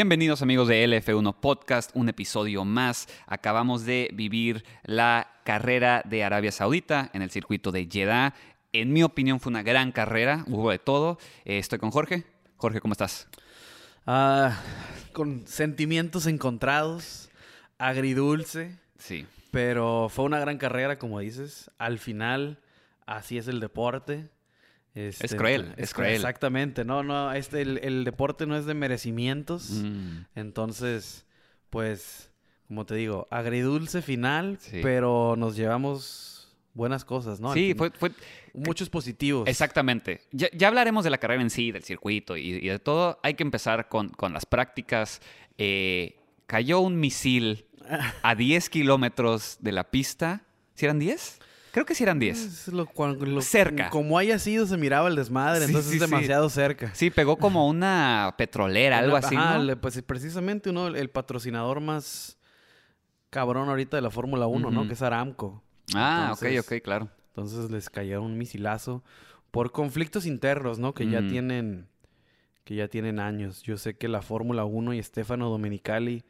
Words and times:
Bienvenidos 0.00 0.40
amigos 0.40 0.66
de 0.66 0.82
LF1 0.88 1.34
Podcast, 1.40 1.90
un 1.92 2.08
episodio 2.08 2.64
más. 2.64 3.06
Acabamos 3.26 3.84
de 3.84 4.08
vivir 4.14 4.64
la 4.82 5.28
carrera 5.44 6.02
de 6.06 6.24
Arabia 6.24 6.52
Saudita 6.52 7.10
en 7.12 7.20
el 7.20 7.30
circuito 7.30 7.70
de 7.70 7.86
Jeddah. 7.86 8.32
En 8.72 8.94
mi 8.94 9.02
opinión 9.02 9.40
fue 9.40 9.50
una 9.50 9.62
gran 9.62 9.92
carrera, 9.92 10.46
hubo 10.48 10.70
de 10.70 10.78
todo. 10.78 11.18
Eh, 11.44 11.58
estoy 11.58 11.78
con 11.78 11.90
Jorge. 11.90 12.24
Jorge, 12.56 12.80
¿cómo 12.80 12.92
estás? 12.92 13.28
Ah, 14.06 14.58
con 15.12 15.46
sentimientos 15.46 16.24
encontrados, 16.24 17.28
agridulce. 17.76 18.78
Sí. 18.96 19.26
Pero 19.50 20.08
fue 20.08 20.24
una 20.24 20.40
gran 20.40 20.56
carrera, 20.56 20.98
como 20.98 21.20
dices. 21.20 21.70
Al 21.76 21.98
final, 21.98 22.58
así 23.04 23.36
es 23.36 23.48
el 23.48 23.60
deporte. 23.60 24.30
Este, 24.94 25.26
es 25.26 25.34
cruel, 25.34 25.72
es, 25.76 25.94
cruel. 25.94 26.14
Exactamente, 26.14 26.84
no, 26.84 27.02
no, 27.02 27.32
este, 27.32 27.62
el, 27.62 28.04
deporte 28.04 28.46
no 28.46 28.56
es 28.56 28.66
de 28.66 28.74
merecimientos. 28.74 29.70
Mm. 29.70 30.24
Entonces, 30.34 31.26
pues, 31.70 32.32
como 32.66 32.86
te 32.86 32.96
digo, 32.96 33.28
agridulce 33.30 34.02
final, 34.02 34.58
pero 34.82 35.36
nos 35.36 35.54
llevamos 35.56 36.56
buenas 36.74 37.04
cosas, 37.04 37.40
¿no? 37.40 37.52
Sí, 37.52 37.74
fue, 37.76 37.90
fue, 37.90 38.10
Muchos 38.54 38.90
positivos. 38.90 39.48
Exactamente. 39.48 40.22
Ya, 40.32 40.68
hablaremos 40.68 41.04
de 41.04 41.10
la 41.10 41.18
carrera 41.18 41.42
en 41.42 41.50
sí, 41.50 41.70
del 41.70 41.84
circuito 41.84 42.36
y, 42.36 42.60
de 42.60 42.78
todo. 42.78 43.18
Hay 43.22 43.34
que 43.34 43.42
empezar 43.42 43.88
con, 43.88 44.12
las 44.32 44.46
prácticas. 44.46 45.20
Eh, 45.58 46.18
cayó 46.46 46.80
un 46.80 46.98
misil 46.98 47.66
a 48.22 48.34
10 48.34 48.70
kilómetros 48.70 49.58
de 49.60 49.72
la 49.72 49.90
pista. 49.90 50.44
¿Si 50.74 50.86
eran 50.86 50.98
10? 50.98 51.39
Creo 51.72 51.86
que 51.86 51.94
sí 51.94 52.02
eran 52.02 52.18
10. 52.18 52.70
cerca. 53.42 53.90
Como 53.90 54.18
haya 54.18 54.38
sido, 54.38 54.66
se 54.66 54.76
miraba 54.76 55.08
el 55.08 55.16
desmadre, 55.16 55.64
entonces 55.64 55.94
es 55.94 56.00
demasiado 56.00 56.48
cerca. 56.48 56.94
Sí, 56.94 57.10
pegó 57.10 57.36
como 57.36 57.68
una 57.68 58.34
petrolera, 58.36 58.98
algo 58.98 59.16
así. 59.16 59.36
¿no? 59.36 59.80
pues 59.80 60.00
precisamente 60.02 60.70
uno, 60.70 60.88
el 60.88 61.10
patrocinador 61.10 61.80
más 61.80 62.38
cabrón 63.30 63.68
ahorita 63.68 63.96
de 63.96 64.02
la 64.02 64.10
Fórmula 64.10 64.46
1, 64.46 64.70
¿no? 64.70 64.86
Que 64.86 64.94
es 64.94 65.02
Aramco. 65.02 65.62
Ah, 65.94 66.32
ok, 66.34 66.44
ok, 66.60 66.82
claro. 66.82 67.08
Entonces 67.28 67.70
les 67.70 67.88
cayó 67.88 68.22
un 68.22 68.36
misilazo 68.36 69.04
por 69.50 69.72
conflictos 69.72 70.26
internos, 70.26 70.78
¿no? 70.78 70.94
Que 70.94 71.08
ya 71.08 71.26
tienen 71.26 71.88
que 72.64 72.74
ya 72.74 72.88
tienen 72.88 73.18
años. 73.18 73.62
Yo 73.62 73.76
sé 73.76 73.96
que 73.96 74.08
la 74.08 74.22
Fórmula 74.22 74.64
1 74.64 74.94
y 74.94 75.02
Stefano 75.02 75.48
Domenicali 75.48 76.24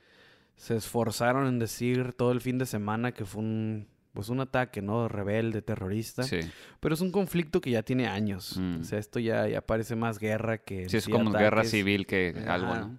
se 0.56 0.76
esforzaron 0.76 1.46
en 1.46 1.58
decir 1.58 2.12
todo 2.12 2.32
el 2.32 2.40
fin 2.40 2.58
de 2.58 2.66
semana 2.66 3.12
que 3.12 3.24
fue 3.24 3.42
un 3.42 3.88
pues 4.12 4.28
un 4.28 4.40
ataque, 4.40 4.82
¿no? 4.82 5.08
Rebelde, 5.08 5.62
terrorista. 5.62 6.22
Sí. 6.22 6.40
Pero 6.80 6.94
es 6.94 7.00
un 7.00 7.12
conflicto 7.12 7.60
que 7.60 7.70
ya 7.70 7.82
tiene 7.82 8.08
años. 8.08 8.56
Mm. 8.58 8.80
O 8.80 8.84
sea, 8.84 8.98
esto 8.98 9.18
ya, 9.18 9.46
ya 9.46 9.60
parece 9.60 9.96
más 9.96 10.18
guerra 10.18 10.58
que... 10.58 10.88
Sí, 10.88 10.96
es 10.96 11.08
como 11.08 11.30
guerra 11.32 11.64
civil 11.64 12.06
que 12.06 12.34
algo, 12.46 12.74
¿no? 12.74 12.98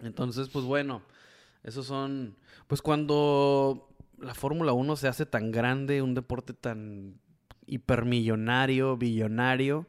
Entonces, 0.00 0.48
pues 0.48 0.64
bueno, 0.64 1.02
esos 1.62 1.86
son... 1.86 2.36
Pues 2.66 2.82
cuando 2.82 3.88
la 4.18 4.34
Fórmula 4.34 4.72
1 4.72 4.96
se 4.96 5.08
hace 5.08 5.26
tan 5.26 5.50
grande, 5.50 6.02
un 6.02 6.14
deporte 6.14 6.52
tan 6.54 7.18
hipermillonario, 7.66 8.96
billonario, 8.96 9.88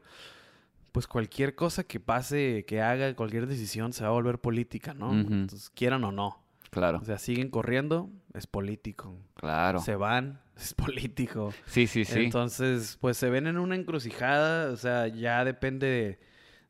pues 0.92 1.06
cualquier 1.06 1.54
cosa 1.54 1.84
que 1.84 2.00
pase, 2.00 2.64
que 2.66 2.80
haga, 2.80 3.14
cualquier 3.16 3.46
decisión 3.46 3.92
se 3.92 4.04
va 4.04 4.10
a 4.10 4.12
volver 4.12 4.38
política, 4.38 4.94
¿no? 4.94 5.12
Entonces, 5.12 5.70
quieran 5.70 6.04
o 6.04 6.12
no. 6.12 6.40
Claro. 6.70 6.98
O 7.02 7.04
sea, 7.04 7.18
siguen 7.18 7.50
corriendo, 7.50 8.10
es 8.32 8.46
político. 8.46 9.16
Claro. 9.34 9.80
Se 9.80 9.96
van, 9.96 10.40
es 10.60 10.74
político. 10.74 11.52
Sí, 11.66 11.86
sí, 11.86 12.04
sí. 12.04 12.24
Entonces, 12.24 12.98
pues 13.00 13.16
se 13.16 13.30
ven 13.30 13.46
en 13.46 13.58
una 13.58 13.74
encrucijada, 13.74 14.72
o 14.72 14.76
sea, 14.76 15.08
ya 15.08 15.44
depende 15.44 16.18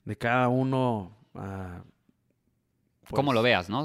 de, 0.04 0.16
cada 0.16 0.48
uno. 0.48 1.16
Uh, 1.34 1.82
cómo 3.10 3.32
lo 3.32 3.42
veas, 3.42 3.68
¿no? 3.68 3.84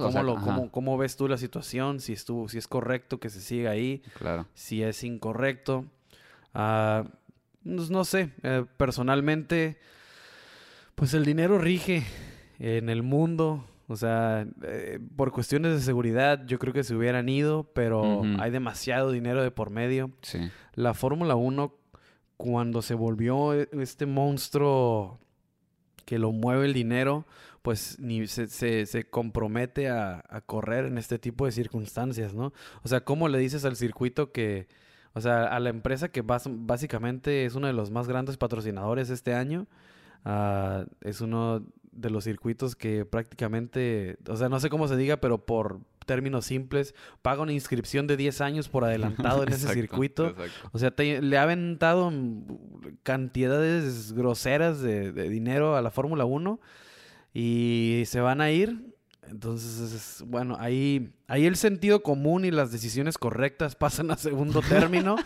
cómo, 0.72 0.98
ves 0.98 1.18
tú 1.18 1.28
la 1.28 1.38
situación? 1.38 2.00
Si 2.00 2.14
es, 2.14 2.26
si 2.48 2.58
es 2.58 2.68
correcto 2.68 3.20
que 3.20 3.30
se 3.30 3.42
siga 3.42 3.72
ahí. 3.72 4.02
Claro. 4.18 4.48
Si 4.54 4.84
es 4.84 5.04
incorrecto. 5.04 5.86
Uh, 6.54 7.04
no 7.64 8.06
sé, 8.06 8.32
eh, 8.44 8.66
personalmente, 8.78 9.78
pues 10.96 11.14
el 11.14 11.26
dinero 11.26 11.58
rige 11.58 12.04
en 12.60 12.90
el 12.90 13.04
mundo. 13.04 13.66
O 13.90 13.96
sea, 13.96 14.46
eh, 14.62 15.00
por 15.16 15.32
cuestiones 15.32 15.74
de 15.74 15.82
seguridad 15.82 16.46
yo 16.46 16.60
creo 16.60 16.72
que 16.72 16.84
se 16.84 16.96
hubieran 16.96 17.28
ido, 17.28 17.64
pero 17.74 18.22
hay 18.38 18.52
demasiado 18.52 19.12
dinero 19.12 19.42
de 19.42 19.50
por 19.50 19.72
medio. 19.72 20.12
Sí. 20.22 20.52
La 20.76 20.94
Fórmula 20.94 21.36
1, 21.36 21.76
cuando 22.38 22.84
se 22.84 22.94
volvió 22.94 23.56
e, 23.56 23.68
este 23.72 24.06
monstruo 24.06 25.20
que 26.06 26.20
lo 26.20 26.32
mueve 26.32 26.68
el 26.68 26.74
dinero, 26.74 27.26
pues 27.64 27.98
ni 28.00 28.28
se, 28.28 28.48
se, 28.48 29.10
compromete 29.10 29.90
a, 29.90 30.24
correr 30.46 30.86
en 30.86 31.00
este 31.00 31.18
tipo 31.18 31.48
de 31.48 31.52
circunstancias, 31.52 32.36
¿no? 32.36 32.54
O 32.84 32.88
sea, 32.88 33.02
¿cómo 33.02 33.28
le 33.28 33.40
dices 33.40 33.66
al 33.66 33.76
circuito 33.76 34.32
que, 34.32 34.68
o 35.14 35.22
sea, 35.22 35.46
a 35.46 35.60
la 35.60 35.70
empresa 35.70 36.10
que 36.10 36.22
básicamente 36.24 37.46
es 37.46 37.56
uno 37.56 37.66
de 37.66 37.74
los 37.74 37.90
más 37.90 38.08
grandes 38.08 38.38
patrocinadores 38.38 39.10
este 39.10 39.34
año, 39.34 39.66
ah, 40.26 40.86
es 41.02 41.22
uno 41.22 41.66
de 42.00 42.10
los 42.10 42.24
circuitos 42.24 42.76
que 42.76 43.06
prácticamente, 43.06 44.18
o 44.28 44.36
sea, 44.36 44.50
no 44.50 44.60
sé 44.60 44.70
cómo 44.70 44.88
se 44.88 44.96
diga, 44.96 45.18
pero 45.18 45.46
por 45.46 45.80
términos 46.06 46.46
simples, 46.46 46.96
paga 47.22 47.42
una 47.42 47.54
inscripción 47.54 48.08
de 48.08 48.18
10 48.18 48.42
años 48.42 48.70
por 48.70 48.84
adelantado 48.84 49.44
en 49.48 49.54
ese 49.54 49.72
circuito. 49.74 50.36
O 50.72 50.80
sea, 50.80 50.94
le 50.98 51.38
ha 51.38 51.44
aventado 51.44 52.12
cantidades 53.04 54.14
groseras 54.14 54.82
de, 54.82 55.12
de 55.12 55.30
dinero 55.30 55.76
a 55.76 55.82
la 55.82 55.92
Fórmula 55.92 56.26
1 56.26 56.60
y 57.34 58.04
se 58.06 58.22
van 58.22 58.42
a 58.42 58.52
ir 58.52 58.90
entonces, 59.30 60.24
bueno, 60.26 60.58
ahí, 60.60 61.12
ahí 61.28 61.46
el 61.46 61.56
sentido 61.56 62.02
común 62.02 62.46
y 62.46 62.52
las 62.52 62.72
decisiones 62.72 63.18
correctas 63.18 63.76
pasan 63.76 64.12
a 64.12 64.18
segundo 64.18 64.62
término. 64.62 65.18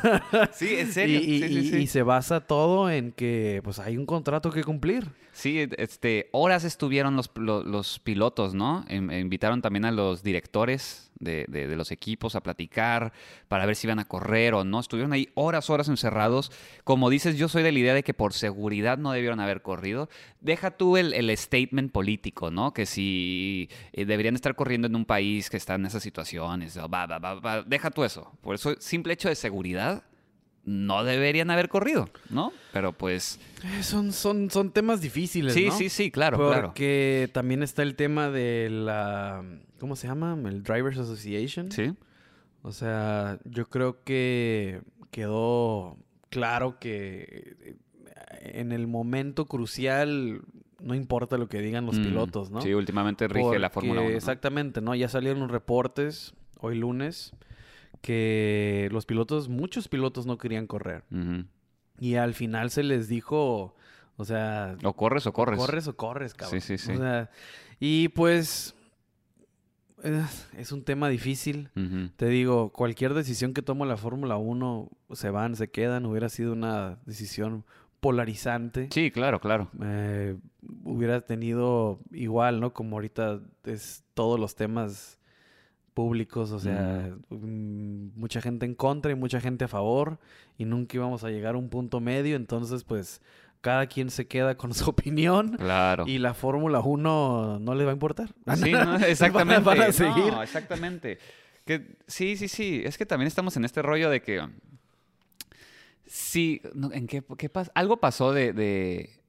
sí, 0.52 0.76
en 0.76 0.92
serio. 0.92 1.20
Y, 1.20 1.86
se 1.86 2.02
basa 2.02 2.40
todo 2.40 2.90
en 2.90 3.12
que 3.12 3.60
pues 3.62 3.78
hay 3.78 3.96
un 3.96 4.06
contrato 4.06 4.50
que 4.50 4.64
cumplir. 4.64 5.06
Sí, 5.32 5.66
este, 5.78 6.28
horas 6.32 6.62
estuvieron 6.64 7.16
los, 7.16 7.30
los, 7.36 7.98
pilotos, 8.00 8.52
¿no? 8.52 8.84
invitaron 8.90 9.62
también 9.62 9.86
a 9.86 9.90
los 9.90 10.22
directores 10.22 11.10
de, 11.22 11.74
los 11.74 11.90
equipos 11.90 12.34
a 12.34 12.42
platicar 12.42 13.14
para 13.48 13.64
ver 13.64 13.76
si 13.76 13.86
iban 13.86 13.98
a 13.98 14.04
correr 14.06 14.52
o 14.52 14.64
no. 14.64 14.80
Estuvieron 14.80 15.14
ahí 15.14 15.30
horas, 15.34 15.70
horas 15.70 15.88
encerrados. 15.88 16.52
Como 16.84 17.08
dices, 17.08 17.38
yo 17.38 17.48
soy 17.48 17.62
de 17.62 17.72
la 17.72 17.78
idea 17.78 17.94
de 17.94 18.02
que 18.02 18.12
por 18.12 18.34
seguridad 18.34 18.98
no 18.98 19.12
debieron 19.12 19.40
haber 19.40 19.62
corrido. 19.62 20.10
Deja 20.40 20.72
tú 20.72 20.96
el, 20.98 21.34
statement 21.36 21.92
político, 21.92 22.50
¿no? 22.50 22.74
Que 22.74 22.84
si 22.84 23.70
eh, 23.92 24.04
deberían 24.04 24.34
estar 24.34 24.54
corriendo 24.54 24.86
en 24.86 24.96
un 24.96 25.06
país 25.06 25.48
que 25.48 25.56
está 25.56 25.76
en 25.76 25.86
esas 25.86 26.02
situaciones. 26.02 26.78
Deja 27.66 27.90
tú 27.90 28.04
eso. 28.04 28.32
Por 28.42 28.54
eso, 28.54 28.74
simple 28.78 29.14
hecho 29.14 29.28
de 29.28 29.34
seguridad 29.34 30.02
no 30.64 31.04
deberían 31.04 31.50
haber 31.50 31.68
corrido, 31.68 32.08
¿no? 32.30 32.52
Pero 32.72 32.92
pues... 32.92 33.40
Eh, 33.64 33.82
son, 33.82 34.12
son, 34.12 34.50
son 34.50 34.70
temas 34.70 35.00
difíciles, 35.00 35.54
sí, 35.54 35.66
¿no? 35.66 35.72
Sí, 35.72 35.88
sí, 35.88 36.04
sí, 36.04 36.10
claro, 36.10 36.38
Porque 36.38 37.28
también 37.32 37.62
está 37.62 37.82
el 37.82 37.96
tema 37.96 38.30
de 38.30 38.68
la... 38.70 39.44
¿Cómo 39.78 39.96
se 39.96 40.06
llama? 40.06 40.38
El 40.44 40.62
Drivers 40.62 40.98
Association. 40.98 41.72
Sí. 41.72 41.94
O 42.62 42.70
sea, 42.70 43.38
yo 43.44 43.68
creo 43.68 44.04
que 44.04 44.82
quedó 45.10 45.96
claro 46.30 46.78
que 46.78 47.56
eh, 47.60 47.76
en 48.40 48.70
el 48.70 48.86
momento 48.86 49.46
crucial 49.46 50.42
no 50.80 50.94
importa 50.94 51.38
lo 51.38 51.48
que 51.48 51.60
digan 51.60 51.86
los 51.86 51.98
mm, 51.98 52.02
pilotos, 52.02 52.50
¿no? 52.50 52.60
Sí, 52.60 52.72
últimamente 52.72 53.28
rige 53.28 53.58
la 53.58 53.70
Fórmula 53.70 54.00
1. 54.00 54.10
Exactamente, 54.10 54.80
¿no? 54.80 54.94
Ya 54.94 55.08
salieron 55.08 55.40
los 55.40 55.50
reportes 55.50 56.34
hoy 56.58 56.76
lunes 56.76 57.32
que 58.02 58.88
los 58.92 59.06
pilotos, 59.06 59.48
muchos 59.48 59.88
pilotos 59.88 60.26
no 60.26 60.36
querían 60.36 60.66
correr. 60.66 61.04
Y 61.98 62.16
al 62.16 62.34
final 62.34 62.70
se 62.70 62.82
les 62.82 63.08
dijo, 63.08 63.74
o 64.16 64.24
sea... 64.24 64.76
O 64.82 64.92
corres 64.94 65.26
o 65.26 65.32
corres. 65.32 65.58
O 65.58 65.62
corres 65.62 65.88
o 65.88 65.96
corres, 65.96 66.34
cabrón. 66.34 66.60
Sí, 66.60 66.76
sí, 66.76 66.84
sí. 66.84 66.92
O 66.92 66.98
sea, 66.98 67.30
y 67.80 68.08
pues... 68.08 68.74
Es 70.58 70.72
un 70.72 70.82
tema 70.82 71.08
difícil. 71.08 71.70
Te 72.16 72.26
digo, 72.26 72.70
cualquier 72.70 73.14
decisión 73.14 73.54
que 73.54 73.62
toma 73.62 73.86
la 73.86 73.96
Fórmula 73.96 74.36
1 74.36 74.90
se 75.12 75.30
van, 75.30 75.54
se 75.54 75.70
quedan. 75.70 76.06
Hubiera 76.06 76.28
sido 76.28 76.52
una 76.52 76.98
decisión 77.06 77.64
polarizante. 78.00 78.88
Sí, 78.90 79.12
claro, 79.12 79.40
claro. 79.40 79.70
Eh, 79.80 80.36
hubiera 80.82 81.20
tenido 81.20 82.00
igual, 82.10 82.58
¿no? 82.58 82.72
Como 82.72 82.96
ahorita 82.96 83.38
es 83.62 84.02
todos 84.14 84.40
los 84.40 84.56
temas 84.56 85.20
públicos, 85.94 86.50
o 86.52 86.58
sea, 86.58 87.14
mm, 87.30 88.18
mucha 88.18 88.40
gente 88.40 88.66
en 88.66 88.74
contra 88.74 89.12
y 89.12 89.14
mucha 89.14 89.40
gente 89.40 89.64
a 89.64 89.68
favor 89.68 90.18
y 90.58 90.64
nunca 90.64 90.96
íbamos 90.96 91.24
a 91.24 91.30
llegar 91.30 91.54
a 91.54 91.58
un 91.58 91.68
punto 91.68 92.00
medio, 92.00 92.36
entonces 92.36 92.84
pues 92.84 93.20
cada 93.62 93.86
quien 93.86 94.10
se 94.10 94.26
queda 94.26 94.56
con 94.56 94.74
su 94.74 94.90
opinión. 94.90 95.56
Claro. 95.56 96.04
Y 96.06 96.18
la 96.18 96.34
Fórmula 96.34 96.80
1 96.80 97.58
no 97.60 97.74
le 97.74 97.84
va 97.84 97.90
a 97.90 97.94
importar. 97.94 98.34
Sí, 98.56 98.72
exactamente. 99.06 99.62
Van 99.62 99.80
a 99.80 99.92
seguir. 99.92 100.34
exactamente. 100.42 101.18
Que, 101.64 101.96
sí, 102.06 102.36
sí, 102.36 102.48
sí. 102.48 102.82
Es 102.84 102.98
que 102.98 103.06
también 103.06 103.28
estamos 103.28 103.56
en 103.56 103.64
este 103.64 103.80
rollo 103.80 104.10
de 104.10 104.20
que. 104.20 104.46
Sí, 106.04 106.60
¿en 106.92 107.06
qué, 107.06 107.22
qué 107.38 107.50
Algo 107.74 107.98
pasó 107.98 108.32
de, 108.32 109.21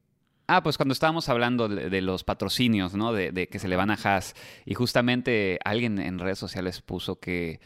Ah, 0.46 0.62
pues 0.62 0.76
cuando 0.76 0.92
estábamos 0.92 1.28
hablando 1.28 1.68
de, 1.68 1.88
de 1.90 2.00
los 2.02 2.22
patrocinios, 2.24 2.94
¿no? 2.94 3.12
De, 3.12 3.32
de 3.32 3.48
que 3.48 3.58
se 3.58 3.68
le 3.68 3.76
van 3.76 3.90
a 3.90 3.94
Haas. 4.02 4.34
Y 4.66 4.74
justamente 4.74 5.58
alguien 5.64 5.98
en 5.98 6.18
redes 6.18 6.38
sociales 6.38 6.82
puso 6.82 7.18
que 7.18 7.60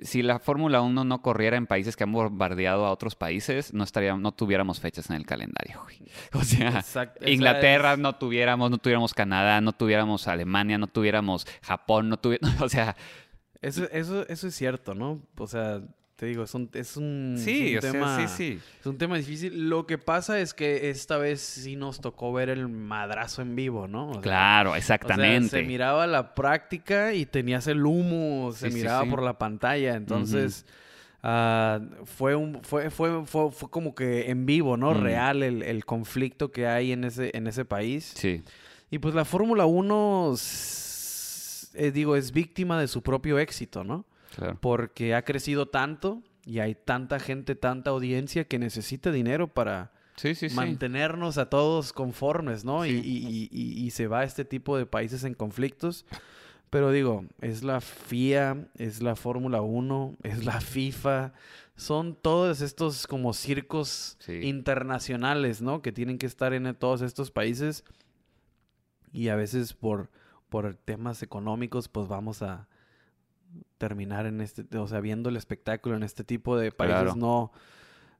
si 0.00 0.22
la 0.22 0.38
Fórmula 0.38 0.80
1 0.80 1.04
no 1.04 1.22
corriera 1.22 1.56
en 1.56 1.66
países 1.66 1.96
que 1.96 2.04
han 2.04 2.12
bombardeado 2.12 2.86
a 2.86 2.92
otros 2.92 3.16
países, 3.16 3.74
no 3.74 3.82
estaría, 3.82 4.14
no 4.16 4.30
tuviéramos 4.32 4.78
fechas 4.78 5.10
en 5.10 5.16
el 5.16 5.26
calendario. 5.26 5.80
güey. 5.82 6.02
O 6.34 6.44
sea, 6.44 6.68
Exacto, 6.78 7.28
Inglaterra 7.28 7.94
es- 7.94 7.98
no 7.98 8.14
tuviéramos, 8.16 8.70
no 8.70 8.78
tuviéramos 8.78 9.12
Canadá, 9.14 9.60
no 9.60 9.72
tuviéramos 9.72 10.28
Alemania, 10.28 10.78
no 10.78 10.86
tuviéramos 10.86 11.46
Japón, 11.62 12.08
no 12.10 12.18
tuviéramos, 12.18 12.60
o 12.62 12.68
sea, 12.68 12.94
Eso, 13.60 13.88
eso, 13.90 14.24
eso 14.28 14.46
es 14.46 14.54
cierto, 14.54 14.94
¿no? 14.94 15.20
O 15.36 15.46
sea, 15.48 15.80
te 16.18 16.26
digo, 16.26 16.42
es 16.42 16.52
un, 16.52 16.68
es 16.74 16.96
un, 16.96 17.34
es 17.38 17.44
sí, 17.44 17.72
un 17.74 17.78
o 17.78 17.80
sea, 17.80 17.92
tema, 17.92 18.26
sí, 18.28 18.36
sí. 18.54 18.60
Es 18.80 18.86
un 18.86 18.98
tema 18.98 19.16
difícil. 19.16 19.68
Lo 19.68 19.86
que 19.86 19.98
pasa 19.98 20.40
es 20.40 20.52
que 20.52 20.90
esta 20.90 21.16
vez 21.16 21.40
sí 21.40 21.76
nos 21.76 22.00
tocó 22.00 22.32
ver 22.32 22.48
el 22.48 22.66
madrazo 22.68 23.40
en 23.40 23.54
vivo, 23.54 23.86
¿no? 23.86 24.08
O 24.10 24.12
sea, 24.14 24.22
Claro, 24.22 24.70
o 24.70 24.72
sea, 24.72 24.78
exactamente. 24.78 25.48
se 25.48 25.62
miraba 25.62 26.08
la 26.08 26.34
práctica 26.34 27.14
y 27.14 27.24
tenías 27.24 27.68
el 27.68 27.86
humo, 27.86 28.50
se 28.52 28.68
Sí, 28.68 28.76
miraba 28.76 29.04
por 29.08 29.22
la 29.22 29.38
pantalla. 29.38 29.94
Entonces, 29.94 30.66
ah, 31.22 31.78
fue, 32.04 32.34
un, 32.34 32.64
fue, 32.64 32.90
fue, 32.90 33.24
fue, 33.24 33.52
fue 33.52 33.70
como 33.70 33.94
que 33.94 34.28
en 34.28 34.44
vivo, 34.44 34.76
¿no? 34.76 34.94
Mm. 34.94 35.00
Real 35.00 35.42
el, 35.44 35.62
el 35.62 35.84
conflicto 35.84 36.50
que 36.50 36.66
hay 36.66 36.90
en 36.90 37.04
ese, 37.04 37.30
en 37.32 37.46
ese 37.46 37.64
país. 37.64 38.12
Sí, 38.16 38.42
Y 38.90 38.98
pues 38.98 39.14
la 39.14 39.24
Fórmula 39.24 39.66
1, 39.66 40.32
s- 40.34 41.68
eh, 41.74 41.92
digo, 41.92 42.16
es 42.16 42.32
víctima 42.32 42.80
de 42.80 42.88
su 42.88 43.02
propio 43.02 43.38
éxito, 43.38 43.84
¿no? 43.84 44.04
Claro. 44.38 44.58
Porque 44.60 45.14
ha 45.14 45.22
crecido 45.22 45.66
tanto 45.66 46.22
y 46.46 46.60
hay 46.60 46.74
tanta 46.74 47.18
gente, 47.20 47.54
tanta 47.54 47.90
audiencia 47.90 48.44
que 48.44 48.58
necesita 48.58 49.10
dinero 49.12 49.48
para 49.48 49.92
Sí, 50.16 50.34
sí, 50.34 50.48
sí. 50.48 50.56
mantenernos 50.56 51.38
a 51.38 51.48
todos 51.50 51.92
conformes, 51.92 52.64
¿no? 52.64 52.84
Y, 52.86 52.90
Sí. 53.02 53.02
y- 53.04 53.48
y- 53.52 53.84
y 53.86 53.90
se 53.90 54.06
va 54.08 54.20
a 54.20 54.24
este 54.24 54.44
tipo 54.44 54.76
de 54.78 54.86
países 54.86 55.24
en 55.24 55.34
conflictos. 55.34 56.06
Pero 56.70 56.90
digo, 56.90 57.24
es 57.40 57.62
la 57.62 57.80
FIA, 57.80 58.68
es 58.76 59.00
la 59.02 59.16
Fórmula 59.16 59.62
1, 59.62 60.16
es 60.22 60.44
la 60.44 60.60
FIFA. 60.60 61.32
Son 61.76 62.14
todos 62.14 62.60
estos 62.60 63.06
como 63.06 63.32
circos 63.32 64.16
Sí. 64.20 64.40
internacionales, 64.42 65.62
¿no? 65.62 65.80
Que 65.80 65.92
tienen 65.92 66.18
que 66.18 66.26
estar 66.26 66.52
en 66.52 66.74
todos 66.74 67.00
estos 67.02 67.30
países. 67.30 67.84
Y 69.12 69.28
a 69.28 69.36
veces 69.36 69.72
por, 69.72 70.10
por 70.50 70.74
temas 70.74 71.22
económicos, 71.22 71.88
pues 71.88 72.08
vamos 72.08 72.42
a 72.42 72.68
terminar 73.78 74.26
en 74.26 74.40
este, 74.40 74.64
o 74.76 74.86
sea, 74.88 75.00
viendo 75.00 75.28
el 75.28 75.36
espectáculo 75.36 75.96
en 75.96 76.02
este 76.02 76.24
tipo 76.24 76.56
de 76.56 76.72
países 76.72 77.02
Claro. 77.02 77.14
no, 77.16 77.52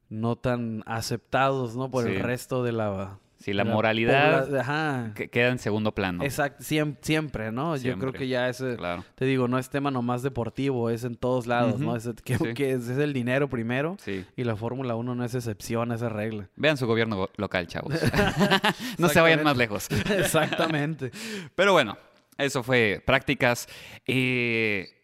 no 0.09 0.37
tan 0.37 0.83
aceptados, 0.87 1.77
¿no? 1.77 1.91
Por 1.91 2.05
Sí. 2.05 2.13
el 2.13 2.21
resto 2.21 2.63
de 2.63 2.73
la... 2.73 3.19
Sí, 3.41 3.53
la 3.53 3.65
moralidad 3.65 4.53
Ajá. 4.57 5.13
que- 5.15 5.29
queda 5.31 5.51
en 5.51 5.61
segundo 5.61 5.95
plano. 5.95 6.25
Exacto, 6.25 6.65
siempre, 6.65 6.99
siempre, 7.05 7.53
¿no? 7.53 7.77
Yo 7.77 7.97
creo 7.97 8.13
que 8.13 8.27
ya 8.27 8.49
ese, 8.49 8.75
Claro. 8.77 9.05
te 9.15 9.27
digo, 9.27 9.47
no 9.47 9.61
es 9.61 9.71
tema 9.71 9.93
nomás 9.93 10.25
deportivo, 10.25 10.91
es 10.91 11.05
en 11.05 11.15
todos 11.15 11.47
lados, 11.47 11.79
¿no? 11.79 11.95
Es, 11.95 12.09
que, 12.25 12.37
sí. 12.37 12.55
que 12.55 12.73
es, 12.73 12.89
es 12.89 12.99
el 12.99 13.13
dinero 13.13 13.49
primero 13.49 13.97
Sí. 14.01 14.25
y 14.35 14.43
la 14.43 14.57
Fórmula 14.57 14.97
1 14.97 15.15
no 15.15 15.25
es 15.25 15.37
excepción 15.37 15.93
a 15.93 15.95
esa 15.95 16.09
regla. 16.09 16.49
Vean 16.57 16.77
su 16.77 16.89
gobierno 16.89 17.17
go- 17.17 17.31
local, 17.37 17.69
chavos. 17.69 17.95
no 18.99 19.09
se 19.09 19.21
vayan 19.21 19.45
más 19.45 19.57
lejos. 19.57 19.87
Exactamente. 20.11 21.13
Pero 21.55 21.73
bueno, 21.73 21.97
eso 22.39 22.65
fue 22.65 23.01
prácticas. 23.07 23.69
Eh, 24.05 24.98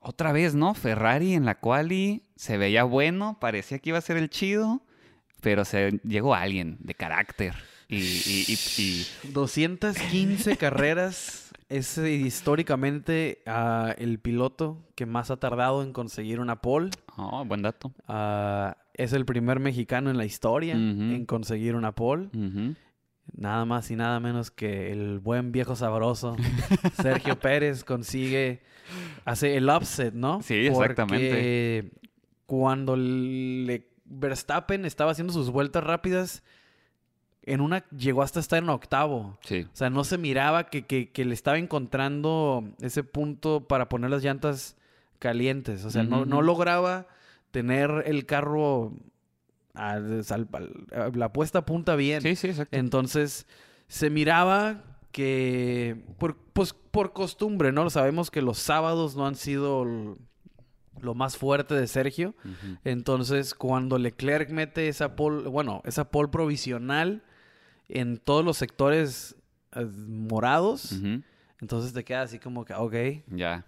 otra 0.00 0.32
vez, 0.32 0.54
¿no? 0.54 0.74
Ferrari 0.74 1.34
en 1.34 1.44
la 1.44 1.56
quali 1.60 2.22
se 2.36 2.56
veía 2.58 2.84
bueno, 2.84 3.38
parecía 3.40 3.78
que 3.78 3.90
iba 3.90 3.98
a 3.98 4.02
ser 4.02 4.16
el 4.16 4.30
chido, 4.30 4.82
pero 5.40 5.64
se 5.64 6.00
llegó 6.04 6.34
alguien 6.34 6.76
de 6.80 6.94
carácter. 6.94 7.54
Y, 7.88 7.96
y- 7.98 8.44
y- 8.48 8.82
y- 8.82 9.06
215 9.32 10.56
carreras 10.56 11.50
es 11.68 11.96
eh, 11.98 12.10
históricamente 12.12 13.42
ah, 13.46 13.94
el 13.98 14.18
piloto 14.18 14.84
que 14.94 15.06
más 15.06 15.30
ha 15.30 15.36
tardado 15.38 15.82
en 15.82 15.92
conseguir 15.92 16.40
una 16.40 16.60
pole. 16.60 16.90
oh, 17.16 17.44
buen 17.44 17.62
dato. 17.62 17.92
Ah, 18.06 18.76
es 18.94 19.12
el 19.12 19.24
primer 19.24 19.60
mexicano 19.60 20.10
en 20.10 20.16
la 20.18 20.24
historia 20.24 20.74
en 20.74 21.24
conseguir 21.26 21.74
una 21.76 21.92
pole. 21.92 22.28
Nada 23.36 23.64
más 23.64 23.90
y 23.90 23.96
nada 23.96 24.18
menos 24.20 24.50
que 24.50 24.90
el 24.92 25.18
buen 25.20 25.52
viejo 25.52 25.76
sabroso 25.76 26.36
Sergio 27.02 27.38
Pérez 27.38 27.84
consigue, 27.84 28.62
hace 29.24 29.56
el 29.56 29.68
upset, 29.68 30.14
¿no? 30.14 30.42
Sí, 30.42 30.66
exactamente. 30.66 31.28
Porque 31.28 32.08
cuando 32.46 32.96
le, 32.96 33.86
Verstappen 34.06 34.84
estaba 34.84 35.12
haciendo 35.12 35.32
sus 35.32 35.50
vueltas 35.50 35.84
rápidas, 35.84 36.42
en 37.42 37.60
una 37.60 37.84
llegó 37.90 38.22
hasta 38.22 38.40
estar 38.40 38.62
en 38.62 38.68
octavo. 38.70 39.38
Sí. 39.42 39.66
O 39.72 39.76
sea, 39.76 39.88
no 39.90 40.04
se 40.04 40.18
miraba 40.18 40.64
que, 40.68 40.84
que- 40.86 41.10
que 41.10 41.24
le 41.24 41.34
estaba 41.34 41.58
encontrando 41.58 42.64
ese 42.80 43.04
punto 43.04 43.66
para 43.68 43.88
poner 43.88 44.10
las 44.10 44.22
llantas 44.22 44.76
calientes. 45.18 45.84
O 45.84 45.90
sea, 45.90 46.02
no, 46.02 46.24
no 46.26 46.42
lograba 46.42 47.06
tener 47.50 48.04
el 48.06 48.26
carro 48.26 48.92
a, 49.78 49.92
a 49.94 51.08
la 51.14 51.32
puesta 51.32 51.64
punta 51.64 51.96
bien. 51.96 52.22
Sí, 52.22 52.36
sí, 52.36 52.48
exacto. 52.48 52.76
Entonces, 52.76 53.46
se 53.86 54.10
miraba 54.10 54.84
que, 55.12 56.04
por, 56.18 56.36
pues, 56.52 56.72
por 56.74 57.12
costumbre, 57.12 57.72
¿no? 57.72 57.88
Sabemos 57.90 58.30
que 58.30 58.42
los 58.42 58.58
sábados 58.58 59.16
no 59.16 59.26
han 59.26 59.34
sido 59.36 60.16
lo 61.00 61.14
más 61.14 61.36
fuerte 61.36 61.74
de 61.74 61.86
Sergio. 61.86 62.34
Entonces, 62.84 63.54
cuando 63.54 63.98
Leclerc 63.98 64.50
mete 64.50 64.88
esa 64.88 65.16
pole, 65.16 65.48
bueno, 65.48 65.80
esa 65.84 66.10
pole 66.10 66.28
provisional 66.28 67.22
en 67.88 68.18
todos 68.18 68.44
los 68.44 68.56
sectores 68.56 69.36
eh, 69.72 69.86
morados, 70.08 70.92
Ujú. 70.92 71.22
Entonces 71.60 71.92
te 71.92 72.04
queda 72.04 72.22
así 72.22 72.38
como 72.38 72.64
que, 72.64 72.72
ok, 72.74 72.94
Ya. 73.34 73.64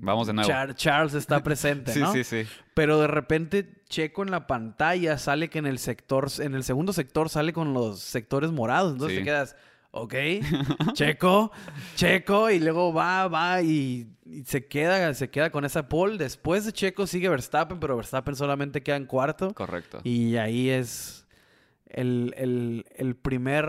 Vamos 0.00 0.26
de 0.26 0.32
nuevo. 0.34 0.48
Char- 0.48 0.74
Charles 0.74 1.14
está 1.14 1.42
presente, 1.44 1.92
Sí, 1.92 2.00
¿no? 2.00 2.12
sí, 2.12 2.22
sí. 2.24 2.44
Pero 2.74 3.00
de 3.00 3.06
repente 3.06 3.82
Checo 3.88 4.22
en 4.22 4.30
la 4.30 4.46
pantalla 4.46 5.16
sale 5.18 5.48
que 5.48 5.58
en 5.58 5.66
el 5.66 5.78
sector, 5.78 6.28
en 6.40 6.54
el 6.54 6.64
segundo 6.64 6.92
sector 6.92 7.28
sale 7.28 7.52
con 7.52 7.72
los 7.72 8.00
sectores 8.00 8.50
morados. 8.50 8.92
Entonces 8.92 9.16
Sí. 9.18 9.22
te 9.22 9.30
quedas, 9.30 9.56
ok, 9.92 10.14
Checo, 10.94 11.52
Checo, 11.94 12.50
y 12.50 12.58
luego 12.60 12.92
va, 12.92 13.28
va 13.28 13.62
y, 13.62 14.08
y 14.26 14.42
se 14.44 14.66
queda, 14.66 15.14
se 15.14 15.30
queda 15.30 15.50
con 15.50 15.64
esa 15.64 15.88
pole. 15.88 16.18
Después 16.18 16.64
de 16.64 16.72
Checo 16.72 17.06
sigue 17.06 17.28
Verstappen, 17.28 17.78
pero 17.80 17.96
Verstappen 17.96 18.34
solamente 18.36 18.82
queda 18.82 18.96
en 18.96 19.06
cuarto. 19.06 19.54
Correcto. 19.54 20.00
Y 20.04 20.36
ahí 20.36 20.68
es 20.70 21.26
el, 21.86 22.34
el- 22.36 22.84
el 22.96 23.14
primer, 23.16 23.68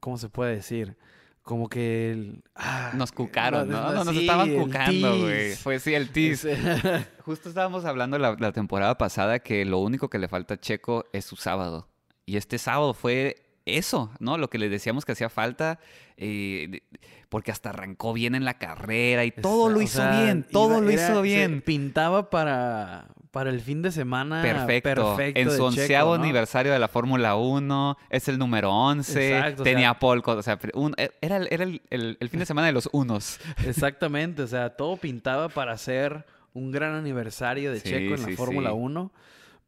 ¿cómo 0.00 0.16
se 0.18 0.28
puede 0.30 0.54
decir? 0.56 0.96
Como 1.42 1.68
que 1.68 2.12
el... 2.12 2.44
ah, 2.54 2.92
Nos 2.94 3.10
cucaron, 3.10 3.68
¿no? 3.68 3.92
No, 3.92 4.04
nos 4.04 4.14
sí, 4.14 4.20
estaban 4.20 4.54
cucando, 4.54 5.18
güey. 5.20 5.56
Fue 5.56 5.80
sí, 5.80 5.92
el 5.94 6.10
tease. 6.10 6.52
Ese- 6.52 7.06
Justo 7.24 7.48
estábamos 7.48 7.84
hablando 7.84 8.16
la, 8.18 8.36
la 8.38 8.52
temporada 8.52 8.96
pasada 8.96 9.40
que 9.40 9.64
lo 9.64 9.78
único 9.78 10.08
que 10.08 10.18
le 10.18 10.28
falta 10.28 10.54
a 10.54 10.60
Checo 10.60 11.04
es 11.12 11.24
su 11.24 11.34
sábado. 11.36 11.88
Y 12.26 12.36
este 12.36 12.58
sábado 12.58 12.94
fue 12.94 13.42
eso, 13.64 14.12
¿no? 14.20 14.38
Lo 14.38 14.50
que 14.50 14.58
le 14.58 14.68
decíamos 14.68 15.04
que 15.04 15.12
hacía 15.12 15.28
falta, 15.28 15.80
eh, 16.16 16.82
porque 17.28 17.50
hasta 17.50 17.70
arrancó 17.70 18.12
bien 18.12 18.34
en 18.36 18.44
la 18.44 18.58
carrera 18.58 19.24
y 19.24 19.30
todo 19.32 19.68
lo 19.68 19.78
O 19.78 19.82
hizo 19.82 19.98
sea, 19.98 20.22
bien, 20.22 20.44
todo 20.48 20.74
iba- 20.74 20.80
lo 20.80 20.90
era- 20.90 21.02
hizo 21.04 21.16
se 21.16 21.22
bien. 21.22 21.60
pintaba 21.62 22.30
para, 22.30 23.08
para 23.32 23.50
el 23.50 23.60
fin 23.60 23.82
de 23.82 23.90
semana 23.90 24.42
Perfecto. 24.42 25.16
perfecto 25.16 25.40
en 25.40 25.46
su 25.48 25.54
Checo, 25.54 25.64
onceavo 25.66 26.16
¿no? 26.16 26.22
aniversario 26.22 26.70
de 26.72 26.78
la 26.78 26.86
Fórmula 26.86 27.34
1, 27.34 27.98
es 28.10 28.28
el 28.28 28.38
número 28.38 28.70
11, 28.70 29.36
Exacto, 29.38 29.62
o 29.62 29.64
tenía 29.64 29.88
sea- 29.90 29.98
pole, 29.98 30.22
o 30.24 30.42
sea, 30.42 30.58
un- 30.74 30.94
era, 31.20 31.38
el- 31.38 31.48
era 31.50 31.64
el, 31.64 31.82
el- 31.90 32.16
el 32.20 32.28
fin 32.28 32.38
de 32.40 32.46
semana 32.46 32.66
de 32.68 32.72
los 32.74 32.88
unos. 32.92 33.40
Exactamente, 33.66 34.42
o 34.42 34.46
sea, 34.46 34.76
todo 34.76 34.96
pintaba 34.98 35.48
para 35.48 35.72
hacer 35.72 36.24
un 36.54 36.70
gran 36.70 36.94
aniversario 36.94 37.72
de 37.72 37.80
Sí, 37.80 37.88
Checo 37.88 38.14
en 38.14 38.18
sí, 38.24 38.30
la 38.32 38.36
Fórmula 38.36 38.70
sí. 38.70 38.76
1. 38.78 39.12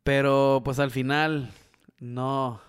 Pero 0.04 0.60
pues 0.64 0.78
al 0.78 0.90
final, 0.90 1.50
no. 1.98 2.60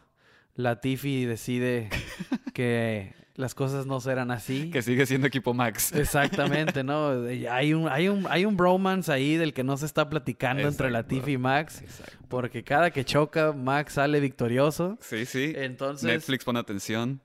Latifi 0.55 1.25
decide 1.25 1.89
que 2.53 3.13
las 3.35 3.53
cosas 3.53 3.85
no 3.85 3.99
serán 3.99 4.31
así. 4.31 4.69
Que 4.71 4.81
sigue 4.81 5.05
siendo 5.05 5.27
equipo 5.27 5.53
Max. 5.53 5.91
Exactamente, 5.93 6.83
¿no? 6.83 7.11
Hay 7.51 7.73
un, 7.73 7.89
hay 7.89 8.07
un, 8.07 8.25
hay 8.29 8.45
un 8.45 8.55
bromance 8.55 9.11
ahí 9.11 9.35
del 9.35 9.53
que 9.53 9.63
no 9.63 9.75
se 9.77 9.85
está 9.85 10.09
platicando 10.09 10.67
entre 10.67 10.87
Exacto. 10.87 11.15
Latifi 11.15 11.33
y 11.33 11.37
Max. 11.37 11.81
Exacto. 11.81 12.17
Porque 12.29 12.63
cada 12.63 12.91
que 12.91 13.03
choca, 13.03 13.51
Max 13.51 13.93
sale 13.93 14.19
victorioso. 14.19 14.97
Sí, 15.01 15.25
sí. 15.25 15.53
Entonces, 15.55 16.05
Netflix 16.05 16.45
pone 16.45 16.59
atención. 16.59 17.21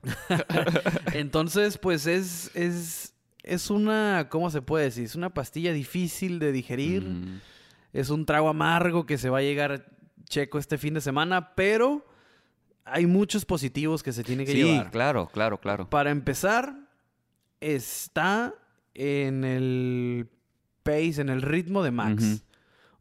entonces 1.13 1.77
pues 1.77 2.05
es, 2.07 2.51
es, 2.55 3.13
es 3.43 3.69
una, 3.69 4.27
¿cómo 4.29 4.49
se 4.49 4.61
puede 4.61 4.85
decir? 4.85 5.05
Es 5.05 5.15
una 5.15 5.33
pastilla 5.33 5.71
difícil 5.71 6.39
de 6.39 6.51
digerir. 6.51 7.03
Mm. 7.03 7.41
Es 7.93 8.09
un 8.09 8.25
trago 8.25 8.49
amargo 8.49 9.05
que 9.05 9.17
se 9.17 9.29
va 9.29 9.39
a 9.39 9.41
llegar 9.41 9.85
Checo 10.25 10.59
este 10.59 10.77
fin 10.77 10.93
de 10.93 11.01
semana, 11.01 11.55
pero 11.55 12.05
hay 12.85 13.05
muchos 13.05 13.45
positivos 13.45 14.03
que 14.03 14.11
se 14.11 14.23
tiene 14.23 14.45
que 14.45 14.51
Sí, 14.53 14.63
llevar. 14.63 14.91
claro, 14.91 15.27
claro, 15.27 15.59
claro. 15.59 15.89
Para 15.89 16.09
empezar, 16.11 16.75
está 17.59 18.53
en 18.93 19.43
el 19.43 20.27
pace, 20.83 21.21
en 21.21 21.29
el 21.29 21.41
ritmo 21.41 21.83
de 21.83 21.91
Max. 21.91 22.43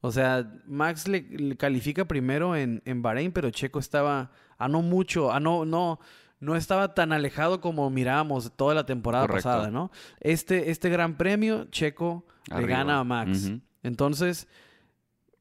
O 0.03 0.11
sea, 0.13 0.51
Max 0.67 1.09
le, 1.09 1.23
le 1.23 1.57
califica 1.57 2.07
primero 2.07 2.57
en, 2.57 2.83
en 2.85 3.03
Bahrein, 3.03 3.33
pero 3.33 3.51
Checo 3.51 3.79
estaba 3.79 4.31
a 4.59 4.69
no 4.69 4.81
mucho, 4.83 5.31
a 5.33 5.41
no, 5.41 5.65
no, 5.67 5.99
no 6.41 6.57
estaba 6.57 6.95
tan 6.95 7.13
alejado 7.13 7.61
como 7.61 7.91
mirábamos 7.91 8.53
toda 8.57 8.75
la 8.75 8.87
temporada 8.87 9.27
Correcto. 9.27 9.49
pasada, 9.49 9.71
¿no? 9.71 9.91
Este, 10.21 10.71
este 10.71 10.89
gran 10.89 11.17
premio, 11.17 11.67
Checo 11.71 12.25
le 12.55 12.67
gana 12.67 12.99
a 13.01 13.05
Max. 13.05 13.51
Entonces, 13.83 14.47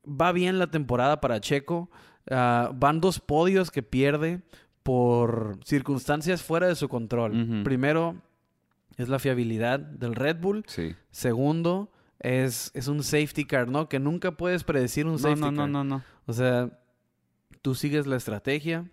va 0.05 0.31
bien 0.31 0.59
la 0.59 0.67
temporada 0.67 1.21
para 1.21 1.39
Checo. 1.39 1.89
Ah, 2.29 2.71
van 2.75 3.01
dos 3.01 3.19
podios 3.19 3.71
que 3.71 3.83
pierde 3.83 4.41
por 4.83 5.59
circunstancias 5.65 6.41
fuera 6.43 6.67
de 6.67 6.75
su 6.75 6.87
control. 6.89 7.61
Primero 7.63 8.15
es 8.97 9.09
la 9.09 9.19
fiabilidad 9.19 9.79
del 9.79 10.15
Red 10.15 10.37
Bull. 10.39 10.63
Sí. 10.67 10.95
Segundo 11.11 11.91
es, 12.19 12.71
es 12.73 12.87
un 12.87 13.03
safety 13.03 13.45
car, 13.45 13.67
¿no? 13.67 13.87
Que 13.89 13.99
nunca 13.99 14.31
puedes 14.31 14.63
predecir 14.63 15.05
un 15.05 15.13
No, 15.13 15.17
safety 15.19 15.41
no, 15.41 15.51
no, 15.51 15.57
car. 15.61 15.69
no, 15.69 15.83
no. 15.83 16.03
O 16.25 16.33
sea, 16.33 16.69
tú 17.61 17.75
sigues 17.75 18.07
la 18.07 18.15
estrategia 18.17 18.85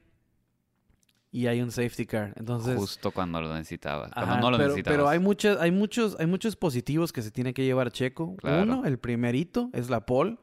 y 1.36 1.48
hay 1.48 1.60
un 1.60 1.70
safety 1.70 2.06
car. 2.06 2.32
Entonces, 2.36 2.76
Justo 2.78 3.10
cuando 3.10 3.40
lo 3.42 3.52
necesitaba. 3.52 4.08
Cuando 4.10 4.32
Ajá, 4.32 4.40
no 4.40 4.50
lo 4.50 4.56
pero, 4.56 4.68
necesitabas. 4.70 4.96
pero 4.96 5.08
hay 5.10 5.18
muchas, 5.18 5.58
hay 5.60 5.70
muchos, 5.70 6.16
hay 6.18 6.26
muchos 6.26 6.56
positivos 6.56 7.12
que 7.12 7.20
se 7.20 7.30
tiene 7.30 7.52
que 7.52 7.62
llevar 7.64 7.90
Checo. 7.92 8.36
Claro. 8.36 8.62
Uno, 8.62 8.86
el 8.86 8.98
primerito, 8.98 9.68
es 9.74 9.90
la 9.90 10.06
pole. 10.06 10.38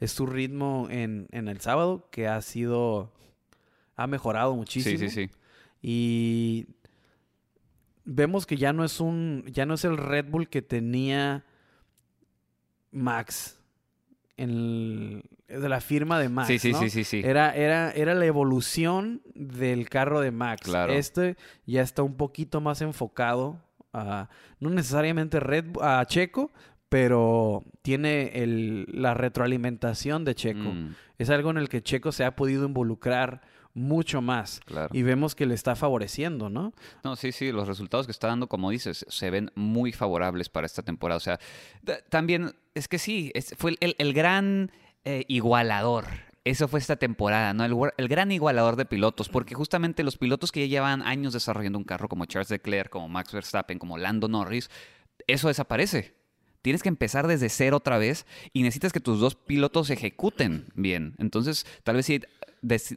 Es 0.00 0.12
su 0.12 0.26
ritmo 0.26 0.86
en, 0.90 1.28
en 1.30 1.48
el 1.48 1.60
sábado, 1.60 2.08
que 2.10 2.28
ha 2.28 2.42
sido. 2.42 3.10
ha 3.96 4.06
mejorado 4.06 4.54
muchísimo. 4.54 4.98
Sí, 4.98 5.08
sí, 5.08 5.28
sí. 5.28 5.30
Y 5.80 6.66
vemos 8.04 8.44
que 8.44 8.56
ya 8.58 8.74
no 8.74 8.84
es 8.84 9.00
un. 9.00 9.44
ya 9.50 9.64
no 9.64 9.74
es 9.74 9.84
el 9.86 9.96
Red 9.96 10.26
Bull 10.30 10.48
que 10.50 10.60
tenía 10.60 11.44
Max. 12.90 13.58
En 14.36 14.50
el- 14.50 15.22
de 15.48 15.68
la 15.68 15.80
firma 15.80 16.18
de 16.18 16.28
Max. 16.28 16.48
sí, 16.48 16.58
sí, 16.58 16.72
¿no? 16.72 16.78
sí, 16.80 16.90
sí, 16.90 17.04
sí. 17.04 17.22
Era, 17.24 17.54
era, 17.54 17.90
era 17.92 18.14
la 18.14 18.24
evolución 18.26 19.22
del 19.34 19.88
carro 19.88 20.20
de 20.20 20.30
Max. 20.30 20.62
Claro. 20.62 20.92
Este 20.92 21.36
ya 21.66 21.82
está 21.82 22.02
un 22.02 22.16
poquito 22.16 22.60
más 22.60 22.80
enfocado 22.80 23.60
a, 23.92 24.28
no 24.60 24.70
necesariamente 24.70 25.40
Red, 25.40 25.66
a 25.80 26.04
Checo, 26.06 26.52
pero 26.88 27.64
tiene 27.82 28.42
el, 28.42 28.86
la 28.92 29.14
retroalimentación 29.14 30.24
de 30.24 30.34
Checo. 30.34 30.58
Mm, 30.72 30.94
Es 31.18 31.30
algo 31.30 31.50
en 31.50 31.58
el 31.58 31.68
que 31.68 31.82
Checo 31.82 32.12
se 32.12 32.24
ha 32.24 32.36
podido 32.36 32.64
involucrar 32.66 33.42
mucho 33.76 34.22
más. 34.22 34.60
claro. 34.64 34.88
Y 34.92 35.02
vemos 35.02 35.34
que 35.34 35.46
le 35.46 35.54
está 35.54 35.74
favoreciendo, 35.74 36.48
¿no? 36.48 36.72
No, 37.02 37.16
sí, 37.16 37.32
sí, 37.32 37.50
los 37.50 37.66
resultados 37.66 38.06
que 38.06 38.12
está 38.12 38.28
dando, 38.28 38.46
como 38.48 38.70
dices, 38.70 39.04
se 39.08 39.30
ven 39.30 39.50
muy 39.56 39.92
favorables 39.92 40.48
para 40.48 40.66
esta 40.66 40.82
temporada. 40.82 41.16
O 41.16 41.20
sea, 41.20 41.40
ta- 41.84 41.98
también 42.08 42.52
es 42.74 42.86
que 42.86 42.98
sí, 43.00 43.32
es- 43.34 43.54
fue 43.58 43.74
el, 43.80 43.96
el 43.98 44.12
gran 44.12 44.70
eh, 45.04 45.24
igualador. 45.28 46.06
Eso 46.44 46.68
fue 46.68 46.78
esta 46.78 46.96
temporada, 46.96 47.54
¿no? 47.54 47.64
El, 47.96 48.08
gran 48.08 48.30
igualador 48.30 48.76
de 48.76 48.84
pilotos, 48.84 49.30
porque 49.30 49.54
justamente 49.54 50.02
los 50.02 50.18
pilotos 50.18 50.52
que 50.52 50.60
ya 50.60 50.66
llevan 50.66 51.00
años 51.00 51.32
desarrollando 51.32 51.78
un 51.78 51.84
carro, 51.84 52.08
como 52.08 52.26
Charles 52.26 52.50
Leclerc, 52.50 52.90
como 52.90 53.08
Max 53.08 53.32
Verstappen, 53.32 53.78
como 53.78 53.96
Lando 53.96 54.28
Norris, 54.28 54.68
eso 55.26 55.48
desaparece. 55.48 56.14
Tienes 56.60 56.82
que 56.82 56.88
empezar 56.88 57.26
desde 57.26 57.48
cero 57.48 57.78
otra 57.78 57.98
vez 57.98 58.26
y 58.52 58.62
necesitas 58.62 58.92
que 58.92 59.00
tus 59.00 59.20
dos 59.20 59.34
pilotos 59.34 59.90
ejecuten 59.90 60.66
bien. 60.74 61.14
Entonces, 61.18 61.66
tal 61.82 61.96
vez 61.96 62.06
si 62.06 62.20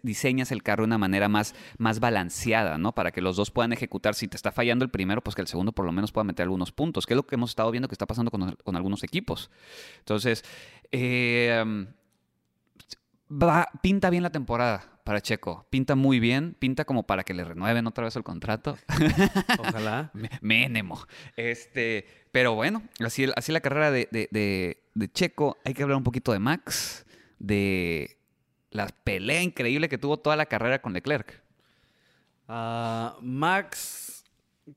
diseñas 0.04 0.52
el 0.52 0.64
carro 0.64 0.84
de 0.84 0.88
una 0.88 0.98
manera 0.98 1.28
más, 1.28 1.54
más 1.78 2.00
balanceada, 2.00 2.78
¿no? 2.78 2.94
Para 2.94 3.12
que 3.12 3.22
los 3.22 3.36
dos 3.36 3.52
puedan 3.52 3.74
ejecutar. 3.74 4.16
Si 4.16 4.28
te 4.28 4.38
está 4.38 4.52
fallando 4.52 4.86
el 4.86 4.92
primero, 4.92 5.22
pues 5.22 5.36
que 5.36 5.42
el 5.42 5.48
segundo 5.48 5.74
por 5.74 5.86
lo 5.86 5.92
menos 5.92 6.12
pueda 6.12 6.24
meter 6.24 6.44
algunos 6.44 6.72
puntos, 6.72 7.06
que 7.06 7.14
es 7.14 7.16
lo 7.16 7.28
que 7.28 7.36
hemos 7.36 7.52
estado 7.52 7.70
viendo 7.72 7.88
que 7.88 7.96
está 7.96 8.06
pasando 8.06 8.32
con, 8.32 8.56
con 8.64 8.76
algunos 8.76 9.04
equipos. 9.04 9.50
Entonces, 10.00 10.44
eh, 10.92 11.64
va- 13.32 13.70
pinta 13.82 14.10
bien 14.10 14.24
la 14.24 14.32
temporada 14.32 15.00
para 15.04 15.22
Checo. 15.22 15.66
Pinta 15.70 15.96
muy 15.96 16.20
bien. 16.20 16.56
Pinta 16.60 16.86
como 16.86 17.04
para 17.08 17.24
que 17.24 17.34
le 17.34 17.44
renueven 17.44 17.88
otra 17.88 18.04
vez 18.06 18.16
el 18.16 18.24
contrato. 18.24 18.78
Ojalá. 19.60 20.12
Me- 20.14 20.30
Menemo. 20.42 21.00
Este, 21.36 22.06
pero 22.32 22.56
bueno, 22.56 22.84
así, 23.06 23.26
así 23.36 23.52
la 23.52 23.62
carrera 23.62 23.92
de, 23.92 24.08
de- 24.12 24.28
de- 24.32 24.84
de 24.94 25.12
Checo. 25.12 25.58
Hay 25.66 25.74
que 25.74 25.84
hablar 25.84 25.98
un 25.98 26.04
poquito 26.04 26.32
de 26.34 26.40
Max, 26.40 27.06
de 27.40 28.18
la 28.72 28.88
pelea 28.88 29.42
increíble 29.42 29.88
que 29.90 29.98
tuvo 29.98 30.18
toda 30.18 30.36
la 30.36 30.46
carrera 30.46 30.82
con 30.82 30.94
Leclerc. 30.94 31.42
Ah, 32.50 33.18
Max, 33.22 34.24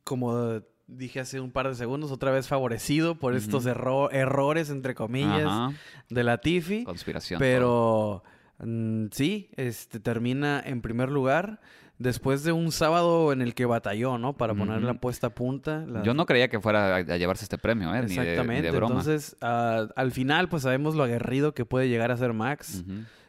como 0.05 0.61
dije 0.91 1.21
hace 1.21 1.41
un 1.41 1.51
par 1.53 1.69
de 1.69 1.75
segundos, 1.75 2.11
otra 2.13 2.31
vez 2.31 2.47
favorecido 2.49 3.15
por 3.17 3.35
estos 3.35 3.67
erro- 3.67 4.11
errores, 4.13 4.71
entre 4.71 4.95
comillas, 4.95 5.45
Ajá. 5.47 5.73
de 6.09 6.25
la 6.25 6.39
Tiffy. 6.39 6.85
Conspiración. 6.85 7.39
Pero 7.39 8.23
mm, 8.59 9.07
sí, 9.13 9.51
este 9.57 10.01
termina 10.01 10.63
en 10.65 10.83
primer 10.83 11.09
lugar 11.11 11.61
después 11.99 12.45
de 12.45 12.53
un 12.53 12.73
sábado 12.73 13.31
en 13.33 13.43
el 13.43 13.55
que 13.55 13.67
batalló, 13.67 14.17
¿no? 14.17 14.35
Para 14.35 14.55
poner 14.55 14.83
la 14.83 14.95
puesta 14.95 15.27
a 15.29 15.35
punta. 15.35 15.85
la- 15.87 16.03
Yo 16.03 16.15
no 16.15 16.25
creía 16.27 16.49
que 16.49 16.59
fuera 16.59 16.97
a, 16.97 17.03
llevarse 17.19 17.45
este 17.45 17.59
premio, 17.59 17.95
¿eh? 17.95 18.03
Ni 18.03 18.09
de- 18.09 18.09
Ni 18.09 18.15
de, 18.17 18.31
Exactamente. 18.33 18.71
broma. 18.71 18.95
Entonces, 18.95 19.37
ah, 19.43 19.87
al 19.97 20.11
final, 20.11 20.49
pues 20.49 20.63
sabemos 20.63 20.95
lo 20.95 21.03
aguerrido 21.03 21.53
que 21.55 21.65
puede 21.67 21.89
llegar 21.89 22.11
a 22.11 22.17
ser 22.17 22.33
Max. 22.33 22.85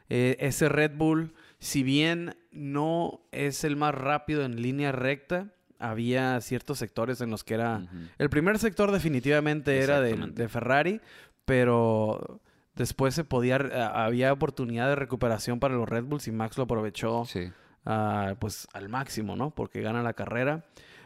Eh, 0.10 0.38
ese 0.40 0.68
Red 0.70 0.92
Bull, 0.96 1.34
si 1.60 1.84
bien 1.84 2.36
no 2.52 3.22
es 3.32 3.64
el 3.66 3.76
más 3.76 3.94
rápido 3.94 4.44
en 4.44 4.62
línea 4.62 4.92
recta, 4.94 5.48
había 5.82 6.40
ciertos 6.42 6.78
sectores 6.80 7.22
en 7.22 7.30
los 7.32 7.44
que 7.44 7.56
era... 7.56 7.82
El 8.18 8.30
primer 8.30 8.60
sector 8.60 8.92
definitivamente 8.92 9.80
era 9.80 10.00
de, 10.02 10.48
Ferrari, 10.50 11.02
pero 11.46 12.40
después 12.76 13.14
se 13.16 13.24
podía, 13.24 13.56
había 13.94 14.32
oportunidad 14.34 14.88
de 14.90 14.96
recuperación 14.96 15.60
para 15.60 15.76
los 15.76 15.88
Red 15.90 16.06
Bulls 16.06 16.28
y 16.28 16.32
Max 16.32 16.58
lo 16.58 16.64
aprovechó 16.64 17.26
Sí. 17.26 17.52
ah, 17.86 18.36
pues 18.40 18.68
al 18.74 18.90
máximo, 18.90 19.36
¿no? 19.36 19.52
Porque 19.52 19.82
gana 19.82 20.02
la 20.04 20.14
carrera. 20.14 20.64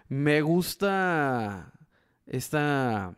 Me 0.08 0.41
gusta 0.41 1.72
esta, 2.27 3.15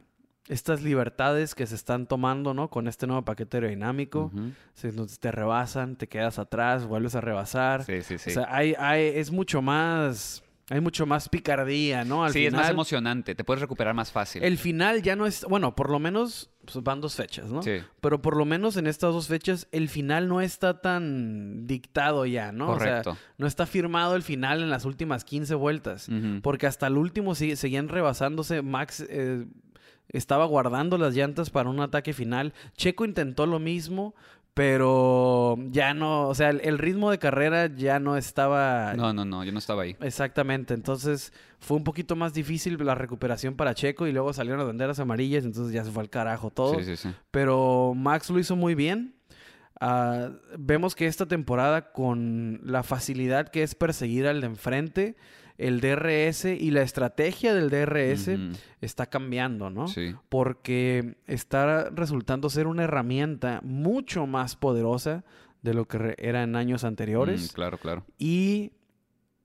estas 0.48 0.82
libertades 0.82 1.56
que 1.56 1.68
se 1.68 1.76
están 1.76 2.08
tomando, 2.08 2.54
¿no? 2.54 2.70
Con 2.70 2.88
este 2.88 3.08
nuevo 3.08 3.24
paquete 3.26 3.58
aerodinámico. 3.58 4.32
No- 4.34 5.06
te 5.20 5.32
rebasan, 5.32 5.96
te 5.98 6.08
quedas 6.08 6.40
atrás, 6.40 6.86
vuelves 6.86 7.16
a 7.16 7.22
rebasar. 7.22 7.84
Sí, 7.84 8.02
sí, 8.02 8.18
sí. 8.18 8.30
O 8.30 8.34
sea, 8.34 8.48
hay, 8.50 8.74
hay, 8.80 9.04
es 9.16 9.32
mucho 9.32 9.62
más, 9.62 10.44
hay 10.70 10.82
mucho 10.82 11.06
más 11.06 11.30
picardía, 11.30 12.04
¿no? 12.04 12.26
Al 12.26 12.34
sí, 12.34 12.46
es 12.46 12.54
más 12.54 12.70
emocionante. 12.70 13.36
Te 13.36 13.44
puedes 13.46 13.62
recuperar 13.62 13.94
más 13.94 14.12
fácil. 14.12 14.44
El 14.44 14.58
final 14.58 15.02
ya 15.02 15.16
no 15.16 15.26
es, 15.26 15.46
bueno, 15.46 15.76
por 15.76 15.90
lo 15.90 15.98
menos 16.00 16.50
pues, 16.66 16.84
van 16.84 17.00
dos 17.00 17.16
fechas, 17.16 17.50
¿no? 17.50 17.64
Sí. 17.64 17.78
Pero 18.02 18.22
por 18.22 18.36
lo 18.36 18.44
menos 18.44 18.76
en 18.76 18.86
estas 18.88 19.14
dos 19.14 19.28
fechas 19.28 19.68
el 19.72 19.88
final 19.88 20.28
no 20.28 20.42
está 20.42 20.82
tan 20.82 21.68
dictado 21.68 22.26
ya, 22.26 22.52
¿no? 22.52 22.72
O 22.72 22.80
sea, 22.80 23.02
Correcto. 23.04 23.18
no 23.38 23.48
está 23.48 23.66
firmado 23.66 24.16
el 24.18 24.24
final 24.24 24.62
en 24.62 24.70
las 24.70 24.84
últimas 24.84 25.24
15 25.24 25.56
vueltas. 25.56 26.10
Porque 26.42 26.68
hasta 26.68 26.88
el 26.88 26.98
último 26.98 27.34
sigue- 27.34 27.56
seguían 27.56 27.88
rebasándose. 27.88 28.62
Max 28.62 29.06
eh, 29.10 29.46
estaba 30.10 30.46
guardando 30.46 30.98
las 30.98 31.14
llantas 31.16 31.50
para 31.50 31.70
un 31.70 31.80
ataque 31.80 32.12
final. 32.14 32.54
Checo 32.76 33.06
intentó 33.06 33.46
lo 33.46 33.60
mismo, 33.60 34.16
pero 34.58 35.56
ya 35.70 35.94
no, 35.94 36.28
o 36.28 36.34
sea, 36.34 36.50
el, 36.50 36.62
el 36.64 36.80
ritmo 36.80 37.12
de 37.12 37.20
carrera 37.20 37.68
ya 37.68 38.00
no 38.00 38.18
estaba... 38.18 38.96
No, 38.96 39.14
no, 39.14 39.24
no. 39.24 39.44
Yo 39.44 39.52
no 39.52 39.60
estaba 39.60 39.84
ahí. 39.84 39.96
Exactamente, 40.02 40.74
entonces 40.74 41.32
fue 41.60 41.78
un 41.78 41.84
poquito 41.84 42.16
más 42.16 42.34
difícil 42.34 42.76
la 42.84 42.96
recuperación 42.96 43.56
para 43.56 43.76
Checo 43.76 44.08
y 44.08 44.12
luego 44.12 44.34
salieron 44.34 44.58
las 44.58 44.66
banderas 44.66 45.00
amarillas, 45.00 45.46
entonces 45.46 45.74
ya 45.76 45.86
se 45.86 45.92
fue 45.92 46.02
al 46.02 46.10
carajo 46.10 46.50
todo. 46.50 46.74
Sí, 46.80 46.86
sí, 46.86 46.98
sí. 46.98 47.10
Pero 47.30 47.94
Max 47.96 48.32
lo 48.32 48.40
hizo 48.40 48.56
muy 48.56 48.74
bien. 48.74 49.14
Ah, 49.80 50.32
vemos 50.58 50.96
que 50.96 51.06
esta 51.06 51.28
temporada, 51.28 51.92
con 51.92 52.60
la 52.64 52.82
facilidad 52.82 53.50
que 53.50 53.62
es 53.62 53.76
perseguir 53.76 54.26
al 54.26 54.42
de 54.42 54.48
enfrente, 54.48 55.18
el 55.58 55.82
DRS 55.82 56.46
y 56.46 56.72
la 56.72 56.82
estrategia 56.82 57.54
del 57.54 57.70
DRS 57.70 58.30
está 58.82 59.08
cambiando, 59.08 59.70
¿no? 59.70 59.88
Sí. 59.88 60.16
Porque 60.30 61.16
está 61.26 61.90
resultando 61.90 62.50
ser 62.50 62.68
una 62.68 62.84
herramienta 62.84 63.62
mucho 63.64 64.28
más 64.28 64.56
poderosa 64.56 65.24
de 65.62 65.74
lo 65.74 65.88
que 65.88 66.16
era 66.18 66.44
en 66.44 66.56
años 66.56 66.84
anteriores. 66.84 67.52
Mm, 67.52 67.56
claro, 67.56 67.78
claro. 67.80 68.06
Y 68.18 68.72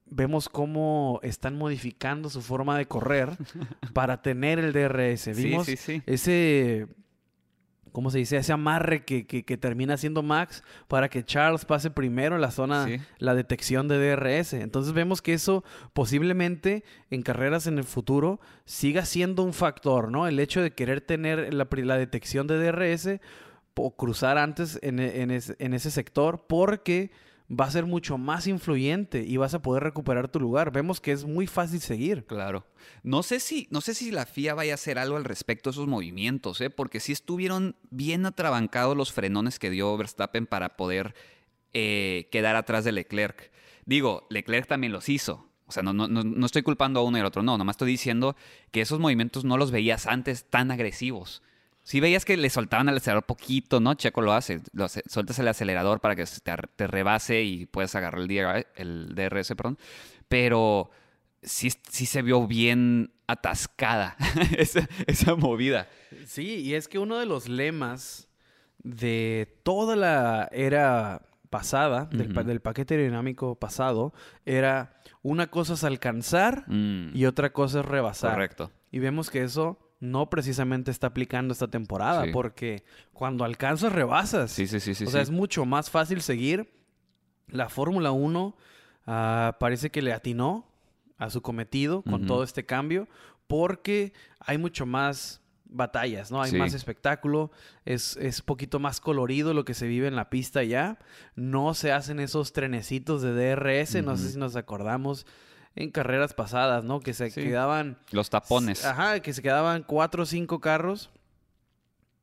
vemos 0.05 0.49
cómo 0.49 1.19
están 1.23 1.57
modificando 1.57 2.29
su 2.29 2.41
forma 2.41 2.77
de 2.77 2.85
correr 2.85 3.29
para 3.93 4.21
tener 4.21 4.59
el 4.59 4.71
DRS. 4.71 5.21
Sí, 5.21 5.31
Vimos 5.33 5.65
sí, 5.65 5.77
sí. 5.77 6.03
ese, 6.05 6.87
¿cómo 7.93 8.11
se 8.11 8.17
dice? 8.17 8.35
Ese 8.35 8.51
amarre 8.51 9.05
que, 9.05 9.25
que- 9.25 9.45
que 9.45 9.55
termina 9.57 9.93
haciendo 9.93 10.21
Max 10.21 10.61
para 10.89 11.07
que 11.07 11.23
Charles 11.23 11.63
pase 11.63 11.89
primero 11.89 12.35
en 12.35 12.41
la 12.41 12.51
zona, 12.51 12.85
Sí. 12.85 12.97
la 13.19 13.33
detección 13.35 13.87
de 13.87 13.97
DRS. 13.97 14.53
Entonces 14.61 14.91
vemos 14.91 15.21
que 15.21 15.33
eso 15.33 15.63
posiblemente 15.93 16.83
en 17.09 17.21
carreras 17.21 17.65
en 17.67 17.77
el 17.77 17.85
futuro 17.85 18.41
siga 18.65 19.05
siendo 19.05 19.43
un 19.43 19.53
factor, 19.53 20.11
¿no? 20.11 20.27
El 20.27 20.39
hecho 20.39 20.61
de 20.61 20.71
querer 20.71 20.99
tener 20.99 21.53
la, 21.53 21.67
la 21.71 21.97
detección 21.97 22.45
de 22.47 22.57
DRS 22.57 23.19
o 23.75 23.95
cruzar 23.95 24.37
antes 24.37 24.77
en, 24.81 24.99
en 24.99 25.31
es- 25.31 25.55
en 25.59 25.73
ese 25.73 25.89
sector 25.89 26.45
porque 26.47 27.09
va 27.49 27.65
a 27.65 27.71
ser 27.71 27.85
mucho 27.85 28.17
más 28.17 28.47
influyente 28.47 29.23
y 29.25 29.37
vas 29.37 29.53
a 29.53 29.61
poder 29.61 29.83
recuperar 29.83 30.27
tu 30.27 30.39
lugar. 30.39 30.71
Vemos 30.71 31.01
que 31.01 31.11
es 31.11 31.25
muy 31.25 31.47
fácil 31.47 31.81
seguir. 31.81 32.25
Claro. 32.25 32.65
No 33.03 33.23
sé 33.23 33.39
si, 33.39 33.67
no 33.69 33.81
sé 33.81 33.93
si 33.93 34.11
la 34.11 34.25
FIA 34.25 34.53
vaya 34.53 34.73
a 34.73 34.75
hacer 34.75 34.97
algo 34.97 35.17
al 35.17 35.25
respecto 35.25 35.69
de 35.69 35.75
esos 35.75 35.87
movimientos, 35.87 36.61
¿eh? 36.61 36.69
porque 36.69 36.99
sí 36.99 37.11
estuvieron 37.11 37.75
bien 37.89 38.25
atrabancados 38.25 38.95
los 38.95 39.11
frenones 39.11 39.59
que 39.59 39.69
dio 39.69 39.95
Verstappen 39.97 40.47
para 40.47 40.75
poder 40.75 41.13
eh, 41.73 42.29
quedar 42.31 42.55
atrás 42.55 42.83
de 42.83 42.91
Leclerc. 42.91 43.51
Digo, 43.85 44.25
Leclerc 44.29 44.67
también 44.67 44.93
los 44.93 45.09
hizo. 45.09 45.49
O 45.65 45.71
sea, 45.71 45.83
no, 45.83 45.93
no, 45.93 46.07
no 46.07 46.45
estoy 46.45 46.61
culpando 46.61 46.99
a 46.99 47.03
uno 47.03 47.17
y 47.17 47.21
al 47.21 47.25
otro, 47.25 47.41
no, 47.41 47.57
nomás 47.57 47.75
estoy 47.75 47.89
diciendo 47.89 48.35
que 48.71 48.81
esos 48.81 48.99
movimientos 48.99 49.43
no 49.45 49.57
los 49.57 49.71
veías 49.71 50.07
antes 50.07 50.49
tan 50.49 50.71
agresivos. 50.71 51.41
Sí 51.83 51.99
veías 51.99 52.23
que 52.25 52.37
le 52.37 52.49
soltaban 52.49 52.87
el 52.89 52.97
acelerador 52.97 53.25
poquito, 53.25 53.79
¿no? 53.81 53.93
Checo 53.93 54.21
lo 54.21 54.33
hace. 54.33 54.61
Lo 54.71 54.85
hace- 54.85 55.03
sueltas 55.07 55.37
el 55.39 55.47
acelerador 55.49 55.99
para 55.99 56.15
que 56.15 56.23
te, 56.25 56.55
te 56.75 56.87
rebase 56.87 57.43
y 57.43 57.65
puedas 57.65 57.93
agarrar 57.95 58.21
el, 58.21 58.27
DR 58.27 58.67
el 58.75 59.13
DRS, 59.15 59.49
perdón. 59.55 59.77
Pero 60.29 60.89
sí, 61.41 61.71
sí 61.89 62.05
se 62.05 62.21
vio 62.21 62.47
bien 62.47 63.11
atascada 63.27 64.15
esa, 64.57 64.87
esa 65.07 65.35
movida. 65.35 65.87
Sí, 66.25 66.55
y 66.61 66.73
es 66.75 66.87
que 66.87 66.99
uno 66.99 67.17
de 67.19 67.25
los 67.25 67.49
lemas 67.49 68.29
de 68.83 69.59
toda 69.63 69.95
la 69.95 70.47
era 70.51 71.21
pasada, 71.49 72.05
del, 72.11 72.33
pa- 72.33 72.41
Ujú. 72.41 72.49
del 72.49 72.61
paquete 72.61 72.95
aerodinámico 72.95 73.55
pasado, 73.55 74.13
era 74.45 74.97
una 75.21 75.47
cosa 75.47 75.73
es 75.75 75.83
alcanzar 75.83 76.63
Mm, 76.67 77.15
y 77.15 77.25
otra 77.25 77.51
cosa 77.53 77.81
es 77.81 77.85
rebasar. 77.85 78.31
correcto. 78.31 78.71
Y 78.91 78.99
vemos 78.99 79.29
que 79.29 79.43
eso 79.43 79.79
no 80.03 80.29
precisamente 80.29 80.91
está 80.91 81.07
aplicando 81.07 81.53
esta 81.53 81.69
temporada, 81.69 82.25
Sí. 82.25 82.31
porque 82.33 82.83
cuando 83.13 83.45
alcanzas, 83.45 83.93
rebasas. 83.93 84.51
Sí, 84.51 84.67
sí, 84.67 84.81
sí, 84.81 84.93
sí. 84.95 85.05
o 85.05 85.09
sea, 85.09 85.21
sí. 85.21 85.23
es 85.23 85.31
mucho 85.31 85.63
más 85.65 85.89
fácil 85.89 86.21
seguir. 86.21 86.69
La 87.47 87.69
Fórmula 87.69 88.11
1 88.11 88.55
ah, 89.07 89.55
parece 89.61 89.91
que 89.91 90.01
le 90.01 90.11
atinó 90.11 90.67
a 91.17 91.29
su 91.29 91.41
cometido 91.41 92.01
con 92.01 92.25
todo 92.25 92.43
este 92.43 92.65
cambio, 92.65 93.07
porque 93.47 94.11
hay 94.39 94.57
mucho 94.57 94.85
más 94.85 95.41
batallas, 95.65 96.31
¿no? 96.31 96.41
Hay 96.41 96.51
Sí. 96.51 96.57
más 96.57 96.73
espectáculo, 96.73 97.51
es, 97.85 98.17
es 98.17 98.41
poquito 98.41 98.79
más 98.79 98.99
colorido 98.99 99.53
lo 99.53 99.63
que 99.63 99.73
se 99.73 99.87
vive 99.87 100.07
en 100.07 100.15
la 100.17 100.29
pista 100.29 100.63
ya. 100.63 100.99
No 101.35 101.73
se 101.75 101.91
hacen 101.93 102.19
esos 102.19 102.51
trenecitos 102.51 103.21
de 103.21 103.31
DRS, 103.33 104.03
no 104.03 104.17
sé 104.17 104.31
si 104.33 104.37
nos 104.37 104.55
acordamos 104.57 105.25
en 105.75 105.89
carreras 105.91 106.33
pasadas, 106.33 106.83
¿no? 106.83 106.99
Que 106.99 107.13
se 107.13 107.31
Sí. 107.31 107.41
quedaban 107.41 107.97
Los 108.11 108.29
tapones. 108.29 108.85
Ajá, 108.85 109.19
que 109.21 109.33
se 109.33 109.41
quedaban 109.41 109.83
cuatro 109.83 110.23
o 110.23 110.25
cinco 110.25 110.59
carros 110.59 111.09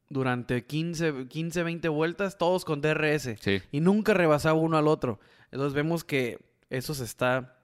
durante 0.09 0.65
15, 0.67 1.27
15, 1.29 1.63
20 1.63 1.89
vueltas, 1.89 2.37
todos 2.39 2.65
con 2.65 2.81
DRS. 2.81 3.37
Sí. 3.41 3.63
Y 3.71 3.81
nunca 3.81 4.13
rebasaba 4.15 4.59
uno 4.59 4.77
al 4.77 4.89
otro. 4.89 5.21
Entonces 5.53 5.75
vemos 5.75 6.05
que 6.05 6.39
eso 6.69 6.95
se 6.95 7.05
está, 7.05 7.57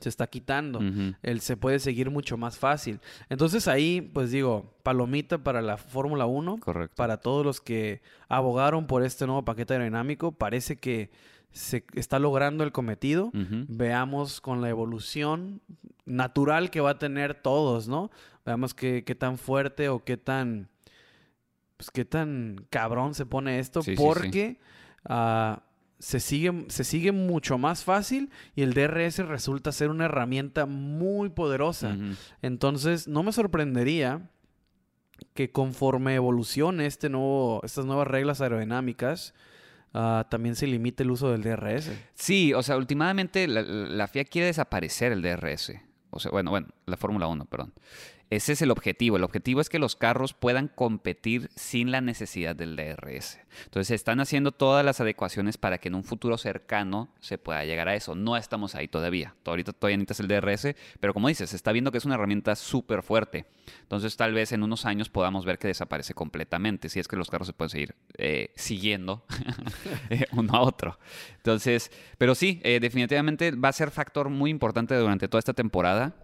se 0.00 0.08
está 0.08 0.26
quitando. 0.26 0.80
Él 1.22 1.40
se 1.40 1.56
puede 1.56 1.78
seguir 1.78 2.10
mucho 2.10 2.36
más 2.36 2.58
fácil. 2.58 3.00
Entonces 3.28 3.68
ahí, 3.68 4.00
pues 4.02 4.30
digo, 4.30 4.74
palomita 4.82 5.38
para 5.38 5.60
la 5.62 5.76
Fórmula 5.76 6.26
1 6.26 6.58
Correcto. 6.58 6.94
para 6.96 7.18
todos 7.18 7.44
los 7.44 7.60
que 7.60 8.02
abogaron 8.28 8.86
por 8.86 9.02
este 9.02 9.26
nuevo 9.26 9.44
paquete 9.44 9.74
aerodinámico. 9.74 10.32
Parece 10.32 10.76
que 10.76 11.10
se 11.54 11.84
está 11.94 12.18
logrando 12.18 12.64
el 12.64 12.72
cometido. 12.72 13.30
Veamos 13.32 14.40
con 14.40 14.60
la 14.60 14.68
evolución 14.68 15.62
natural 16.04 16.70
que 16.70 16.80
va 16.80 16.90
a 16.90 16.98
tener 16.98 17.34
todos, 17.34 17.88
¿no? 17.88 18.10
Veamos 18.44 18.74
qué, 18.74 19.04
qué 19.04 19.14
tan 19.14 19.38
fuerte 19.38 19.88
o 19.88 20.04
qué 20.04 20.16
tan. 20.16 20.68
Pues 21.76 21.90
qué 21.90 22.04
tan 22.04 22.66
cabrón 22.70 23.14
se 23.14 23.24
pone 23.24 23.60
esto. 23.60 23.82
Sí, 23.82 23.92
sí, 23.92 23.96
sí. 23.96 24.02
porque 24.02 24.60
ah, 25.04 25.62
se, 26.00 26.18
sigue, 26.18 26.66
se 26.68 26.82
sigue 26.82 27.12
mucho 27.12 27.56
más 27.56 27.84
fácil 27.84 28.30
y 28.56 28.62
el 28.62 28.74
DRS 28.74 29.18
resulta 29.18 29.70
ser 29.70 29.90
una 29.90 30.06
herramienta 30.06 30.66
muy 30.66 31.30
poderosa. 31.30 31.96
Entonces, 32.42 33.06
no 33.06 33.22
me 33.22 33.32
sorprendería 33.32 34.28
que 35.34 35.52
conforme 35.52 36.16
evolucione 36.16 36.86
este 36.86 37.08
nuevo, 37.10 37.60
estas 37.62 37.86
nuevas 37.86 38.08
reglas 38.08 38.40
aerodinámicas, 38.40 39.34
ah, 39.94 40.26
también 40.30 40.56
se 40.56 40.66
limite 40.66 41.02
el 41.02 41.10
uso 41.10 41.30
del 41.30 41.42
DRS. 41.42 41.90
Sí, 42.14 42.52
o 42.52 42.62
sea, 42.62 42.76
últimamente 42.76 43.48
la, 43.48 43.62
la 43.62 44.06
FIA 44.06 44.24
quiere 44.24 44.46
desaparecer 44.46 45.12
el 45.12 45.22
DRS. 45.22 45.72
O 46.10 46.20
sea, 46.20 46.30
bueno, 46.30 46.50
bueno, 46.50 46.68
la 46.86 46.96
Fórmula 46.96 47.26
1, 47.26 47.46
perdón. 47.46 47.72
Ese 48.30 48.52
es 48.52 48.62
el 48.62 48.70
objetivo. 48.70 49.16
El 49.16 49.24
objetivo 49.24 49.60
es 49.60 49.68
que 49.68 49.78
los 49.78 49.96
carros 49.96 50.32
puedan 50.32 50.68
competir 50.68 51.50
sin 51.54 51.90
la 51.90 52.00
necesidad 52.00 52.56
del 52.56 52.76
DRS. 52.76 53.38
Entonces, 53.64 53.88
se 53.88 53.94
están 53.94 54.20
haciendo 54.20 54.52
todas 54.52 54.84
las 54.84 55.00
adecuaciones 55.00 55.58
para 55.58 55.78
que 55.78 55.88
en 55.88 55.94
un 55.94 56.04
futuro 56.04 56.38
cercano 56.38 57.10
se 57.20 57.38
pueda 57.38 57.64
llegar 57.64 57.88
a 57.88 57.94
eso. 57.94 58.14
No 58.14 58.36
estamos 58.36 58.74
ahí 58.74 58.88
todavía. 58.88 59.34
Ahorita 59.44 59.72
todavía 59.72 59.98
necesitas 59.98 60.20
el 60.20 60.28
DRS, 60.28 60.74
pero 61.00 61.14
como 61.14 61.28
dices, 61.28 61.50
se 61.50 61.56
está 61.56 61.72
viendo 61.72 61.92
que 61.92 61.98
es 61.98 62.04
una 62.04 62.14
herramienta 62.14 62.56
súper 62.56 63.02
fuerte. 63.02 63.46
Entonces, 63.82 64.16
tal 64.16 64.34
vez 64.34 64.52
en 64.52 64.62
unos 64.62 64.86
años 64.86 65.08
podamos 65.08 65.44
ver 65.44 65.58
que 65.58 65.68
desaparece 65.68 66.14
completamente, 66.14 66.88
si 66.88 67.00
es 67.00 67.08
que 67.08 67.16
los 67.16 67.30
carros 67.30 67.46
se 67.46 67.52
pueden 67.52 67.70
seguir 67.70 67.94
eh, 68.16 68.50
siguiendo 68.56 69.24
eh, 70.10 70.26
uno 70.32 70.54
a 70.54 70.60
otro. 70.60 70.98
Entonces, 71.36 71.90
pero 72.18 72.34
sí, 72.34 72.60
eh, 72.64 72.80
definitivamente 72.80 73.52
va 73.52 73.68
a 73.68 73.72
ser 73.72 73.90
factor 73.90 74.28
muy 74.28 74.50
importante 74.50 74.94
durante 74.96 75.28
toda 75.28 75.38
esta 75.38 75.52
temporada. 75.52 76.16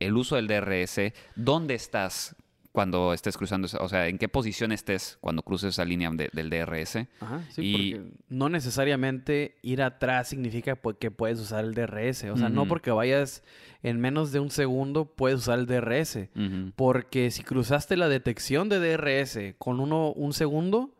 El 0.00 0.16
uso 0.16 0.36
del 0.36 0.48
DRS, 0.48 1.12
dónde 1.36 1.74
estás 1.74 2.34
cuando 2.72 3.12
estés 3.12 3.36
cruzando, 3.36 3.66
esa- 3.66 3.82
o 3.82 3.88
sea, 3.88 4.06
en 4.06 4.16
qué 4.16 4.28
posición 4.28 4.70
estés 4.70 5.18
cuando 5.20 5.42
cruces 5.42 5.70
esa 5.70 5.84
línea 5.84 6.08
de- 6.12 6.30
del 6.32 6.50
DRS. 6.50 7.08
Ajá, 7.18 7.42
sí, 7.50 7.62
Y- 7.62 7.94
porque 7.94 8.12
no 8.28 8.48
necesariamente 8.48 9.56
ir 9.62 9.82
atrás 9.82 10.28
significa 10.28 10.80
pu- 10.80 10.96
que 10.96 11.10
puedes 11.10 11.40
usar 11.40 11.64
el 11.64 11.74
DRS. 11.74 12.30
O 12.30 12.36
sea, 12.36 12.48
no 12.48 12.66
porque 12.68 12.92
vayas 12.92 13.42
en 13.82 13.98
menos 14.00 14.30
de 14.30 14.38
un 14.38 14.50
segundo 14.50 15.04
puedes 15.04 15.40
usar 15.40 15.58
el 15.58 15.66
DRS. 15.66 16.28
Porque 16.76 17.30
si 17.32 17.42
cruzaste 17.42 17.96
la 17.96 18.08
detección 18.08 18.68
de 18.68 18.78
DRS 18.78 19.54
con 19.58 19.80
uno, 19.80 20.12
un 20.12 20.32
segundo 20.32 20.90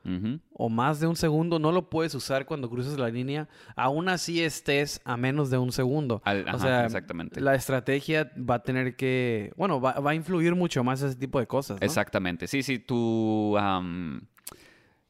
o 0.55 0.69
más 0.69 0.99
de 1.01 1.07
un 1.07 1.15
segundo, 1.17 1.59
no 1.59 1.73
lo 1.73 1.91
puedes 1.91 2.15
usar 2.15 2.47
cuando 2.47 2.69
cruces 2.71 2.99
la 2.99 3.09
línea. 3.09 3.49
Aún 3.77 4.09
así 4.09 4.43
estés 4.43 5.01
a 5.05 5.17
menos 5.17 5.51
de 5.51 5.59
un 5.59 5.73
segundo. 5.73 6.21
Al- 6.25 6.45
o 6.47 6.49
ajá, 6.49 6.59
sea, 6.59 6.85
exactamente. 6.87 7.41
la 7.41 7.55
estrategia 7.55 8.33
va 8.39 8.57
a 8.57 8.63
tener 8.63 8.97
que... 8.97 9.53
Bueno, 9.57 9.81
va, 9.81 9.93
va 10.01 10.11
a 10.13 10.15
influir 10.15 10.55
mucho 10.55 10.83
más 10.83 11.03
ese 11.03 11.17
tipo 11.17 11.39
de 11.39 11.47
cosas, 11.47 11.81
¿no? 11.81 11.85
Exactamente. 11.87 12.47
Sí, 12.47 12.63
sí, 12.63 12.79
tu. 12.79 13.57
am, 13.59 14.23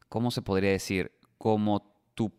¿Cómo 0.08 0.30
se 0.30 0.42
podría 0.42 0.70
decir? 0.72 1.12
Como 1.38 1.94
tu 2.14 2.32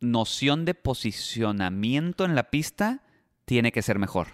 noción 0.00 0.64
de 0.64 0.74
posicionamiento 0.74 2.24
en 2.24 2.34
la 2.34 2.50
pista 2.50 3.02
tiene 3.44 3.72
que 3.72 3.82
ser 3.82 3.98
mejor. 3.98 4.28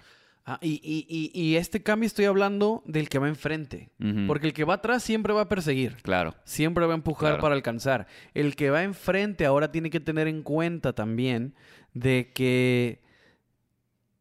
Ah, 0.49 0.59
y, 0.61 0.79
y- 0.81 1.05
y- 1.09 1.31
y 1.37 1.55
este 1.57 1.83
cambio 1.83 2.07
estoy 2.07 2.23
hablando 2.23 2.81
del 2.85 3.09
que 3.09 3.19
va 3.19 3.27
enfrente. 3.27 3.89
Porque 4.27 4.47
el 4.47 4.53
que 4.53 4.63
va 4.63 4.75
atrás 4.75 5.03
siempre 5.03 5.33
va 5.33 5.41
a 5.41 5.49
perseguir. 5.49 5.97
Claro. 6.03 6.35
Siempre 6.45 6.85
va 6.85 6.93
a 6.93 6.95
empujar 6.95 7.31
Claro. 7.31 7.41
para 7.41 7.55
alcanzar. 7.55 8.07
El 8.33 8.55
que 8.55 8.69
va 8.69 8.83
enfrente 8.83 9.45
ahora 9.45 9.73
tiene 9.73 9.89
que 9.89 9.99
tener 9.99 10.29
en 10.29 10.43
cuenta 10.43 10.93
también 10.93 11.53
de 11.93 12.31
que 12.33 13.01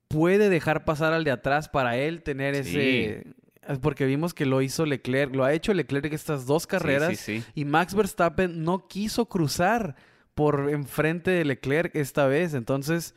puede 0.09 0.49
dejar 0.49 0.85
pasar 0.85 1.13
al 1.13 1.23
de 1.25 1.31
atrás 1.31 1.69
para 1.69 1.97
él 1.97 2.23
tener 2.23 2.57
Sí. 2.65 2.79
ese... 2.79 3.27
es 3.69 3.79
Porque 3.79 4.05
vimos 4.05 4.35
que 4.35 4.47
lo 4.47 4.63
hizo 4.63 4.85
Leclerc, 4.87 5.35
lo 5.35 5.45
ha 5.45 5.53
hecho 5.53 5.75
Leclerc 5.75 6.13
estas 6.13 6.47
dos 6.47 6.67
carreras 6.67 7.19
sí, 7.19 7.41
sí. 7.41 7.45
y 7.55 7.65
Max 7.65 7.95
Verstappen 7.95 8.63
no 8.65 8.87
quiso 8.89 9.27
cruzar 9.29 9.97
por 10.35 10.71
enfrente 10.71 11.31
de 11.31 11.45
Leclerc 11.45 11.95
esta 11.97 12.27
vez. 12.27 12.55
Entonces, 12.55 13.15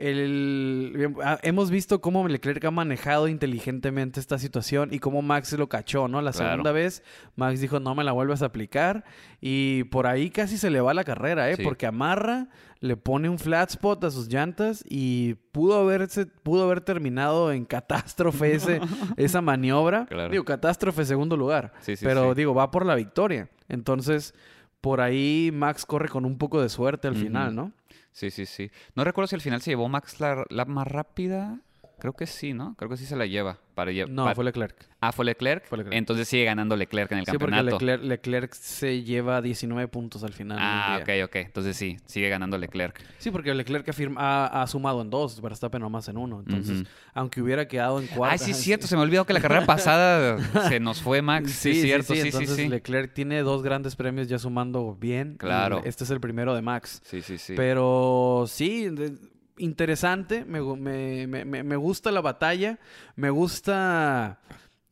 el, 0.00 1.14
ah, 1.22 1.38
hemos 1.42 1.70
visto 1.70 2.00
cómo 2.00 2.26
Leclerc 2.26 2.64
ha 2.64 2.70
manejado 2.70 3.28
inteligentemente 3.28 4.18
esta 4.18 4.38
situación 4.38 4.88
y 4.92 4.98
cómo 4.98 5.20
Max 5.22 5.52
lo 5.52 5.68
cachó, 5.68 6.08
¿no? 6.08 6.22
La 6.22 6.32
Claro. 6.32 6.50
segunda 6.52 6.72
vez, 6.72 7.02
Max 7.36 7.60
dijo, 7.60 7.80
no 7.80 7.94
me 7.94 8.02
la 8.02 8.12
vuelvas 8.12 8.42
a 8.42 8.46
aplicar. 8.46 9.04
Y 9.40 9.84
por 9.84 10.06
ahí 10.06 10.30
casi 10.30 10.56
se 10.58 10.70
le 10.70 10.80
va 10.80 10.94
la 10.94 11.04
carrera, 11.04 11.50
¿eh? 11.50 11.56
Sí. 11.56 11.62
Porque 11.62 11.86
amarra, 11.86 12.48
le 12.80 12.96
pone 12.96 13.28
un 13.28 13.38
flat 13.38 13.68
spot 13.70 14.02
a 14.04 14.10
sus 14.10 14.28
llantas 14.28 14.82
y 14.88 15.34
pudo, 15.52 15.78
haberse, 15.80 16.24
pudo 16.26 16.64
haber 16.64 16.80
terminado 16.80 17.52
en 17.52 17.64
catástrofe 17.66 18.54
ese, 18.54 18.80
esa 19.18 19.42
maniobra. 19.42 20.06
Claro. 20.06 20.30
Digo, 20.30 20.44
catástrofe 20.44 21.04
segundo 21.04 21.36
lugar. 21.36 21.72
Sí, 21.80 21.96
sí, 21.96 22.04
pero 22.04 22.34
digo, 22.34 22.54
va 22.54 22.70
por 22.70 22.86
la 22.86 22.94
victoria. 22.94 23.50
Entonces, 23.68 24.34
por 24.80 25.00
ahí 25.02 25.50
Max 25.52 25.84
corre 25.84 26.08
con 26.08 26.24
un 26.24 26.38
poco 26.38 26.62
de 26.62 26.70
suerte 26.70 27.06
al 27.06 27.16
final, 27.16 27.54
¿no? 27.54 27.72
Sí, 28.12 28.30
sí, 28.30 28.46
sí. 28.46 28.70
No 28.94 29.04
recuerdo 29.04 29.28
si 29.28 29.36
al 29.36 29.40
final 29.40 29.62
se 29.62 29.70
llevó 29.70 29.88
Max 29.88 30.20
la, 30.20 30.44
la 30.50 30.64
más 30.64 30.86
rápida. 30.86 31.60
Creo 32.00 32.12
que 32.14 32.26
sí, 32.26 32.52
¿no? 32.54 32.74
Creo 32.76 32.90
que 32.90 32.96
sí 32.96 33.06
se 33.06 33.16
la 33.16 33.26
lleva. 33.26 33.58
Para 33.74 33.92
lle- 33.92 34.08
No, 34.08 34.34
fue 34.34 34.44
Leclerc. 34.44 34.76
Ah, 35.00 35.12
fue 35.12 35.24
Leclerc. 35.24 35.64
Fue 35.64 35.78
Leclerc. 35.78 35.96
Entonces 35.96 36.28
sigue 36.28 36.44
ganando 36.44 36.76
Leclerc 36.76 37.10
en 37.12 37.18
el 37.18 37.24
Sí, 37.24 37.32
porque 37.32 37.46
campeonato. 37.56 37.76
Leclerc, 37.78 38.02
Leclerc 38.04 38.52
se 38.52 39.02
lleva 39.02 39.40
19 39.40 39.88
puntos 39.88 40.22
al 40.24 40.32
final. 40.34 40.58
Ah, 40.60 40.94
del 40.98 41.02
ok, 41.02 41.08
día. 41.08 41.24
ok. 41.24 41.36
Entonces 41.36 41.76
sí, 41.76 41.96
sigue 42.04 42.28
ganando 42.28 42.58
Leclerc. 42.58 43.00
Sí, 43.18 43.30
porque 43.30 43.54
Leclerc 43.54 43.86
afirma- 43.88 44.16
ha, 44.18 44.62
ha 44.62 44.66
sumado 44.66 45.00
en 45.00 45.08
dos, 45.08 45.40
Verstappen 45.40 45.80
nomás 45.80 46.08
en 46.08 46.18
uno. 46.18 46.40
Entonces, 46.40 46.84
aunque 47.14 47.40
hubiera 47.40 47.66
quedado 47.68 48.00
en 48.00 48.06
cuatro. 48.08 48.32
Ay, 48.32 48.38
sí, 48.38 48.50
es 48.50 48.56
cierto. 48.62 48.86
Se 48.86 48.96
me 48.96 49.02
olvidó 49.02 49.24
que 49.24 49.32
la 49.32 49.40
carrera 49.40 49.64
pasada 49.64 50.36
se 50.68 50.80
nos 50.80 51.00
fue 51.00 51.22
Max. 51.22 51.50
Sí, 51.52 51.70
es 51.70 51.82
cierto. 51.82 52.12
Sí, 52.14 52.20
sí, 52.20 52.26
Entonces, 52.28 52.56
sí. 52.56 52.68
Leclerc 52.68 53.14
tiene 53.14 53.40
dos 53.42 53.62
grandes 53.62 53.96
premios 53.96 54.28
ya 54.28 54.38
sumando 54.38 54.94
bien. 55.00 55.36
Claro. 55.38 55.80
Este 55.84 56.04
es 56.04 56.10
el 56.10 56.20
primero 56.20 56.54
de 56.54 56.60
Max. 56.60 57.00
Sí, 57.04 57.22
sí, 57.22 57.38
sí. 57.38 57.54
Pero 57.56 58.44
sí, 58.46 58.88
de- 58.90 59.16
interesante. 59.60 60.44
Me, 60.44 60.60
me- 60.60 61.44
me- 61.44 61.62
me- 61.62 61.76
gusta 61.76 62.10
la 62.10 62.20
batalla. 62.20 62.78
Me 63.16 63.30
gusta 63.30 64.40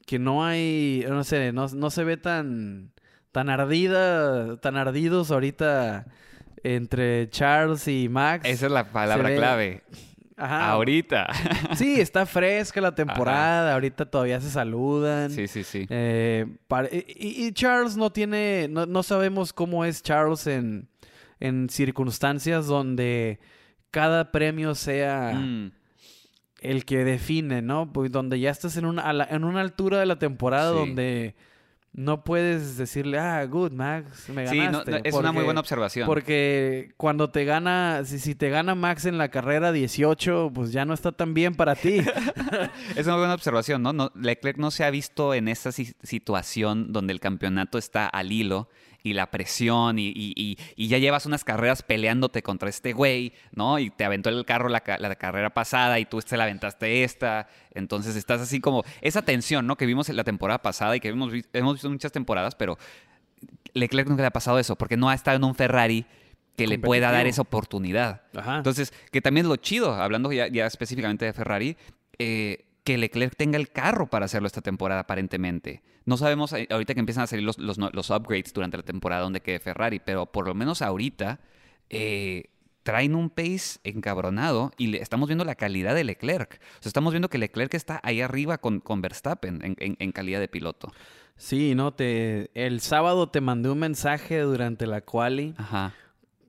que 0.07 0.18
no 0.18 0.44
hay, 0.44 1.04
no 1.09 1.22
sé, 1.24 1.52
no, 1.52 1.66
no 1.68 1.90
se 1.90 2.04
ve 2.04 2.16
tan, 2.16 2.92
tan 3.33 3.50
ardida, 3.50 4.57
tan 4.59 4.76
ardidos 4.76 5.31
ahorita 5.31 6.07
entre 6.62 7.28
Charles 7.31 7.87
y 7.88 8.09
Max. 8.09 8.48
Esa 8.48 8.66
es 8.66 8.72
la 8.72 8.85
palabra 8.90 9.28
ve- 9.28 9.37
clave. 9.37 9.83
Ajá. 10.37 10.70
Ahorita. 10.70 11.26
Sí, 11.76 12.00
está 12.00 12.24
fresca 12.24 12.81
la 12.81 12.94
temporada. 12.94 13.74
Ahorita 13.74 14.07
todavía 14.07 14.40
se 14.40 14.50
saludan. 14.50 15.31
sí, 15.33 15.48
sí, 15.48 15.64
sí. 15.64 15.85
Eh, 15.90 16.46
y, 17.16 17.46
y 17.46 17.52
Charles 17.52 17.96
no 17.96 18.11
tiene, 18.12 18.68
no, 18.70 18.87
no 18.87 19.02
sabemos 19.02 19.52
cómo 19.52 19.85
es 19.85 20.00
Charles 20.02 20.46
en, 20.46 20.88
en 21.40 21.68
circunstancias 21.68 22.66
donde 22.66 23.40
cada 23.90 24.31
premio 24.33 24.74
sea 24.74 25.33
Mm, 25.35 25.72
el 26.61 26.85
que 26.85 27.05
define, 27.05 27.62
¿no? 27.62 27.92
Pues 27.92 28.11
donde 28.11 28.40
ya 28.40 28.51
estás 28.51 28.77
en 28.77 28.85
una, 28.85 29.12
la- 29.12 29.29
en 29.31 29.44
una 29.44 29.61
altura 29.61 29.98
de 30.01 30.07
la 30.07 30.18
temporada 30.18 30.72
Sí. 30.72 30.79
donde 30.79 31.35
no 31.92 32.22
puedes 32.22 32.77
decirle, 32.77 33.18
ah, 33.18 33.44
good, 33.46 33.72
Max, 33.72 34.29
me 34.29 34.46
Sí, 34.46 34.59
no, 34.59 34.64
ganaste. 34.64 34.90
no, 34.90 34.96
es 35.05 35.14
una 35.14 35.33
muy 35.33 35.37
porque- 35.38 35.44
buena 35.46 35.61
observación. 35.61 36.07
Porque 36.07 36.92
cuando 36.96 37.31
te 37.31 37.44
gana, 37.44 38.03
si, 38.05 38.18
si 38.18 38.35
te 38.35 38.51
gana 38.51 38.74
Max 38.74 39.07
en 39.07 39.18
la 39.18 39.31
carrera 39.31 39.72
18, 39.72 40.51
pues 40.55 40.70
ya 40.70 40.85
no 40.85 40.92
está 40.94 41.12
tan 41.12 41.33
bien 41.35 41.55
para 41.55 41.74
ti. 41.74 41.98
Es 42.96 43.07
una 43.07 43.16
buena 43.16 43.35
observación, 43.35 43.83
¿no? 43.83 43.92
No- 43.92 44.12
Leclerc 44.14 44.59
no 44.59 44.70
se 44.70 44.85
ha 44.85 44.90
visto 44.90 45.33
en 45.35 45.48
esa 45.48 45.72
si- 45.72 45.94
situación 46.03 46.92
donde 46.92 47.12
el 47.12 47.20
campeonato 47.20 47.79
está 47.79 48.07
al 48.07 48.33
hilo 48.33 48.68
y 49.09 49.14
la 49.14 49.31
presión 49.31 49.99
y, 49.99 50.09
y- 50.09 50.33
y- 50.37 50.59
y 50.77 50.88
ya 50.88 50.99
llevas 50.99 51.27
unas 51.27 51.44
carreras 51.44 51.83
peleándote 51.83 52.42
contra 52.42 52.68
este 52.68 52.92
güey, 52.92 53.33
¿no? 53.53 53.79
Y 53.79 53.90
te 53.90 54.05
aventó 54.05 54.29
el 54.31 54.44
carro 54.44 54.68
la, 54.68 54.81
ca- 54.81 54.99
la 54.99 55.14
carrera 55.16 55.51
pasada 55.51 55.99
y 55.99 56.05
tú 56.05 56.21
te 56.21 56.37
la 56.37 56.44
aventaste 56.44 57.05
esta. 57.05 57.49
Entonces 57.75 58.16
estás 58.16 58.40
así 58.40 58.61
como 58.61 58.85
esa 59.01 59.23
tensión, 59.23 59.66
¿no? 59.66 59.77
Que 59.77 59.87
vimos 59.87 60.09
en 60.09 60.16
la 60.16 60.25
temporada 60.25 60.62
pasada 60.62 60.97
y 60.97 61.01
que 61.01 61.09
hemos, 61.09 61.33
hemos 61.53 61.75
visto 61.75 61.90
muchas 61.90 62.12
temporadas, 62.12 62.55
pero 62.55 62.79
Leclerc 63.75 64.09
nunca 64.09 64.23
le 64.23 64.27
ha 64.29 64.33
pasado 64.33 64.59
eso 64.59 64.77
porque 64.77 64.97
no 64.97 65.09
ha 65.09 65.14
estado 65.14 65.37
en 65.37 65.44
un 65.44 65.55
Ferrari 65.55 66.07
que 66.57 66.66
le 66.66 66.79
pueda 66.79 67.12
dar 67.12 67.27
esa 67.29 67.42
oportunidad. 67.42 68.23
Ajá. 68.35 68.57
Entonces, 68.57 68.92
que 69.12 69.21
también 69.21 69.47
es 69.47 69.51
lo 69.51 69.57
chido, 69.57 69.94
hablando 69.94 70.33
ya, 70.33 70.49
ya 70.49 70.66
específicamente 70.66 71.25
de 71.25 71.33
Ferrari, 71.33 71.77
eh, 72.18 72.64
que 72.88 72.96
Leclerc 72.96 73.37
tenga 73.37 73.59
el 73.59 73.68
carro 73.70 74.07
para 74.07 74.24
hacerlo 74.24 74.46
esta 74.46 74.62
temporada, 74.62 75.03
aparentemente. 75.03 75.83
No 76.07 76.16
sabemos 76.16 76.55
eh, 76.55 76.66
ahorita 76.70 76.94
que 76.94 77.01
empiezan 77.01 77.24
a 77.24 77.27
salir 77.27 77.44
los, 77.44 77.59
los, 77.59 78.09
upgrades 78.11 78.55
durante 78.55 78.79
la 78.79 78.83
temporada 78.83 79.20
donde 79.20 79.42
quede 79.42 79.61
Ferrari, 79.61 80.01
pero 80.01 80.24
por 80.24 80.46
lo 80.46 80.55
menos 80.55 80.81
ahorita 80.81 81.38
eh, 81.90 82.44
traen 82.85 83.14
un 83.14 83.29
pace 83.29 83.79
encabronado 83.85 84.72
y 84.79 84.87
le, 84.87 85.03
estamos 85.03 85.29
viendo 85.29 85.44
la 85.44 85.55
calidad 85.55 85.94
de 85.94 86.05
Leclerc. 86.05 86.55
O 86.79 86.83
sea, 86.83 86.88
estamos 86.88 87.12
viendo 87.12 87.29
que 87.29 87.37
Leclerc 87.37 87.74
está 87.74 88.01
ahí 88.03 88.22
arriba 88.22 88.57
con, 88.57 88.81
con 88.81 89.03
Verstappen 89.03 89.61
en, 89.62 89.77
en- 89.81 89.96
en 89.98 90.12
calidad 90.12 90.40
de 90.40 90.48
piloto. 90.48 90.90
Sí, 91.37 91.74
no, 91.74 91.92
te, 91.92 92.51
el 92.55 92.81
sábado 92.81 93.29
te 93.29 93.42
mandé 93.42 93.68
un 93.68 93.81
mensaje 93.81 94.40
durante 94.40 94.87
la 94.87 95.03
quali 95.03 95.53
Ajá. 95.59 95.92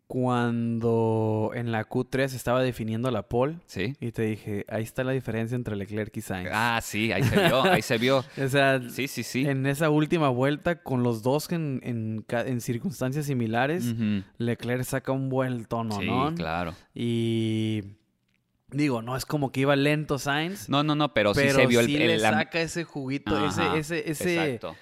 Cuando 0.10 1.52
en 1.54 1.72
la 1.72 1.88
Q3 1.88 2.34
estaba 2.34 2.64
definiendo 2.64 3.12
la 3.12 3.22
pole 3.24 3.58
¿Sí? 3.68 3.96
y 4.00 4.12
te 4.12 4.24
dije, 4.24 4.66
ahí 4.68 4.82
está 4.82 5.04
la 5.04 5.12
diferencia 5.12 5.56
entre 5.56 5.76
Leclerc 5.76 6.18
y 6.18 6.22
Sainz. 6.22 6.50
Ah, 6.52 6.80
sí, 6.82 7.12
ahí 7.12 7.22
se 7.24 7.36
vio, 7.48 7.64
ahí 7.64 7.82
se 7.84 7.98
vio. 8.00 8.26
O 8.44 8.48
sea, 8.50 8.82
Sí, 8.90 9.08
sí, 9.08 9.22
sí. 9.22 9.46
en 9.46 9.68
esa 9.68 9.92
última 9.92 10.30
vuelta 10.30 10.82
con 10.82 11.04
los 11.04 11.22
dos 11.22 11.52
en, 11.52 11.80
en, 11.84 12.62
circunstancias 12.62 13.28
similares. 13.28 13.94
Leclerc 14.40 14.84
saca 14.84 15.12
un 15.12 15.30
vuelto, 15.30 15.84
¿no? 15.84 16.00
Sí, 16.00 16.36
claro. 16.36 16.74
Y 16.96 17.84
digo, 18.72 19.04
no 19.04 19.16
es 19.16 19.26
como 19.28 19.52
que 19.52 19.62
iba 19.62 19.76
lento 19.76 20.18
Sainz, 20.18 20.70
No, 20.70 20.82
no, 20.84 20.96
no, 20.96 21.14
pero, 21.14 21.34
pero 21.34 21.52
sí 21.52 21.62
se 21.62 21.68
vio 21.68 21.82
el, 21.82 21.86
sí 21.86 21.96
el- 21.98 22.08
le 22.08 22.20
saca 22.20 22.60
ese 22.62 22.84
juguito, 22.84 23.36
Ajá, 23.36 23.78
ese, 23.78 24.00
ese, 24.00 24.12
ese 24.12 24.46
Exacto. 24.56 24.76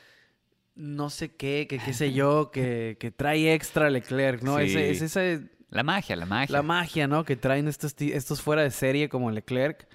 No 0.77 1.09
sé 1.09 1.35
qué, 1.35 1.65
que 1.69 1.79
qué 1.79 1.93
sé 1.93 2.13
yo, 2.13 2.51
que, 2.51 2.97
que 2.99 3.11
trae 3.11 3.53
extra 3.53 3.89
Leclerc, 3.89 4.41
¿no? 4.43 4.57
Sí. 4.57 4.63
Ese, 4.65 4.91
es 4.91 5.01
ese, 5.01 5.49
La 5.69 5.83
magia, 5.83 6.15
la 6.15 6.25
magia. 6.25 6.53
la 6.53 6.61
magia, 6.61 7.07
¿no? 7.07 7.25
Que 7.25 7.35
traen 7.35 7.67
estos, 7.67 7.93
estos 7.99 8.41
fuera 8.41 8.61
de 8.61 8.71
serie 8.71 9.09
como 9.09 9.31
Leclerc. 9.31 9.87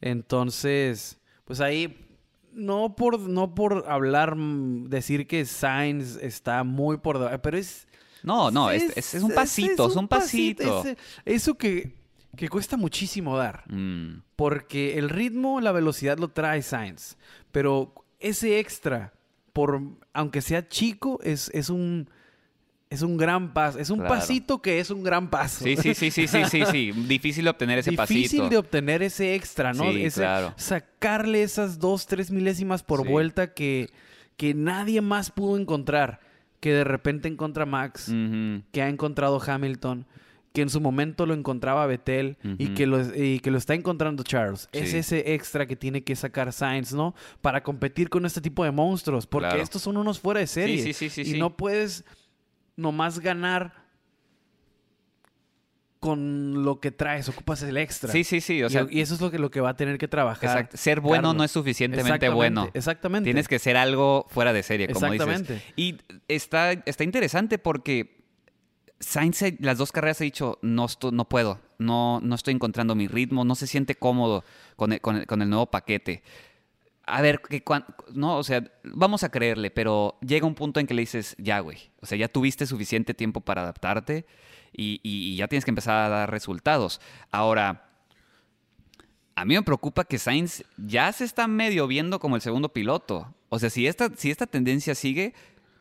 Entonces, 0.00 1.18
pues 1.44 1.60
ahí, 1.60 2.06
no 2.52 2.94
por, 2.96 3.18
no 3.20 3.54
por 3.54 3.84
hablar, 3.88 4.36
mm, 4.36 4.88
decir 4.88 5.26
que 5.26 5.44
Sainz 5.44 6.16
está 6.16 6.64
muy 6.64 6.98
por... 6.98 7.40
Pero 7.40 7.56
es... 7.58 7.86
no, 8.22 8.50
no, 8.50 8.70
es, 8.70 8.96
es- 8.96 9.14
es 9.14 9.22
un 9.22 9.32
pasito, 9.32 9.88
es, 9.88 9.96
un 9.96 10.08
pasito. 10.08 10.80
ese- 10.80 10.96
eso 11.24 11.56
que, 11.56 11.94
que 12.36 12.48
cuesta 12.48 12.76
muchísimo 12.76 13.36
dar. 13.36 13.64
Mm, 13.72 14.22
Porque 14.36 14.98
el 14.98 15.08
ritmo, 15.08 15.60
la 15.60 15.72
velocidad 15.72 16.18
lo 16.18 16.28
trae 16.28 16.62
Sainz. 16.62 17.16
Pero 17.52 17.92
ese 18.20 18.58
extra, 18.60 19.12
por 19.58 19.80
aunque 20.12 20.40
sea 20.40 20.68
chico, 20.68 21.18
es, 21.24 21.50
es 21.52 21.68
un 21.68 22.08
es 22.90 23.02
un 23.02 23.16
gran 23.16 23.52
paso. 23.54 23.80
Es 23.80 23.90
un 23.90 23.98
Claro. 23.98 24.14
pasito 24.14 24.62
que 24.62 24.78
es 24.78 24.90
un 24.90 25.02
gran 25.02 25.30
paso. 25.30 25.64
Sí, 25.64 25.76
sí, 25.76 25.94
sí, 25.94 26.12
sí, 26.12 26.28
sí, 26.28 26.44
sí, 26.48 26.62
sí. 26.70 26.92
Difícil 27.08 27.48
obtener 27.48 27.80
ese 27.80 27.90
Difícil 27.90 28.22
pasito. 28.40 28.48
de 28.48 28.56
obtener 28.56 29.02
ese 29.02 29.34
extra, 29.34 29.72
¿no? 29.72 29.90
Sí, 29.90 30.04
Ese- 30.04 30.20
claro. 30.20 30.54
Sacarle 30.56 31.42
esas 31.42 31.80
dos, 31.80 32.06
tres 32.06 32.30
milésimas 32.30 32.84
por 32.84 33.02
Sí. 33.02 33.08
vuelta 33.08 33.52
que, 33.52 33.90
que 34.36 34.54
nadie 34.54 35.00
más 35.00 35.32
pudo 35.32 35.58
encontrar. 35.58 36.20
Que 36.60 36.72
de 36.72 36.84
repente 36.84 37.26
encuentra 37.26 37.66
Max, 37.66 38.06
que 38.72 38.80
ha 38.82 38.88
encontrado 38.88 39.42
Hamilton, 39.44 40.06
que 40.58 40.62
en 40.62 40.70
su 40.70 40.80
momento 40.80 41.24
lo 41.24 41.34
encontraba 41.34 41.86
Vettel 41.86 42.36
y, 42.58 42.74
que 42.74 42.84
lo, 42.88 43.00
y 43.14 43.38
que 43.38 43.52
lo 43.52 43.58
está 43.58 43.74
encontrando 43.74 44.24
Charles. 44.24 44.68
Es 44.72 44.92
ese 44.92 45.34
extra 45.34 45.66
que 45.66 45.76
tiene 45.76 46.02
que 46.02 46.16
sacar 46.16 46.52
Sainz, 46.52 46.92
¿no? 46.92 47.14
Para 47.40 47.62
competir 47.62 48.10
con 48.10 48.26
este 48.26 48.40
tipo 48.40 48.64
de 48.64 48.72
monstruos, 48.72 49.28
porque 49.28 49.46
Claro. 49.50 49.62
estos 49.62 49.82
son 49.82 49.96
unos 49.96 50.18
fuera 50.18 50.40
de 50.40 50.48
serie. 50.48 50.82
sí, 50.82 50.92
sí, 50.92 51.10
sí, 51.10 51.36
y 51.36 51.38
no 51.38 51.56
puedes 51.56 52.04
nomás 52.74 53.20
ganar 53.20 53.86
con 56.00 56.64
lo 56.64 56.80
que 56.80 56.90
traes, 56.90 57.28
ocupas 57.28 57.62
el 57.62 57.76
extra. 57.76 58.10
Sí, 58.12 58.22
sí, 58.24 58.40
sí. 58.40 58.62
O 58.62 58.66
Y- 58.66 58.70
sea, 58.70 58.86
y, 58.90 59.00
eso 59.00 59.14
es 59.14 59.20
lo 59.20 59.30
que, 59.30 59.38
lo 59.38 59.50
que 59.50 59.60
va 59.60 59.70
a 59.70 59.76
tener 59.76 59.96
que 59.98 60.06
trabajar. 60.08 60.68
ser 60.74 61.00
bueno 61.00 61.22
Carlos. 61.28 61.36
no 61.36 61.44
es 61.44 61.50
suficientemente 61.50 62.08
Exactamente, 62.26 62.34
bueno. 62.36 62.70
Exactamente. 62.74 63.24
Tienes 63.26 63.46
que 63.48 63.58
ser 63.58 63.76
algo 63.76 64.26
fuera 64.28 64.52
de 64.52 64.62
serie, 64.62 64.88
como 64.88 65.10
dices. 65.10 65.26
Exactamente. 65.28 65.62
Y 65.76 65.96
está, 66.28 66.72
está 66.72 67.04
interesante 67.04 67.58
porque 67.58 68.18
Sainz 69.00 69.42
eh, 69.42 69.56
las 69.60 69.78
dos 69.78 69.92
carreras 69.92 70.20
ha 70.20 70.24
dicho, 70.24 70.58
no, 70.62 70.84
esto- 70.86 71.12
no 71.12 71.28
puedo, 71.28 71.60
no, 71.78 72.20
no 72.22 72.34
estoy 72.34 72.54
encontrando 72.54 72.94
mi 72.94 73.06
ritmo, 73.06 73.44
no 73.44 73.54
se 73.54 73.66
siente 73.66 73.94
cómodo 73.94 74.44
con 74.76 74.92
el, 74.92 75.00
con 75.00 75.16
el- 75.42 75.48
nuevo 75.50 75.66
paquete. 75.66 76.22
A 77.06 77.22
ver, 77.22 77.40
que 77.40 77.62
no, 78.12 78.36
o 78.36 78.44
sea, 78.44 78.62
vamos 78.84 79.22
a 79.24 79.30
creerle, 79.30 79.70
pero 79.70 80.18
llega 80.20 80.46
un 80.46 80.54
punto 80.54 80.78
en 80.80 80.86
que 80.86 80.94
le 80.94 81.02
dices, 81.02 81.34
ya, 81.38 81.60
güey, 81.60 81.78
o 82.00 82.06
sea, 82.06 82.18
ya 82.18 82.28
tuviste 82.28 82.66
suficiente 82.66 83.14
tiempo 83.14 83.40
para 83.40 83.62
adaptarte 83.62 84.26
y, 84.72 85.00
y- 85.02 85.32
y 85.32 85.36
ya 85.36 85.48
tienes 85.48 85.64
que 85.64 85.70
empezar 85.70 85.96
a 85.96 86.08
dar 86.08 86.30
resultados. 86.30 87.00
Ahora, 87.30 87.84
a 89.36 89.44
mí 89.44 89.54
me 89.54 89.62
preocupa 89.62 90.04
que 90.04 90.18
Sainz 90.18 90.64
ya 90.76 91.12
se 91.12 91.24
está 91.24 91.46
medio 91.46 91.86
viendo 91.86 92.18
como 92.18 92.34
el 92.36 92.42
segundo 92.42 92.70
piloto. 92.72 93.32
O 93.48 93.58
sea, 93.58 93.70
si 93.70 93.86
esta, 93.86 94.10
si 94.16 94.30
esta 94.30 94.46
tendencia 94.46 94.94
sigue, 94.94 95.32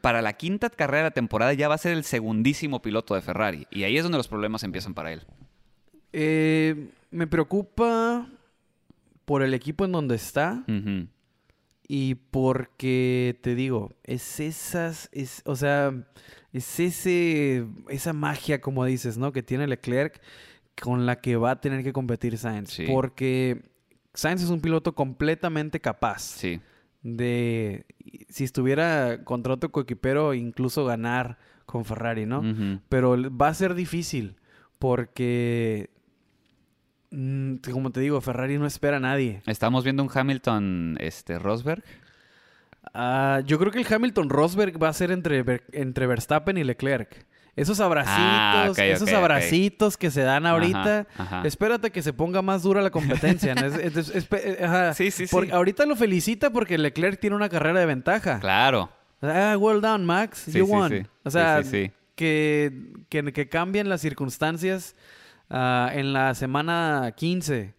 para 0.01 0.21
la 0.21 0.33
quinta 0.33 0.69
carrera 0.69 1.03
de 1.03 1.09
la 1.09 1.11
temporada 1.11 1.53
ya 1.53 1.67
va 1.67 1.75
a 1.75 1.79
ser 1.79 1.93
el 1.93 2.03
segundísimo 2.03 2.81
piloto 2.81 3.15
de 3.15 3.21
Ferrari. 3.21 3.67
Y 3.71 3.83
ahí 3.83 3.97
es 3.97 4.03
donde 4.03 4.17
los 4.17 4.27
problemas 4.27 4.63
empiezan 4.63 4.93
para 4.93 5.13
él. 5.13 5.23
Eh, 6.13 6.89
me 7.11 7.27
preocupa 7.27 8.27
por 9.25 9.43
el 9.43 9.53
equipo 9.53 9.85
en 9.85 9.91
donde 9.91 10.15
está. 10.15 10.63
Y 11.87 12.15
porque 12.15 13.39
te 13.41 13.55
digo, 13.55 13.93
es 14.03 14.39
esas, 14.39 15.09
es, 15.13 15.41
o 15.45 15.55
sea, 15.55 15.93
es 16.51 16.79
ese, 16.79 17.65
esa 17.89 18.13
magia, 18.13 18.59
como 18.59 18.83
dices, 18.85 19.17
¿no? 19.17 19.31
Que 19.31 19.43
tiene 19.43 19.67
Leclerc 19.67 20.21
con 20.81 21.05
la 21.05 21.21
que 21.21 21.37
va 21.37 21.51
a 21.51 21.61
tener 21.61 21.83
que 21.83 21.93
competir 21.93 22.37
Sainz. 22.37 22.71
Sí. 22.71 22.85
Porque 22.87 23.63
Sainz 24.13 24.43
es 24.43 24.49
un 24.49 24.61
piloto 24.61 24.95
completamente 24.95 25.79
capaz 25.79 26.21
Sí, 26.21 26.59
de, 27.15 27.85
si 28.29 28.43
estuviera 28.43 29.23
contra 29.23 29.53
otro 29.53 29.71
coequipero, 29.71 30.33
incluso 30.33 30.85
ganar 30.85 31.37
con 31.65 31.85
Ferrari, 31.85 32.25
¿no? 32.25 32.43
Pero 32.89 33.15
va 33.35 33.49
a 33.49 33.53
ser 33.53 33.75
difícil 33.75 34.37
porque, 34.79 35.89
mm, 37.11 37.55
como 37.71 37.91
te 37.91 37.99
digo, 37.99 38.19
Ferrari 38.21 38.57
no 38.57 38.65
espera 38.65 38.97
a 38.97 39.01
nadie. 39.01 39.41
Estamos 39.45 39.83
viendo 39.83 40.03
un 40.03 40.09
Hamilton 40.13 40.97
este, 40.99 41.39
Rosberg. 41.39 41.83
Ah, 42.93 43.41
yo 43.45 43.59
creo 43.59 43.71
que 43.71 43.79
el 43.79 43.93
Hamilton 43.93 44.29
Rosberg 44.29 44.81
va 44.81 44.89
a 44.89 44.93
ser 44.93 45.11
entre, 45.11 45.43
entre 45.71 46.07
Verstappen 46.07 46.57
y 46.57 46.63
Leclerc. 46.63 47.26
Esos 47.57 47.79
abracitos, 47.81 48.15
Ah, 48.17 48.67
ok, 48.69 48.77
esos 48.79 49.09
ok, 49.09 49.15
ok. 49.15 49.19
abracitos 49.19 49.97
que 49.97 50.09
se 50.11 50.21
dan 50.21 50.45
ahorita. 50.45 51.07
Ajá, 51.17 51.23
ajá. 51.39 51.41
Espérate 51.47 51.91
que 51.91 52.01
se 52.01 52.13
ponga 52.13 52.41
más 52.41 52.63
dura 52.63 52.81
la 52.81 52.91
competencia. 52.91 53.55
¿no? 53.55 53.65
Es- 53.65 53.75
es- 53.75 53.97
es- 53.97 54.15
espe- 54.29 54.41
eh, 54.43 54.63
ajá. 54.63 54.93
Sí, 54.93 55.11
sí, 55.11 55.25
sí. 55.27 55.31
Porque 55.31 55.51
ahorita 55.51 55.85
lo 55.85 55.95
felicita 55.95 56.51
porque 56.51 56.77
Leclerc 56.77 57.19
tiene 57.19 57.35
una 57.35 57.49
carrera 57.49 57.79
de 57.79 57.85
ventaja. 57.87 58.39
Claro. 58.39 58.89
Ah, 59.21 59.57
well 59.59 59.81
done, 59.81 60.05
Max. 60.05 60.43
Sí, 60.45 60.51
you 60.59 60.65
sí, 60.67 60.71
won. 60.71 60.89
sí. 60.91 61.03
O 61.23 61.29
sea. 61.31 61.61
Que, 62.15 62.71
que, 63.09 63.33
que 63.33 63.49
cambien 63.49 63.89
las 63.89 64.01
circunstancias 64.01 64.95
ah, 65.49 65.89
en 65.93 66.13
la 66.13 66.33
semana 66.35 67.11
15 67.15 67.73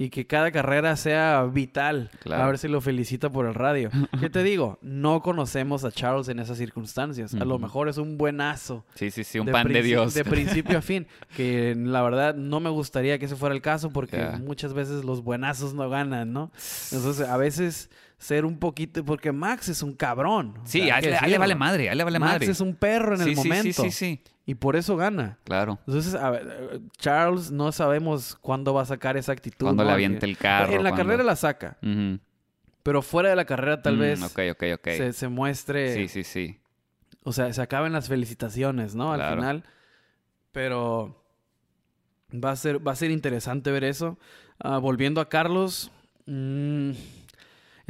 y 0.00 0.08
que 0.08 0.26
cada 0.26 0.50
carrera 0.50 0.96
sea 0.96 1.42
vital. 1.44 2.08
Claro. 2.20 2.44
A 2.44 2.46
ver 2.46 2.56
si 2.56 2.68
lo 2.68 2.80
felicita 2.80 3.28
por 3.28 3.44
el 3.44 3.52
radio. 3.52 3.90
¿Qué 4.18 4.30
te 4.30 4.42
digo? 4.42 4.78
No 4.80 5.20
conocemos 5.20 5.84
a 5.84 5.92
Charles 5.92 6.28
en 6.28 6.38
esas 6.38 6.56
circunstancias. 6.56 7.34
A 7.34 7.44
lo 7.44 7.58
mejor 7.58 7.86
es 7.90 7.98
un 7.98 8.16
buenazo. 8.16 8.82
Sí, 8.94 9.10
sí, 9.10 9.24
sí, 9.24 9.38
un 9.38 9.48
pan 9.48 9.70
de 9.70 9.82
Dios. 9.82 10.14
De 10.14 10.24
principio 10.24 10.78
a 10.78 10.80
fin. 10.90 11.06
Que 11.36 11.74
la 11.76 12.00
verdad 12.00 12.34
no 12.34 12.60
me 12.60 12.70
gustaría 12.70 13.18
que 13.18 13.26
ese 13.26 13.36
fuera 13.36 13.54
el 13.54 13.60
caso 13.60 13.90
porque 13.90 14.26
muchas 14.42 14.72
veces 14.72 15.04
los 15.04 15.22
buenazos 15.22 15.74
no 15.74 15.90
ganan, 15.90 16.32
¿no? 16.32 16.50
Entonces, 16.92 17.28
a 17.28 17.36
veces 17.36 17.90
ser 18.20 18.44
un 18.44 18.58
poquito. 18.60 19.04
Porque 19.04 19.32
Max 19.32 19.68
es 19.70 19.82
un 19.82 19.94
cabrón. 19.94 20.54
o 20.62 20.66
Sí, 20.66 20.82
sea, 20.82 20.94
a 20.94 20.98
él, 21.00 21.04
que 21.06 21.14
a 21.16 21.18
él 21.24 21.30
le 21.32 21.38
vale 21.38 21.54
madre, 21.56 21.88
a 21.88 21.92
él 21.92 21.98
le 21.98 22.04
vale 22.04 22.18
Max 22.20 22.32
madre. 22.34 22.46
es 22.52 22.60
un 22.60 22.76
perro 22.76 23.14
en 23.16 23.22
sí, 23.24 23.30
el 23.30 23.36
sí, 23.36 23.48
momento. 23.48 23.82
Sí, 23.82 23.90
sí, 23.90 24.16
sí, 24.16 24.22
Y 24.46 24.54
por 24.54 24.76
eso 24.76 24.96
gana. 24.96 25.38
claro. 25.44 25.80
Entonces, 25.88 26.14
a 26.14 26.30
ver, 26.30 26.80
Charles 26.98 27.50
no 27.50 27.72
sabemos 27.72 28.36
cuándo 28.40 28.72
va 28.74 28.82
a 28.82 28.84
sacar 28.86 29.16
esa 29.16 29.32
actitud. 29.32 29.66
Cuando 29.66 29.82
le 29.82 29.88
¿no? 29.88 29.94
aviente 29.94 30.26
el 30.26 30.36
carro. 30.38 30.72
En 30.72 30.84
la 30.84 30.90
cuando- 30.90 31.04
carrera 31.08 31.24
la 31.24 31.34
saca, 31.36 31.76
pero 32.82 33.02
fuera 33.02 33.28
de 33.30 33.36
la 33.36 33.44
carrera 33.44 33.82
tal 33.82 33.96
Mm, 33.96 34.00
vez 34.00 34.22
Ok, 34.22 34.38
ok, 34.52 34.62
ok. 34.74 34.84
se, 34.96 35.12
se 35.12 35.28
muestre, 35.28 35.94
Sí, 35.94 36.08
sí, 36.08 36.24
sí. 36.24 36.58
o 37.24 37.32
sea, 37.32 37.52
se 37.52 37.60
acaben 37.60 37.92
las 37.92 38.08
felicitaciones, 38.08 38.94
¿no? 38.94 39.12
Al 39.12 39.34
final. 39.36 39.64
Pero 40.52 41.22
va 42.32 42.50
a 42.52 42.56
ser, 42.56 42.86
va 42.86 42.92
a 42.92 42.96
ser 42.96 43.10
interesante 43.10 43.70
ver 43.70 43.84
eso. 43.84 44.18
Ah, 44.58 44.78
volviendo 44.78 45.20
a 45.20 45.28
Carlos, 45.28 45.90
mm, 46.26 46.90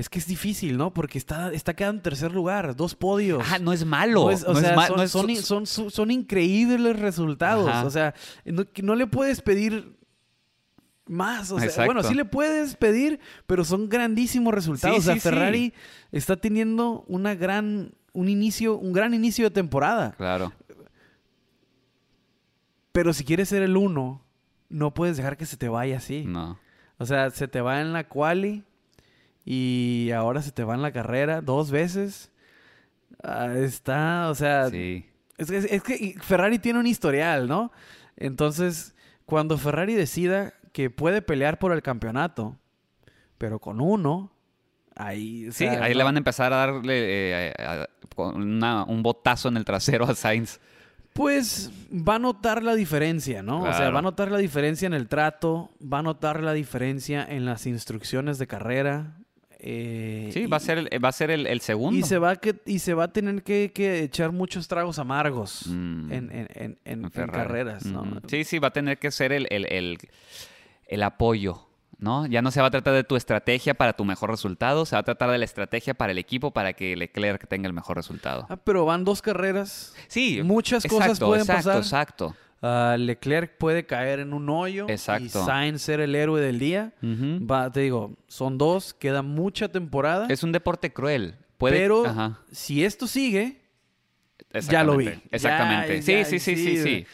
es 0.00 0.08
que 0.08 0.18
es 0.18 0.26
difícil, 0.26 0.76
¿no? 0.76 0.92
Porque 0.92 1.18
está, 1.18 1.52
está 1.52 1.74
quedando 1.74 1.98
en 1.98 2.02
tercer 2.02 2.32
lugar, 2.32 2.74
dos 2.74 2.94
podios. 2.94 3.44
Ah, 3.50 3.58
no 3.58 3.72
es 3.72 3.84
malo. 3.84 4.24
No 4.24 4.30
es- 4.30 4.44
o 4.44 4.54
no 4.54 4.60
sea, 4.60 4.74
es 4.74 4.86
son, 4.88 4.96
no 4.96 5.02
es- 5.02 5.10
son, 5.10 5.36
son, 5.36 5.66
son- 5.66 5.90
son 5.90 6.10
increíbles 6.10 6.98
resultados. 6.98 7.68
Ajá. 7.68 7.84
O 7.84 7.90
sea, 7.90 8.14
no, 8.44 8.94
le 8.94 9.06
puedes 9.06 9.40
pedir 9.42 9.96
más. 11.06 11.50
O 11.50 11.58
sea, 11.58 11.66
Exacto. 11.66 11.86
bueno, 11.86 12.02
sí 12.02 12.14
le 12.14 12.24
puedes 12.24 12.76
pedir, 12.76 13.20
pero 13.46 13.64
son 13.64 13.88
grandísimos 13.88 14.54
resultados. 14.54 14.96
Sí, 14.96 15.00
o 15.00 15.04
sea, 15.04 15.14
sí, 15.14 15.20
sí. 15.20 15.28
Ferrari 15.28 15.74
está 16.12 16.36
teniendo 16.36 17.04
una 17.08 17.34
gran, 17.34 17.92
un 18.12 18.28
inicio, 18.28 18.76
un 18.78 18.92
gran 18.92 19.12
inicio 19.14 19.44
de 19.44 19.50
temporada. 19.50 20.12
Claro. 20.16 20.52
Pero 22.92 23.12
si 23.12 23.24
quieres 23.24 23.48
ser 23.48 23.62
el 23.62 23.76
uno, 23.76 24.22
no 24.68 24.92
puedes 24.94 25.16
dejar 25.16 25.36
que 25.36 25.46
se 25.46 25.56
te 25.56 25.68
vaya 25.68 25.98
así. 25.98 26.24
No. 26.26 26.58
O 26.98 27.06
sea, 27.06 27.30
se 27.30 27.48
te 27.48 27.60
va 27.60 27.80
en 27.80 27.92
la 27.92 28.04
quali 28.08 28.64
y 29.44 30.10
ahora 30.14 30.42
se 30.42 30.52
te 30.52 30.64
va 30.64 30.74
en 30.74 30.82
la 30.82 30.92
carrera 30.92 31.40
dos 31.40 31.70
veces. 31.70 32.30
Ah, 33.22 33.52
está, 33.56 34.28
o 34.30 34.34
sea, 34.34 34.68
Sí. 34.70 35.06
Es 35.38 35.50
que, 35.50 35.56
es 35.58 35.82
que 35.82 36.14
Ferrari 36.20 36.58
tiene 36.58 36.78
un 36.80 36.86
historial, 36.86 37.48
¿no? 37.48 37.72
Entonces, 38.16 38.94
cuando 39.24 39.56
Ferrari 39.56 39.94
decida 39.94 40.52
que 40.72 40.90
puede 40.90 41.22
pelear 41.22 41.58
por 41.58 41.72
el 41.72 41.80
campeonato, 41.82 42.58
pero 43.38 43.58
con 43.58 43.80
uno, 43.80 44.30
ahí... 44.94 45.48
o 45.48 45.52
Sí, 45.52 45.66
ahí 45.66 45.92
no- 45.92 45.98
le 45.98 46.04
van 46.04 46.16
a 46.16 46.18
empezar 46.18 46.52
a 46.52 46.56
darle 46.56 47.48
eh, 47.48 47.54
a- 47.58 47.88
con 48.14 48.36
una- 48.42 48.84
un 48.84 49.02
botazo 49.02 49.48
en 49.48 49.56
el 49.56 49.64
trasero 49.64 50.04
a 50.04 50.14
Sainz. 50.14 50.60
Pues 51.14 51.70
va 51.90 52.16
a 52.16 52.18
notar 52.18 52.62
la 52.62 52.74
diferencia, 52.74 53.42
¿no? 53.42 53.62
O 53.62 53.72
sea, 53.72 53.90
va 53.90 53.98
a 54.00 54.02
notar 54.02 54.30
la 54.30 54.38
diferencia 54.38 54.86
en 54.86 54.94
el 54.94 55.08
trato, 55.08 55.70
va 55.82 55.98
a 56.00 56.02
notar 56.02 56.42
la 56.42 56.52
diferencia 56.52 57.24
en 57.28 57.46
las 57.46 57.66
instrucciones 57.66 58.38
de 58.38 58.46
carrera. 58.46 59.16
Eh, 59.62 60.30
Sí, 60.32 60.40
y- 60.40 60.46
va 60.46 60.56
a 60.56 60.60
ser 60.60 60.78
el, 60.78 61.04
va 61.04 61.08
a 61.08 61.12
ser 61.12 61.30
el, 61.30 61.46
el 61.46 61.60
segundo. 61.60 61.98
Y 61.98 62.02
se 62.02 62.18
va, 62.18 62.36
que, 62.36 62.56
y 62.66 62.78
se 62.80 62.94
va 62.94 63.04
a 63.04 63.12
tener 63.12 63.42
que, 63.42 63.72
que 63.74 64.02
echar 64.02 64.32
muchos 64.32 64.68
tragos 64.68 64.98
amargos 64.98 65.66
Mm. 65.66 66.12
en, 66.84 67.10
carreras, 67.10 67.84
¿no? 67.84 68.02
Ujú. 68.02 68.20
Sí, 68.28 68.44
sí, 68.44 68.58
va 68.58 68.68
a 68.68 68.72
tener 68.72 68.98
que 68.98 69.10
ser 69.10 69.32
el, 69.32 71.02
apoyo, 71.02 71.66
¿no? 71.98 72.26
Ya 72.26 72.42
no 72.42 72.50
se 72.50 72.60
va 72.60 72.68
a 72.68 72.70
tratar 72.70 72.94
de 72.94 73.04
tu 73.04 73.16
estrategia 73.16 73.74
para 73.74 73.92
tu 73.92 74.04
mejor 74.04 74.30
resultado, 74.30 74.86
se 74.86 74.96
va 74.96 75.00
a 75.00 75.02
tratar 75.02 75.30
de 75.30 75.38
la 75.38 75.44
estrategia 75.44 75.94
para 75.94 76.12
el 76.12 76.18
equipo 76.18 76.50
para 76.52 76.72
que 76.72 76.96
Leclerc 76.96 77.46
tenga 77.48 77.66
el 77.66 77.72
mejor 77.72 77.96
resultado. 77.96 78.46
Ah, 78.48 78.56
pero 78.56 78.84
van 78.84 79.04
dos 79.04 79.22
carreras. 79.22 79.94
Sí, 80.08 80.42
Muchas 80.42 80.84
cosas 80.86 81.08
exacto, 81.08 81.26
pueden 81.26 81.42
exacto, 81.42 81.68
pasar. 81.68 81.76
Exacto, 81.82 82.36
Ah, 82.62 82.96
Leclerc 82.98 83.56
puede 83.56 83.86
caer 83.86 84.20
en 84.20 84.34
un 84.34 84.48
hoyo 84.50 84.86
y 84.88 84.92
Exacto. 84.92 85.44
Sainz 85.44 85.80
ser 85.80 86.00
el 86.00 86.14
héroe 86.14 86.40
del 86.40 86.58
día. 86.58 86.92
Va, 87.02 87.70
te 87.72 87.80
digo, 87.80 88.16
son 88.28 88.58
dos, 88.58 88.92
queda 88.94 89.22
mucha 89.22 89.68
temporada. 89.68 90.26
Es 90.28 90.42
un 90.42 90.52
deporte 90.52 90.92
cruel. 90.92 91.36
Puede, 91.56 91.76
pero 91.78 92.06
Ajá, 92.06 92.40
si 92.52 92.84
esto 92.84 93.06
sigue, 93.06 93.60
Ya 94.68 94.82
lo 94.84 94.96
vi. 94.96 95.10
exactamente. 95.30 95.96
Ya, 95.96 96.02
sí, 96.02 96.12
ya, 96.12 96.24
sí, 96.24 96.38
sí, 96.38 96.56
sí, 96.56 96.76
sí. 96.76 96.82
sí. 96.82 97.06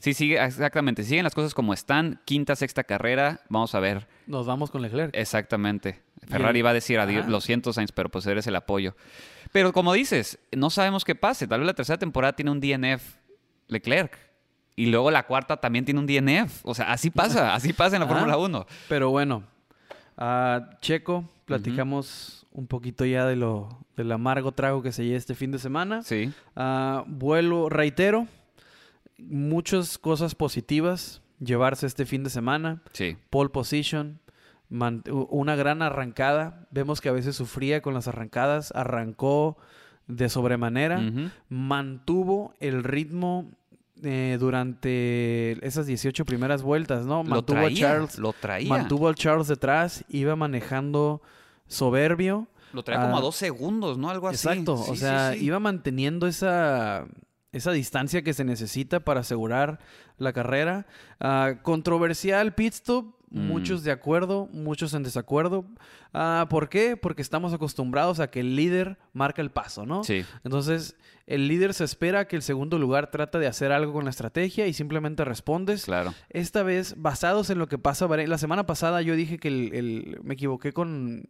Sí, 0.00 0.12
sigue, 0.12 0.44
exactamente. 0.44 1.02
Siguen 1.02 1.24
las 1.24 1.34
cosas 1.34 1.54
como 1.54 1.72
están. 1.72 2.20
Quinta, 2.26 2.54
sexta 2.56 2.84
carrera. 2.84 3.40
Vamos 3.48 3.74
a 3.74 3.80
ver. 3.80 4.06
nos 4.26 4.44
vamos 4.46 4.70
con 4.70 4.82
Leclerc. 4.82 5.16
Exactamente. 5.16 6.02
Ferrari 6.28 6.60
va 6.60 6.70
a 6.70 6.74
decir, 6.74 6.98
adiós, 6.98 7.26
lo 7.26 7.40
siento, 7.40 7.72
Sainz, 7.72 7.90
pero 7.92 8.10
pues 8.10 8.26
eres 8.26 8.46
el 8.46 8.56
apoyo. 8.56 8.94
Pero 9.52 9.72
como 9.72 9.94
dices, 9.94 10.38
no 10.52 10.68
sabemos 10.68 11.04
qué 11.06 11.14
pase. 11.14 11.46
Tal 11.46 11.60
vez 11.60 11.66
la 11.66 11.74
tercera 11.74 11.98
temporada 11.98 12.34
tiene 12.34 12.50
un 12.50 12.60
DNF 12.60 13.16
Leclerc. 13.68 14.18
Y 14.76 14.86
luego 14.86 15.10
la 15.10 15.26
cuarta 15.26 15.56
también 15.58 15.84
tiene 15.84 16.00
un 16.00 16.06
DNF. 16.06 16.60
O 16.64 16.74
sea, 16.74 16.92
así 16.92 17.10
pasa, 17.10 17.54
así 17.54 17.72
pasa 17.72 17.96
en 17.96 18.00
la 18.00 18.06
Ajá. 18.06 18.14
Fórmula 18.14 18.36
1. 18.36 18.66
Pero 18.88 19.10
bueno, 19.10 19.44
ah, 20.16 20.70
Checo, 20.80 21.24
platicamos 21.44 22.46
un 22.52 22.66
poquito 22.66 23.04
ya 23.04 23.26
de 23.26 23.36
lo 23.36 23.68
del 23.96 24.10
amargo 24.12 24.52
trago 24.52 24.82
que 24.82 24.92
se 24.92 25.04
lleva 25.04 25.18
este 25.18 25.34
fin 25.34 25.50
de 25.52 25.58
semana. 25.58 26.02
Sí. 26.02 26.32
Ah, 26.56 27.04
vuelo, 27.06 27.68
reitero, 27.68 28.26
muchas 29.18 29.98
cosas 29.98 30.34
positivas 30.34 31.20
llevarse 31.40 31.86
este 31.86 32.06
fin 32.06 32.24
de 32.24 32.30
semana. 32.30 32.82
Sí. 32.92 33.16
Pole 33.30 33.50
position, 33.50 34.20
una 34.70 35.56
gran 35.56 35.82
arrancada. 35.82 36.66
Vemos 36.70 37.00
que 37.00 37.08
a 37.08 37.12
veces 37.12 37.36
sufría 37.36 37.82
con 37.82 37.94
las 37.94 38.08
arrancadas, 38.08 38.72
arrancó 38.74 39.56
de 40.06 40.28
sobremanera, 40.28 41.00
mantuvo 41.48 42.54
el 42.60 42.84
ritmo 42.84 43.50
eh, 44.02 44.36
durante 44.40 45.64
esas 45.66 45.86
18 45.86 46.24
primeras 46.24 46.62
vueltas, 46.62 47.06
¿no? 47.06 47.22
Lo 47.22 47.30
Mantuvo 47.30 47.58
traía, 47.60 47.86
a 47.86 47.90
Charles, 47.92 48.18
lo 48.18 48.32
traía. 48.32 48.68
mantuvo 48.68 49.08
al 49.08 49.14
Charles 49.14 49.48
detrás, 49.48 50.04
iba 50.08 50.36
manejando 50.36 51.22
soberbio. 51.66 52.48
Lo 52.72 52.82
traía 52.82 53.02
como 53.02 53.16
Ah, 53.16 53.18
a 53.20 53.22
dos 53.22 53.36
segundos, 53.36 53.98
¿no? 53.98 54.10
Algo 54.10 54.28
así. 54.28 54.46
Exacto, 54.48 54.76
Sí, 54.78 54.90
o 54.90 54.94
sí, 54.94 55.00
sea, 55.00 55.32
sí. 55.32 55.44
iba 55.44 55.58
manteniendo 55.60 56.26
esa, 56.26 57.06
esa 57.52 57.70
distancia 57.72 58.22
que 58.22 58.34
se 58.34 58.44
necesita 58.44 59.00
para 59.00 59.20
asegurar 59.20 59.78
la 60.18 60.32
carrera. 60.32 60.86
Ah, 61.20 61.54
controversial 61.62 62.54
pit 62.54 62.74
stop, 62.74 63.14
Mm. 63.34 63.46
muchos 63.48 63.82
de 63.82 63.90
acuerdo, 63.90 64.48
muchos 64.52 64.94
en 64.94 65.02
desacuerdo. 65.02 65.64
Ah, 66.12 66.46
¿Por 66.48 66.68
qué? 66.68 66.96
Porque 66.96 67.20
estamos 67.20 67.52
acostumbrados 67.52 68.20
a 68.20 68.30
que 68.30 68.40
el 68.40 68.54
líder 68.54 68.96
marca 69.12 69.42
el 69.42 69.50
paso, 69.50 69.84
¿no? 69.84 70.04
Sí. 70.04 70.24
Entonces, 70.44 70.96
el 71.26 71.48
líder 71.48 71.74
se 71.74 71.82
espera 71.84 72.28
que 72.28 72.36
el 72.36 72.42
segundo 72.42 72.78
lugar 72.78 73.10
trata 73.10 73.38
de 73.40 73.46
hacer 73.48 73.72
algo 73.72 73.92
con 73.92 74.04
la 74.04 74.10
estrategia 74.10 74.66
y 74.68 74.72
simplemente 74.72 75.24
respondes. 75.24 75.84
Claro. 75.86 76.14
Esta 76.30 76.62
vez, 76.62 76.94
basados 76.96 77.50
en 77.50 77.58
lo 77.58 77.66
que 77.66 77.76
pasa, 77.78 78.06
la 78.06 78.38
semana 78.38 78.66
pasada 78.66 79.02
yo 79.02 79.16
dije 79.16 79.38
que 79.38 79.48
el, 79.48 79.70
el- 79.74 80.18
me 80.22 80.34
equivoqué 80.34 80.72
con, 80.72 81.28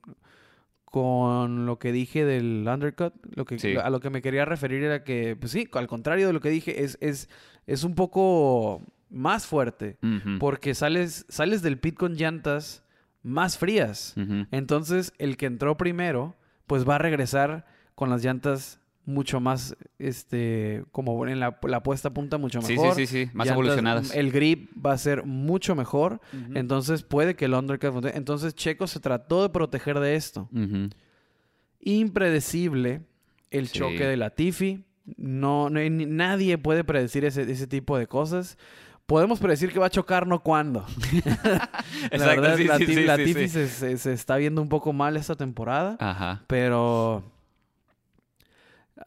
con 0.85 1.67
lo 1.67 1.79
que 1.79 1.91
dije 1.93 2.25
del 2.25 2.67
undercut. 2.69 3.15
Lo 3.35 3.45
que, 3.45 3.59
Sí. 3.59 3.77
A 3.77 3.91
lo 3.91 4.01
que 4.01 4.11
me 4.11 4.23
quería 4.23 4.45
referir 4.45 4.83
era 4.85 5.03
que, 5.05 5.37
pues 5.37 5.53
sí, 5.53 5.69
al 5.73 5.87
contrario 5.87 6.27
de 6.27 6.33
lo 6.33 6.41
que 6.41 6.51
dije, 6.51 6.85
es, 6.85 6.99
es, 7.01 7.29
es 7.67 7.83
un 7.85 7.95
poco 7.95 8.83
más 9.11 9.47
fuerte. 9.47 9.99
Porque 10.41 10.75
sales, 10.75 11.27
sales 11.29 11.63
del 11.63 11.79
pit 11.79 11.97
con 11.97 12.15
llantas 12.15 12.83
más 13.23 13.57
frías. 13.59 14.15
Entonces, 14.51 15.13
el 15.19 15.37
que 15.37 15.47
entró 15.47 15.77
primero, 15.77 16.37
pues 16.67 16.89
va 16.89 16.97
a 16.97 16.99
regresar 16.99 17.67
con 17.95 18.11
las 18.11 18.23
llantas 18.25 18.81
mucho 19.07 19.39
más, 19.39 19.77
este, 19.99 20.83
como 20.91 21.27
en 21.27 21.39
la, 21.39 21.59
la 21.69 21.83
puesta 21.83 22.09
a 22.09 22.15
punta 22.15 22.39
mucho 22.39 22.63
Sí, 22.63 22.73
mejor. 22.73 22.95
sí, 22.95 23.07
sí, 23.07 23.27
sí. 23.27 23.31
Más 23.35 23.47
Llantas- 23.47 23.53
evolucionadas. 23.53 24.15
El 24.17 24.33
grip 24.33 24.71
va 24.85 24.93
a 24.93 24.99
ser 24.99 25.25
mucho 25.27 25.75
mejor. 25.75 26.21
Entonces 26.55 27.03
puede 27.03 27.35
que 27.37 27.45
el 27.45 27.53
undercut... 27.55 28.07
Entonces 28.15 28.55
Checo 28.55 28.87
se 28.87 29.01
trató 29.01 29.43
de 29.43 29.51
proteger 29.51 30.01
de 30.01 30.17
esto. 30.17 30.49
Impredecible 31.81 33.03
el 33.51 33.69
Sí. 33.69 33.79
choque 33.79 34.07
de 34.07 34.17
Latifi. 34.17 34.85
No, 35.19 35.69
no 35.69 35.81
nadie 35.91 36.57
puede 36.57 36.83
predecir 36.83 37.27
ese, 37.27 37.43
ese 37.51 37.67
tipo 37.67 37.99
de 37.99 38.07
cosas. 38.07 38.57
Podemos 39.07 39.39
predecir 39.39 39.71
que 39.73 39.79
va 39.79 39.87
a 39.87 39.91
chocar, 39.91 40.27
no 40.27 40.43
cuándo. 40.43 40.87
la 42.11 42.27
verdad, 42.27 42.57
sí, 42.57 42.67
sí, 42.87 43.05
Latifi 43.05 43.43
sí. 43.43 43.49
Se, 43.49 43.69
se- 43.69 43.99
se 43.99 44.13
está 44.15 44.37
viendo 44.37 44.63
un 44.63 44.69
poco 44.71 44.93
mal 44.95 45.17
esta 45.17 45.35
temporada. 45.35 45.97
Ajá. 46.01 46.43
Pero 46.47 47.23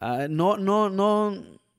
ah, 0.00 0.26
no, 0.30 0.56
no, 0.56 0.88
no, 0.88 1.34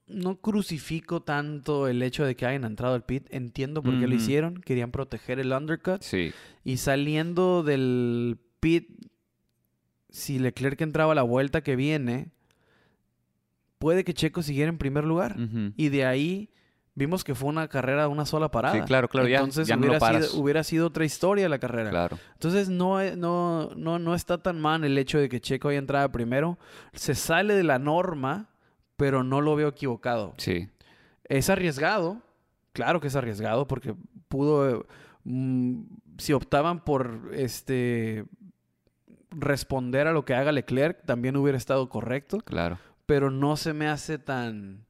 no 0.08 0.36
crucifico 0.38 1.22
tanto 1.22 1.88
el 1.88 2.02
hecho 2.04 2.26
de 2.26 2.36
que 2.36 2.46
hayan 2.46 2.66
entrado 2.66 2.96
al 2.96 3.04
pit. 3.06 3.26
Entiendo 3.30 3.82
por 3.82 3.98
qué 4.00 4.08
lo 4.08 4.16
hicieron. 4.16 4.60
Querían 4.62 4.92
proteger 4.92 5.40
el 5.40 5.54
undercut. 5.54 6.02
Sí. 6.02 6.34
Y 6.66 6.78
saliendo 6.78 7.64
del 7.64 8.38
pit, 8.60 8.90
si 10.10 10.40
Leclerc 10.40 10.82
entraba 10.82 11.14
a 11.14 11.16
la 11.16 11.24
vuelta 11.24 11.62
que 11.62 11.78
viene, 11.78 12.32
puede 13.78 14.04
que 14.04 14.14
Checo 14.14 14.42
siguiera 14.44 14.70
en 14.70 14.78
primer 14.78 15.06
lugar. 15.06 15.38
Y 15.78 15.88
de 15.90 16.06
ahí 16.06 16.50
vimos 17.00 17.24
que 17.24 17.34
fue 17.34 17.50
una 17.50 17.68
carrera 17.70 18.02
de 18.04 18.08
una 18.10 18.26
sola 18.26 18.52
parada. 18.52 18.76
Sí, 18.76 18.82
claro, 18.82 19.08
claro, 19.08 19.28
ya- 19.28 19.38
Entonces 19.40 19.68
ya 19.68 19.76
no 19.76 19.82
lo 19.84 19.88
hubiera, 19.88 20.00
paras. 20.00 20.28
sido, 20.28 20.42
hubiera 20.44 20.64
sido 20.64 20.88
otra 20.88 21.06
historia 21.06 21.48
la 21.50 21.58
carrera. 21.58 21.90
Claro. 21.90 22.20
Entonces 22.34 22.70
no, 22.70 23.02
e- 23.02 23.16
no, 23.16 23.70
no, 23.76 23.98
no 24.00 24.14
está 24.16 24.38
tan 24.40 24.60
mal 24.60 24.84
el 24.84 24.98
hecho 24.98 25.18
de 25.18 25.30
que 25.30 25.40
Checo 25.40 25.70
haya 25.70 25.80
entrado 25.80 26.12
primero. 26.12 26.60
Se 26.94 27.16
sale 27.16 27.54
de 27.56 27.64
la 27.64 27.80
norma, 27.80 28.50
pero 28.98 29.24
no 29.24 29.40
lo 29.42 29.56
veo 29.56 29.70
equivocado. 29.70 30.34
Sí. 30.38 30.70
Es 31.24 31.50
arriesgado, 31.50 32.22
claro 32.74 33.00
que 33.00 33.08
es 33.08 33.16
arriesgado, 33.16 33.66
porque 33.68 33.96
pudo, 34.28 34.70
eh, 34.82 34.84
mm, 35.24 35.82
si 36.18 36.34
optaban 36.34 36.84
por 36.84 37.30
este 37.34 38.26
responder 39.32 40.08
a 40.08 40.12
lo 40.12 40.26
que 40.26 40.34
haga 40.34 40.52
Leclerc, 40.52 41.06
también 41.06 41.36
hubiera 41.38 41.58
estado 41.58 41.88
correcto, 41.88 42.40
Claro. 42.40 42.78
pero 43.06 43.30
no 43.30 43.58
se 43.58 43.74
me 43.74 43.88
hace 43.88 44.18
tan 44.18 44.86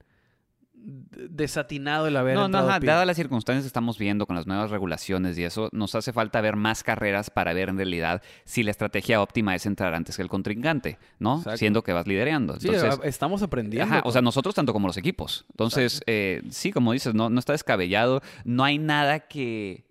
desatinado 0.82 2.08
el 2.08 2.16
haber 2.18 2.36
No, 2.36 2.48
no, 2.48 2.66
dadas 2.66 3.06
las 3.06 3.16
circunstancias 3.18 3.64
que 3.64 3.68
estamos 3.68 3.98
viendo 3.98 4.26
con 4.26 4.36
las 4.36 4.48
nuevas 4.48 4.72
regulaciones 4.72 5.38
y 5.38 5.44
eso, 5.44 5.70
nos 5.72 5.94
hace 5.96 6.14
falta 6.14 6.40
ver 6.42 6.56
más 6.56 6.84
carreras 6.84 7.30
para 7.30 7.54
ver 7.54 7.70
en 7.70 7.78
realidad 7.78 8.22
si 8.46 8.64
la 8.64 8.72
estrategia 8.72 9.22
óptima 9.22 9.56
es 9.56 9.66
entrar 9.66 9.94
antes 9.94 10.16
que 10.16 10.22
el 10.22 10.30
contrincante, 10.30 10.98
¿no? 11.20 11.38
Exacto. 11.40 11.58
Siendo 11.58 11.84
que 11.84 11.94
vas 11.94 12.08
liderando. 12.08 12.60
Sí, 12.60 12.68
Entonces, 12.70 13.00
a- 13.04 13.08
estamos 13.08 13.42
aprendiendo. 13.44 13.94
Ajá, 13.94 14.02
o 14.06 14.12
sea, 14.12 14.22
nosotros 14.22 14.56
tanto 14.56 14.74
como 14.74 14.88
los 14.88 14.98
equipos. 14.98 15.46
Entonces, 15.52 16.02
eh, 16.08 16.42
sí, 16.50 16.72
como 16.72 16.94
dices, 16.94 17.14
no, 17.14 17.30
no 17.30 17.40
está 17.40 17.54
descabellado. 17.54 18.22
No 18.46 18.64
hay 18.64 18.78
nada 18.78 19.20
que, 19.22 19.86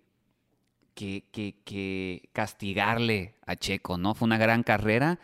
que, 0.95 1.25
que, 1.31 1.55
que 1.63 2.29
castigarle 2.33 3.35
a 3.45 3.55
Checo, 3.55 3.97
¿no? 3.97 4.15
Fue 4.15 4.25
una 4.25 4.37
gran 4.37 4.63
carrera. 4.63 5.19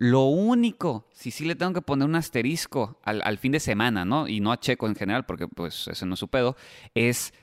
Lo 0.00 0.26
único, 0.26 1.08
si 1.12 1.32
sí 1.32 1.44
le 1.44 1.56
tengo 1.56 1.72
que 1.72 1.82
poner 1.82 2.06
un 2.08 2.14
asterisco 2.14 3.00
al, 3.02 3.20
al 3.24 3.36
fin 3.36 3.50
de 3.50 3.58
semana, 3.58 4.04
¿no? 4.04 4.28
Y 4.28 4.38
no 4.38 4.52
a 4.52 4.60
Checo 4.60 4.86
en 4.86 4.94
general, 4.94 5.26
porque 5.26 5.48
pues 5.48 5.88
ese 5.88 6.06
no 6.06 6.14
es 6.14 6.20
su 6.20 6.28
pedo, 6.28 6.56
es 6.94 7.34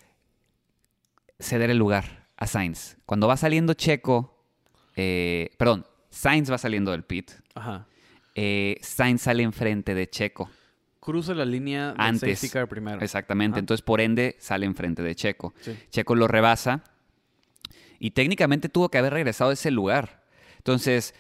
ceder 1.38 1.70
el 1.70 1.78
lugar 1.78 2.28
a 2.38 2.48
Sainz. 2.48 2.96
Cuando 3.06 3.28
va 3.28 3.36
saliendo 3.36 3.74
Checo, 3.74 4.42
eh, 4.96 5.50
perdón, 5.58 5.86
Sainz 6.10 6.50
va 6.50 6.58
saliendo 6.58 6.92
del 6.92 7.04
pit, 7.04 7.32
Ajá. 7.56 7.88
eh, 8.36 8.78
Sainz 8.82 9.24
sale 9.24 9.44
enfrente 9.44 9.94
de 9.94 10.10
Checo. 10.10 10.50
Cruza 11.02 11.34
la 11.34 11.44
línea 11.44 11.90
del 11.92 11.96
Antes. 12.00 12.40
safety 12.40 12.54
car 12.54 12.70
primero. 12.70 13.02
Exactamente. 13.02 13.56
Ajá. 13.56 13.60
Entonces, 13.60 13.84
por 13.84 14.00
ende, 14.00 14.38
sale 14.40 14.66
enfrente 14.66 15.04
de 15.04 15.14
Checo. 15.14 15.54
Sí. 15.60 15.78
Checo 15.92 16.16
lo 16.16 16.28
rebasa 16.30 16.84
y 18.00 18.12
técnicamente 18.12 18.70
tuvo 18.70 18.90
que 18.90 18.98
haber 18.98 19.12
regresado 19.12 19.50
a 19.50 19.54
ese 19.54 19.72
lugar. 19.72 20.24
Entonces, 20.58 21.14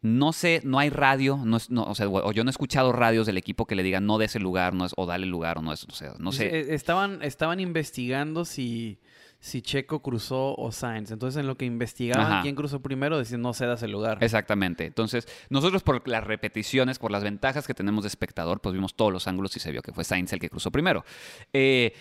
no 0.00 0.32
sé, 0.32 0.60
no 0.64 0.78
hay 0.78 0.90
radio, 0.90 1.40
no 1.44 1.56
es- 1.56 1.70
no, 1.70 1.82
o, 1.84 1.94
sea, 1.94 2.08
o 2.08 2.32
yo 2.32 2.44
no 2.44 2.50
he 2.50 2.52
escuchado 2.52 2.92
radios 2.92 3.26
del 3.26 3.36
equipo 3.36 3.66
que 3.66 3.74
le 3.74 3.82
digan 3.82 4.06
no 4.06 4.18
de 4.18 4.26
ese 4.26 4.38
lugar, 4.38 4.72
no 4.74 4.84
es, 4.84 4.92
o 4.96 5.06
dale 5.06 5.26
lugar, 5.26 5.58
o 5.58 5.62
no 5.62 5.72
es, 5.72 5.84
o 5.84 5.92
sea, 5.92 6.14
no 6.18 6.30
sé. 6.32 6.46
Eh, 6.46 6.74
Estaban, 6.74 7.20
estaban 7.22 7.58
investigando 7.58 8.44
si, 8.44 9.00
si 9.40 9.60
Checo 9.60 10.00
cruzó 10.00 10.54
o 10.56 10.70
Sainz. 10.72 11.10
Entonces, 11.10 11.40
en 11.40 11.46
lo 11.48 11.56
que 11.56 11.64
investigaban 11.64 12.26
Ajá. 12.32 12.42
quién 12.42 12.54
cruzó 12.54 12.80
primero, 12.80 13.18
decían 13.18 13.40
no 13.42 13.52
cedas 13.54 13.82
el 13.82 13.90
lugar. 13.90 14.18
Exactamente. 14.22 14.86
Entonces, 14.86 15.26
nosotros 15.50 15.82
por 15.82 16.06
las 16.08 16.22
repeticiones, 16.24 16.98
por 17.00 17.10
las 17.10 17.24
ventajas 17.24 17.66
que 17.66 17.74
tenemos 17.74 18.04
de 18.04 18.08
espectador, 18.08 18.60
pues 18.60 18.72
vimos 18.74 18.94
todos 18.94 19.12
los 19.12 19.26
ángulos 19.26 19.56
y 19.56 19.60
se 19.60 19.72
vio 19.72 19.82
que 19.82 19.92
fue 19.92 20.04
Sainz 20.04 20.32
el 20.32 20.38
que 20.38 20.48
cruzó 20.50 20.70
primero. 20.70 21.04
Eh, 21.52 21.92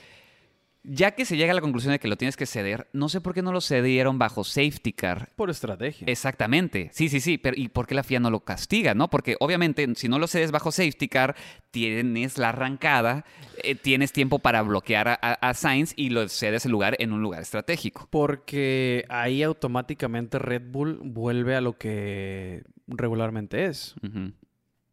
ya 0.89 1.11
que 1.11 1.25
se 1.25 1.35
llega 1.35 1.51
a 1.51 1.55
la 1.55 1.61
conclusión 1.61 1.91
de 1.91 1.99
que 1.99 2.07
lo 2.07 2.15
tienes 2.15 2.37
que 2.37 2.45
ceder, 2.45 2.87
no 2.93 3.09
sé 3.09 3.19
por 3.19 3.33
qué 3.33 3.41
no 3.41 3.51
lo 3.51 3.59
cedieron 3.59 4.17
bajo 4.17 4.45
safety 4.45 4.93
car. 4.93 5.29
Por 5.35 5.49
estrategia. 5.49 6.05
Exactamente, 6.07 6.89
sí, 6.93 7.09
sí, 7.09 7.19
sí, 7.19 7.37
pero 7.37 7.57
¿y 7.57 7.67
por 7.67 7.87
qué 7.87 7.95
la 7.95 8.03
FIA 8.03 8.21
no 8.21 8.31
lo 8.31 8.39
castiga, 8.39 8.93
no? 8.93 9.09
Porque 9.09 9.35
obviamente 9.39 9.85
si 9.95 10.07
no 10.07 10.17
lo 10.17 10.27
cedes 10.27 10.51
bajo 10.51 10.71
safety 10.71 11.09
car, 11.09 11.35
tienes 11.71 12.37
la 12.37 12.49
arrancada, 12.49 13.25
eh, 13.63 13.75
tienes 13.75 14.13
tiempo 14.13 14.39
para 14.39 14.61
bloquear 14.61 15.19
a, 15.21 15.53
Sainz 15.53 15.93
y 15.95 16.09
lo 16.09 16.27
cedes 16.29 16.65
el 16.65 16.71
lugar 16.71 16.95
en 16.99 17.11
un 17.11 17.21
lugar 17.21 17.41
estratégico. 17.41 18.07
Porque 18.09 19.05
ahí 19.09 19.43
automáticamente 19.43 20.39
Red 20.39 20.63
Bull 20.71 20.99
vuelve 21.03 21.55
a 21.55 21.61
lo 21.61 21.77
que 21.77 22.63
regularmente 22.87 23.65
es. 23.65 23.95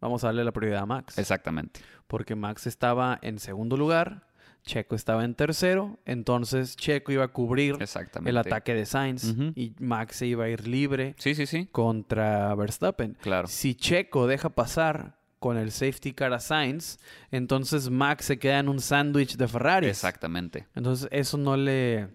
Vamos 0.01 0.25
a 0.25 0.29
darle 0.29 0.45
la 0.45 0.53
prioridad 0.53 0.83
a 0.83 0.87
Max. 0.87 1.19
Exactamente. 1.19 1.81
Porque 2.07 2.35
Max 2.35 2.67
estaba 2.67 3.19
en 3.23 3.39
segundo 3.39 3.77
lugar, 3.77 4.27
Checo 4.65 4.95
estaba 4.95 5.25
en 5.25 5.35
tercero, 5.35 5.99
entonces 6.07 6.77
Checo 6.77 7.13
iba 7.13 7.25
a 7.25 7.29
cubrir 7.29 7.77
el 8.25 8.37
ataque 8.39 8.75
de 8.75 8.87
Sainz 8.87 9.35
y 9.55 9.73
Max 9.79 10.17
se 10.17 10.27
iba 10.27 10.45
a 10.45 10.49
ir 10.49 10.67
libre 10.67 11.15
Sí, 11.19 11.35
sí, 11.35 11.47
sí. 11.47 11.69
contra 11.71 12.55
Verstappen. 12.55 13.17
Claro. 13.21 13.47
Si 13.47 13.75
Checo 13.75 14.27
deja 14.27 14.49
pasar 14.51 15.17
con 15.39 15.59
el 15.59 15.71
safety 15.73 16.13
car 16.15 16.33
a 16.33 16.41
Sainz, 16.41 16.99
entonces 17.31 17.91
Max 17.91 18.25
se 18.25 18.39
queda 18.39 18.59
en 18.61 18.71
un 18.71 18.81
sándwich 18.81 19.37
de 19.37 19.47
Ferrari. 19.49 19.89
Exactamente. 19.89 20.67
Entonces 20.75 21.09
eso 21.13 21.37
no 21.37 21.57
le 21.59 22.09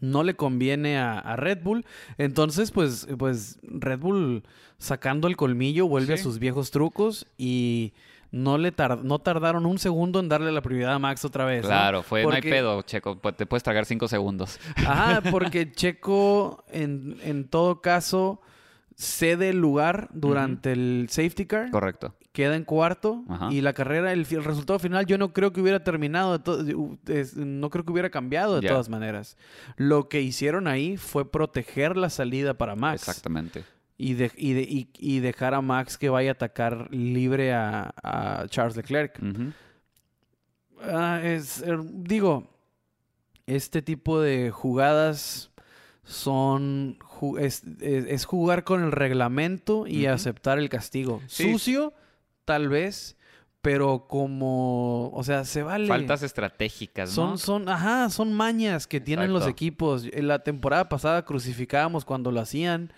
no 0.00 0.24
le 0.24 0.34
conviene 0.34 0.98
a, 0.98 1.18
a 1.20 1.36
Red 1.36 1.62
Bull. 1.62 1.86
Entonces, 2.18 2.72
pues, 2.72 3.06
pues 3.18 3.60
Red 3.62 4.00
Bull 4.00 4.42
sacando 4.76 5.28
el 5.28 5.36
colmillo 5.36 5.86
vuelve 5.86 6.14
a 6.14 6.18
sus 6.18 6.40
viejos 6.40 6.72
trucos 6.72 7.26
y 7.38 7.92
no 8.32 8.56
le 8.58 8.74
no 9.02 9.18
tardaron 9.18 9.66
un 9.66 9.78
segundo 9.78 10.18
en 10.18 10.28
darle 10.28 10.50
la 10.50 10.62
prioridad 10.62 10.94
a 10.94 10.98
Max 10.98 11.24
otra 11.24 11.44
vez. 11.44 11.64
Claro, 11.64 12.02
fue, 12.02 12.22
no 12.24 12.30
hay 12.30 12.40
pedo, 12.40 12.80
Checo, 12.82 13.18
te 13.36 13.46
puedes 13.46 13.62
tragar 13.62 13.84
cinco 13.84 14.08
segundos. 14.08 14.58
Ajá, 14.76 15.20
porque 15.30 15.70
Checo 15.70 16.64
en, 16.70 17.18
en 17.22 17.46
todo 17.48 17.80
caso 17.82 18.40
cede 18.96 19.50
el 19.50 19.58
lugar 19.58 20.08
durante 20.12 20.72
el 20.72 21.06
safety 21.10 21.46
car. 21.46 21.70
Correcto. 21.70 22.14
queda 22.32 22.56
en 22.56 22.64
cuarto 22.64 23.22
Ajá. 23.28 23.48
y 23.52 23.60
la 23.60 23.74
carrera, 23.74 24.12
el, 24.12 24.24
resultado 24.24 24.78
final 24.78 25.04
yo 25.04 25.18
no 25.18 25.34
creo 25.34 25.52
que 25.52 25.60
hubiera 25.60 25.84
terminado, 25.84 26.40
es- 27.08 27.36
no 27.36 27.68
creo 27.68 27.84
que 27.84 27.92
hubiera 27.92 28.10
cambiado 28.10 28.60
de 28.60 28.66
todas 28.66 28.88
maneras. 28.88 29.36
Lo 29.76 30.08
que 30.08 30.22
hicieron 30.22 30.68
ahí 30.68 30.96
fue 30.96 31.30
proteger 31.30 31.98
la 31.98 32.08
salida 32.08 32.54
para 32.54 32.76
Max 32.76 33.02
Exactamente. 33.02 33.64
Y, 34.02 34.14
de- 34.14 34.32
y, 34.36 34.52
de- 34.54 34.62
y- 34.62 34.88
y 34.98 35.20
dejar 35.20 35.54
a 35.54 35.60
Max 35.60 35.96
que 35.98 36.08
vaya 36.08 36.30
a 36.30 36.32
atacar 36.32 36.88
libre 36.92 37.52
a, 37.52 37.92
a 38.02 38.46
Charles 38.48 38.76
Leclerc. 38.76 39.18
Ah, 40.82 41.20
es, 41.22 41.62
er, 41.62 41.78
digo, 41.84 42.48
este 43.46 43.82
tipo 43.82 44.20
de 44.20 44.50
jugadas 44.50 45.50
son 46.04 46.98
es, 47.38 47.62
es- 47.80 48.06
es 48.06 48.24
jugar 48.24 48.64
con 48.64 48.82
el 48.82 48.90
reglamento 48.92 49.86
y 49.86 50.06
aceptar 50.06 50.58
el 50.58 50.68
castigo. 50.68 51.20
Sí. 51.28 51.52
Sucio, 51.52 51.92
tal 52.44 52.68
vez, 52.68 53.16
pero 53.60 54.08
como, 54.08 55.10
o 55.10 55.22
sea, 55.22 55.44
se 55.44 55.62
vale. 55.62 55.86
Faltas 55.86 56.24
estratégicas, 56.24 57.10
¿no? 57.10 57.14
Son, 57.14 57.38
son, 57.38 57.68
ajá, 57.68 58.10
son 58.10 58.32
mañas 58.32 58.88
que 58.88 59.00
tienen 59.00 59.32
los 59.32 59.46
equipos. 59.46 60.04
En 60.12 60.26
la 60.26 60.40
temporada 60.42 60.88
pasada 60.88 61.24
crucificábamos 61.24 62.04
cuando 62.04 62.32
lo 62.32 62.40
hacían, 62.40 62.92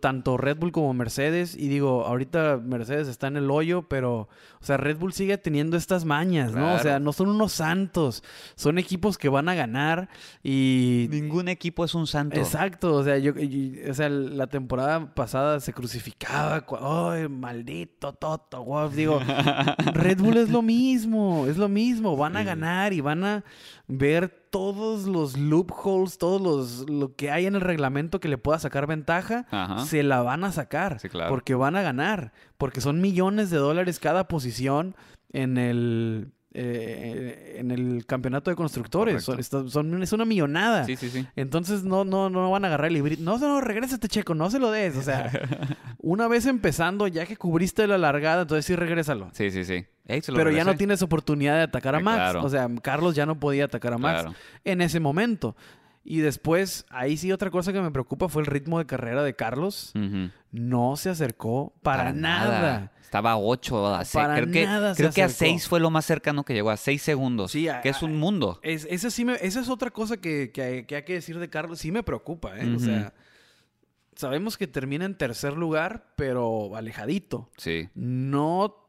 tanto 0.00 0.36
Red 0.36 0.58
Bull 0.58 0.72
como 0.72 0.92
Mercedes. 0.94 1.56
Y 1.56 1.68
digo, 1.68 2.04
ahorita 2.06 2.60
Mercedes 2.62 3.08
está 3.08 3.26
en 3.26 3.36
el 3.36 3.50
hoyo, 3.50 3.88
pero, 3.88 4.28
o 4.60 4.64
sea, 4.64 4.76
Red 4.76 4.98
Bull 4.98 5.12
sigue 5.12 5.38
teniendo 5.38 5.76
estas 5.76 6.04
mañas, 6.04 6.52
¿no? 6.52 6.74
O 6.74 6.78
sea, 6.78 6.98
no 6.98 7.12
son 7.12 7.28
unos 7.28 7.52
santos, 7.52 8.22
son 8.54 8.78
equipos 8.78 9.18
que 9.18 9.28
van 9.28 9.48
a 9.48 9.54
ganar 9.54 10.08
y... 10.42 11.08
Ningún 11.10 11.48
equipo 11.48 11.84
es 11.84 11.94
un 11.94 12.06
santo. 12.06 12.36
Exacto, 12.36 12.94
o 12.94 13.04
sea, 13.04 13.18
yo, 13.18 13.32
o 13.88 13.94
sea, 13.94 14.08
la 14.08 14.46
temporada 14.46 15.14
pasada 15.14 15.60
se 15.60 15.72
crucificaba, 15.72 16.64
¡ay, 16.80 17.28
maldito 17.28 18.12
Toto! 18.12 18.88
Digo, 18.90 19.20
Red 19.94 20.18
Bull 20.18 20.36
es 20.36 20.50
lo 20.50 20.62
mismo, 20.62 21.46
es 21.46 21.56
lo 21.56 21.68
mismo, 21.68 22.16
van 22.16 22.36
a 22.36 22.42
ganar 22.42 22.92
y 22.92 23.00
van 23.00 23.24
a 23.24 23.44
ver 23.86 24.30
todos 24.50 25.06
los 25.06 25.36
loopholes, 25.36 26.16
todos 26.18 26.40
los 26.40 26.88
lo 26.88 27.14
que 27.14 27.30
hay 27.30 27.46
en 27.46 27.54
el 27.54 27.60
reglamento 27.60 28.20
que 28.20 28.28
le 28.28 28.38
pueda 28.38 28.58
sacar 28.58 28.86
ventaja, 28.86 29.46
Ajá. 29.50 29.84
se 29.84 30.02
la 30.02 30.22
van 30.22 30.44
a 30.44 30.52
sacar, 30.52 31.00
Sí, 31.00 31.08
claro. 31.08 31.28
porque 31.30 31.54
van 31.54 31.76
a 31.76 31.82
ganar, 31.82 32.32
porque 32.56 32.80
son 32.80 33.00
millones 33.00 33.50
de 33.50 33.58
dólares 33.58 33.98
cada 34.00 34.26
posición 34.28 34.94
en 35.32 35.58
el 35.58 36.32
eh, 36.56 37.56
en 37.58 37.70
el 37.72 38.06
campeonato 38.06 38.48
de 38.50 38.56
constructores, 38.56 39.24
son, 39.24 39.70
son- 39.70 40.02
es 40.02 40.12
una 40.12 40.24
millonada. 40.24 40.84
Sí, 40.84 40.96
sí, 40.96 41.10
sí. 41.10 41.26
Entonces 41.36 41.82
no, 41.84 42.04
no, 42.04 42.30
no 42.30 42.50
van 42.50 42.64
a 42.64 42.68
agarrar 42.68 42.86
el 42.88 42.94
librito. 42.94 43.22
No, 43.22 43.38
no, 43.38 43.60
regrésate, 43.60 44.08
Checo, 44.08 44.34
no 44.34 44.50
se 44.50 44.58
lo 44.58 44.70
des. 44.70 44.96
O 44.96 45.02
sea, 45.02 45.30
una 45.98 46.28
vez 46.28 46.46
empezando, 46.46 47.06
ya 47.08 47.26
que 47.26 47.36
cubriste 47.36 47.86
la 47.86 47.98
largada, 47.98 48.42
entonces 48.42 48.64
sí 48.64 48.76
regrésalo. 48.76 49.30
Sí, 49.32 49.50
sí, 49.50 49.64
sí. 49.64 49.84
Pero 50.34 50.50
ya 50.50 50.64
no 50.64 50.76
tienes 50.76 51.02
oportunidad 51.02 51.56
de 51.56 51.62
atacar 51.62 51.94
a 51.94 51.98
Eh, 51.98 52.02
Max. 52.02 52.16
claro. 52.16 52.42
O 52.44 52.48
sea, 52.48 52.68
Carlos 52.82 53.14
ya 53.14 53.26
no 53.26 53.40
podía 53.40 53.64
atacar 53.64 53.92
a 53.94 53.98
Max 53.98 54.22
Claro. 54.22 54.36
en 54.64 54.80
ese 54.80 55.00
momento. 55.00 55.56
Y 56.06 56.18
después, 56.18 56.84
ahí 56.90 57.16
sí 57.16 57.32
otra 57.32 57.50
cosa 57.50 57.72
que 57.72 57.80
me 57.80 57.90
preocupa 57.90 58.28
fue 58.28 58.42
el 58.42 58.46
ritmo 58.46 58.78
de 58.78 58.84
carrera 58.84 59.22
de 59.22 59.34
Carlos. 59.34 59.92
No 60.52 60.96
se 60.96 61.08
acercó 61.10 61.72
para, 61.82 62.12
nada. 62.12 62.92
Estaba 63.14 63.30
a 63.30 63.38
8, 63.38 63.94
a 63.94 64.04
6. 64.04 64.12
Para 64.12 64.34
creo 64.34 64.46
que, 64.46 64.64
creo 64.96 65.12
que 65.12 65.22
a 65.22 65.26
acercó. 65.26 65.52
6 65.52 65.68
fue 65.68 65.78
lo 65.78 65.88
más 65.90 66.04
cercano 66.04 66.42
que 66.44 66.52
llegó, 66.52 66.70
a 66.70 66.76
6 66.76 67.00
segundos. 67.00 67.52
Sí, 67.52 67.68
a- 67.68 67.80
que 67.80 67.90
es 67.90 68.02
un 68.02 68.16
mundo. 68.16 68.58
Es, 68.64 68.88
ese 68.90 69.08
sí 69.12 69.24
me- 69.24 69.36
esa 69.40 69.60
es 69.60 69.68
otra 69.68 69.92
cosa 69.92 70.16
que, 70.16 70.50
que 70.52 70.62
hay, 70.62 70.84
que 70.84 70.96
hay 70.96 71.04
que 71.04 71.12
decir 71.12 71.38
de 71.38 71.48
Carlos. 71.48 71.78
Sí 71.78 71.92
me 71.92 72.02
preocupa, 72.02 72.58
¿eh? 72.58 72.74
O 72.74 72.80
sea, 72.80 73.14
sabemos 74.16 74.56
que 74.58 74.66
termina 74.66 75.04
en 75.04 75.14
tercer 75.16 75.52
lugar, 75.56 76.08
pero 76.16 76.74
alejadito. 76.74 77.50
Sí. 77.56 77.88
No, 77.94 78.84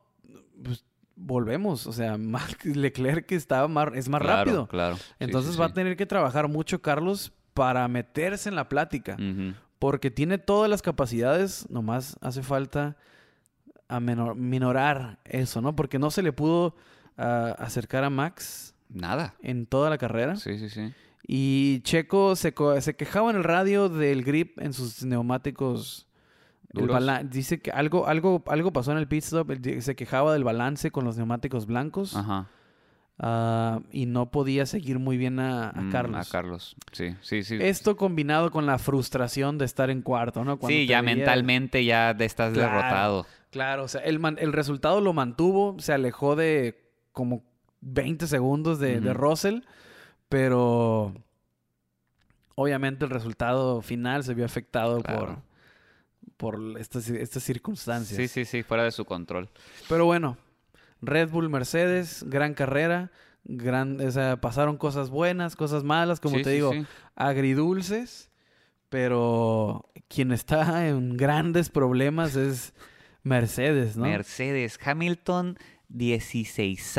pues, 0.64 0.84
volvemos, 1.16 1.86
o 1.86 1.94
sea, 1.94 2.18
Leclerc 2.64 3.32
estaba 3.32 3.68
más, 3.68 3.90
es 3.94 4.10
más 4.10 4.24
rápido. 4.24 4.68
Claro. 4.68 4.98
Entonces 5.20 5.60
va 5.62 5.66
a 5.68 5.74
tener 5.74 5.96
que 5.98 6.08
trabajar 6.08 6.48
mucho 6.48 6.82
Carlos 6.82 7.32
para 7.54 7.88
meterse 7.88 8.50
en 8.50 8.56
la 8.56 8.70
plática. 8.70 9.18
Porque 9.78 10.10
tiene 10.10 10.40
todas 10.40 10.68
las 10.68 10.82
capacidades, 10.82 11.70
nomás 11.70 12.18
hace 12.22 12.42
falta 12.42 12.98
a 13.88 14.00
minorar 14.00 15.20
eso, 15.26 15.62
¿no? 15.62 15.76
Porque 15.76 16.00
no 16.00 16.12
se 16.12 16.22
le 16.22 16.34
pudo 16.34 16.76
ah, 17.18 17.56
acercar 17.58 18.04
a 18.04 18.10
Max. 18.10 18.74
Nada. 18.90 19.36
En 19.42 19.66
toda 19.66 19.90
la 19.90 19.98
carrera. 19.98 20.36
Sí, 20.36 20.58
sí, 20.58 20.70
sí. 20.70 20.94
Y 21.28 21.82
Checo 21.82 22.36
se, 22.36 22.54
se 22.82 22.96
quejaba 22.96 23.32
en 23.32 23.38
el 23.38 23.44
radio 23.44 23.90
del 23.90 24.24
grip 24.24 24.60
en 24.60 24.74
sus 24.74 25.04
neumáticos. 25.04 26.08
dice 27.26 27.62
que 27.62 27.72
algo, 27.72 28.08
algo, 28.08 28.44
algo 28.48 28.72
pasó 28.72 28.92
en 28.92 29.00
el 29.00 29.08
pit 29.08 29.24
stop. 29.24 29.52
Se 29.80 29.96
quejaba 29.96 30.34
del 30.34 30.44
balance 30.44 30.92
con 30.92 31.04
los 31.04 31.18
neumáticos 31.18 31.66
blancos. 31.66 32.16
Ajá. 32.16 32.48
Ah, 33.18 33.80
y 33.92 34.08
no 34.08 34.30
podía 34.30 34.66
seguir 34.66 35.00
muy 35.00 35.16
bien 35.16 35.40
a, 35.40 35.72
mm, 35.74 35.92
Carlos. 35.92 36.28
A 36.28 36.30
Carlos, 36.30 36.76
sí, 36.92 37.16
sí, 37.22 37.44
sí. 37.44 37.58
Esto 37.62 37.96
combinado 37.96 38.52
con 38.52 38.66
la 38.66 38.78
frustración 38.78 39.58
de 39.58 39.64
estar 39.64 39.90
en 39.90 40.02
cuarto, 40.02 40.44
¿no? 40.44 40.60
sí, 40.68 40.86
ya 40.86 41.02
mentalmente 41.02 41.86
ya 41.86 42.12
estás 42.12 42.54
derrotado. 42.54 43.26
Claro, 43.56 43.86
o 43.86 43.88
sea, 43.88 44.02
el, 44.02 44.20
el 44.38 44.52
resultado 44.52 45.00
lo 45.00 45.14
mantuvo, 45.14 45.78
se 45.80 45.94
alejó 45.94 46.36
de 46.36 46.92
como 47.14 47.42
20 47.80 48.28
segundos 48.28 48.80
de, 48.80 49.00
de 49.00 49.14
Russell, 49.14 49.62
pero 50.28 51.14
obviamente 52.56 53.06
el 53.06 53.12
resultado 53.12 53.82
final 53.82 54.26
se 54.26 54.34
vio 54.34 54.44
afectado 54.44 55.02
por, 55.02 55.38
por 56.36 56.60
estas, 56.78 57.08
estas 57.10 57.44
circunstancias. 57.44 58.18
Sí, 58.18 58.28
sí, 58.28 58.44
sí, 58.44 58.62
fuera 58.62 58.84
de 58.84 58.92
su 58.92 59.06
control. 59.06 59.48
Pero 59.88 60.04
bueno, 60.04 60.36
Red 61.02 61.30
Bull, 61.30 61.50
Mercedes, 61.50 62.26
gran 62.28 62.56
carrera. 62.56 63.10
Gran, 63.46 64.02
o 64.02 64.12
sea, 64.12 64.42
pasaron 64.42 64.76
cosas 64.76 65.10
buenas, 65.10 65.56
cosas 65.56 65.86
malas, 65.86 66.20
como 66.20 66.42
te 66.42 66.50
digo, 66.50 66.74
agridulces. 67.16 68.30
Pero 68.90 69.90
quien 70.10 70.34
está 70.34 70.90
en 70.90 71.16
grandes 71.16 71.70
problemas 71.70 72.36
es 72.36 72.74
Mercedes, 73.26 73.98
¿no? 73.98 74.06
Mercedes. 74.06 74.80
Hamilton, 74.82 75.58
16 75.90 76.98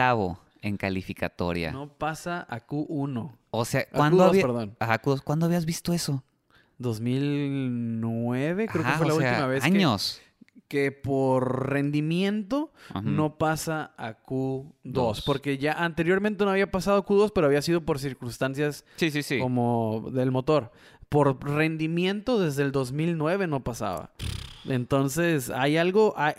en 0.61 0.77
calificatoria. 0.77 1.71
No 1.73 1.89
pasa 1.89 2.47
a 2.51 2.67
Q1. 2.67 3.33
O 3.51 3.65
sea, 3.65 3.87
¿cuándo, 3.89 4.31
perdón. 4.33 4.77
¿cuándo 5.25 5.47
habías 5.47 5.65
visto 5.65 5.93
eso? 5.93 6.25
2009, 6.79 8.67
creo 8.67 8.85
que 8.85 8.91
fue 8.91 9.07
la 9.07 9.15
última 9.15 9.47
vez. 9.47 9.65
Años 9.65 10.21
que 10.69 10.91
por 10.91 11.71
rendimiento 11.71 12.73
no 13.03 13.39
pasa 13.39 13.93
a 13.97 14.23
Q2. 14.25 15.23
Porque 15.25 15.59
ya 15.59 15.73
anteriormente 15.73 16.45
no 16.45 16.51
había 16.51 16.71
pasado 16.71 16.99
a 16.99 17.07
Q2, 17.07 17.31
pero 17.33 17.47
había 17.47 17.63
sido 17.63 17.83
por 17.83 18.01
circunstancias 18.01 18.85
sí, 18.97 19.13
sí, 19.13 19.23
sí. 19.23 19.39
como 19.39 20.11
del 20.13 20.33
motor. 20.33 20.73
Por 21.09 21.41
rendimiento 21.49 22.41
desde 22.41 22.65
el 22.65 22.73
2009 22.73 23.47
no 23.47 23.63
pasaba. 23.63 24.11
Entonces, 24.69 25.51
hay 25.51 25.77
algo, 25.77 26.15
hay, 26.17 26.35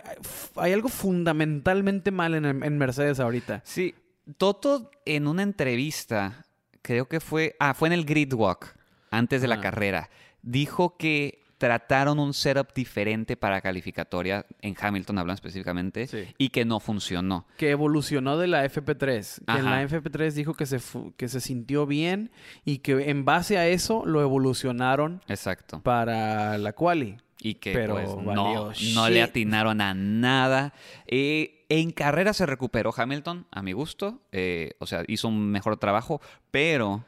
algo 0.71 0.89
fundamentalmente 0.89 2.11
mal 2.11 2.35
en, 2.35 2.77
Mercedes 2.77 3.19
ahorita. 3.19 3.61
Sí, 3.63 3.95
Toto 4.37 4.91
en 5.05 5.27
una 5.27 5.43
entrevista, 5.43 6.45
creo 6.81 7.07
que 7.07 7.19
fue, 7.19 7.55
ah, 7.59 7.73
fue 7.73 7.87
en 7.87 7.93
el 7.93 8.05
Grid 8.05 8.33
Walk, 8.33 8.75
antes 9.09 9.41
de 9.41 9.47
la 9.47 9.61
carrera, 9.61 10.09
dijo 10.41 10.97
que 10.97 11.47
trataron 11.57 12.19
un 12.19 12.33
setup 12.33 12.73
diferente 12.73 13.35
para 13.35 13.61
calificatoria, 13.61 14.45
en 14.61 14.75
Hamilton 14.79 15.17
hablan 15.17 15.33
específicamente, 15.35 16.07
y 16.37 16.49
que 16.49 16.65
no 16.65 16.79
funcionó. 16.79 17.47
Que 17.57 17.71
evolucionó 17.71 18.37
de 18.37 18.47
la 18.47 18.65
FP3. 18.65 19.45
Que 19.45 19.59
en 19.59 19.65
la 19.65 19.83
FP3 19.83 20.31
dijo 20.33 20.53
que 20.53 20.65
se, 20.65 20.79
que 21.15 21.27
se 21.27 21.41
sintió 21.41 21.85
bien 21.85 22.31
y 22.63 22.79
que 22.79 23.09
en 23.09 23.25
base 23.25 23.57
a 23.57 23.67
eso 23.67 24.05
lo 24.05 24.21
evolucionaron 24.21 25.21
Exacto. 25.27 25.81
para 25.81 26.57
la 26.57 26.73
quali. 26.73 27.17
Y 27.47 27.55
que 27.55 27.71
pues, 27.87 28.09
no, 28.09 28.73
no, 28.93 29.09
le 29.09 29.21
atinaron 29.21 29.79
a 29.79 29.93
nada. 29.93 30.73
Eh, 31.05 31.65
en 31.69 31.91
carrera 31.91 32.33
se 32.33 32.45
recuperó 32.45 32.93
Hamilton, 32.93 33.45
a 33.51 33.61
mi 33.61 33.71
gusto. 33.71 34.19
Eh, 34.33 34.73
o 34.79 34.85
sea, 34.85 35.05
hizo 35.07 35.29
un 35.29 35.49
mejor 35.49 35.77
trabajo, 35.77 36.19
pero 36.51 37.05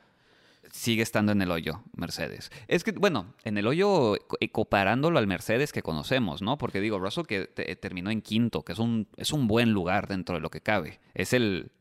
sigue 0.71 1.03
estando 1.03 1.33
en 1.33 1.41
el 1.41 1.51
hoyo 1.51 1.83
Mercedes. 1.93 2.53
Es 2.69 2.85
que, 2.85 2.93
bueno, 2.93 3.33
en 3.43 3.57
el 3.57 3.67
hoyo 3.67 4.15
eh, 4.39 4.49
comparándolo 4.49 5.19
al 5.19 5.27
Mercedes 5.27 5.73
que 5.73 5.81
conocemos, 5.81 6.41
¿no? 6.41 6.57
Porque 6.57 6.79
digo, 6.79 6.99
Russell 6.99 7.25
que 7.25 7.47
terminó 7.81 8.11
en 8.11 8.21
quinto, 8.21 8.63
que 8.63 8.71
es 8.71 8.79
un, 8.79 9.09
es 9.17 9.33
un 9.33 9.47
buen 9.47 9.73
lugar 9.73 10.07
dentro 10.07 10.35
de 10.35 10.41
lo 10.41 10.49
que 10.49 10.61
cabe. 10.61 11.01
Es 11.15 11.33
el 11.33 11.71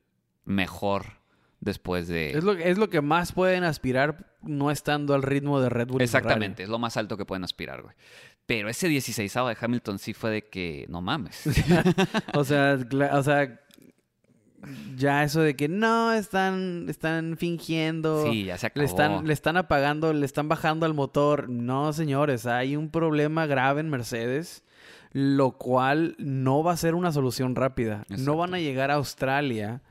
mejor 0.44 1.18
después 1.60 2.08
de... 2.08 2.32
Es 2.32 2.42
lo, 2.42 2.52
es 2.52 2.78
lo 2.78 2.88
que 2.88 3.00
más 3.00 3.32
pueden 3.32 3.62
aspirar 3.62 4.26
no 4.42 4.70
estando 4.70 5.14
al 5.14 5.22
ritmo 5.22 5.60
de 5.60 5.68
Red 5.68 5.88
Bull. 5.88 6.02
Exactamente, 6.02 6.62
es 6.62 6.68
lo 6.68 6.78
más 6.78 6.96
alto 6.96 7.16
que 7.16 7.24
pueden 7.24 7.44
aspirar, 7.44 7.82
güey. 7.82 7.94
Pero 8.48 8.70
ese 8.70 8.88
16 8.88 9.34
de 9.34 9.56
Hamilton 9.60 9.98
sí 9.98 10.14
fue 10.14 10.30
de 10.30 10.42
que 10.42 10.86
no 10.88 11.02
mames. 11.02 11.44
o 12.34 12.44
sea, 12.44 12.78
o 13.12 13.22
sea, 13.22 13.60
ya 14.96 15.22
eso 15.22 15.42
de 15.42 15.54
que 15.54 15.68
no, 15.68 16.14
están, 16.14 16.86
están 16.88 17.36
fingiendo. 17.36 18.24
Sí, 18.24 18.46
ya 18.46 18.56
se 18.56 18.68
acabó. 18.68 18.80
Le 18.80 18.86
están, 18.86 19.26
le 19.26 19.32
están 19.34 19.58
apagando, 19.58 20.14
le 20.14 20.24
están 20.24 20.48
bajando 20.48 20.86
al 20.86 20.94
motor. 20.94 21.50
No, 21.50 21.92
señores, 21.92 22.46
hay 22.46 22.74
un 22.74 22.88
problema 22.88 23.44
grave 23.44 23.82
en 23.82 23.90
Mercedes, 23.90 24.64
lo 25.12 25.50
cual 25.50 26.16
no 26.18 26.62
va 26.62 26.72
a 26.72 26.78
ser 26.78 26.94
una 26.94 27.12
solución 27.12 27.54
rápida. 27.54 28.06
No 28.08 28.38
van 28.38 28.54
a 28.54 28.60
llegar 28.60 28.90
a 28.90 28.94
Australia 28.94 29.82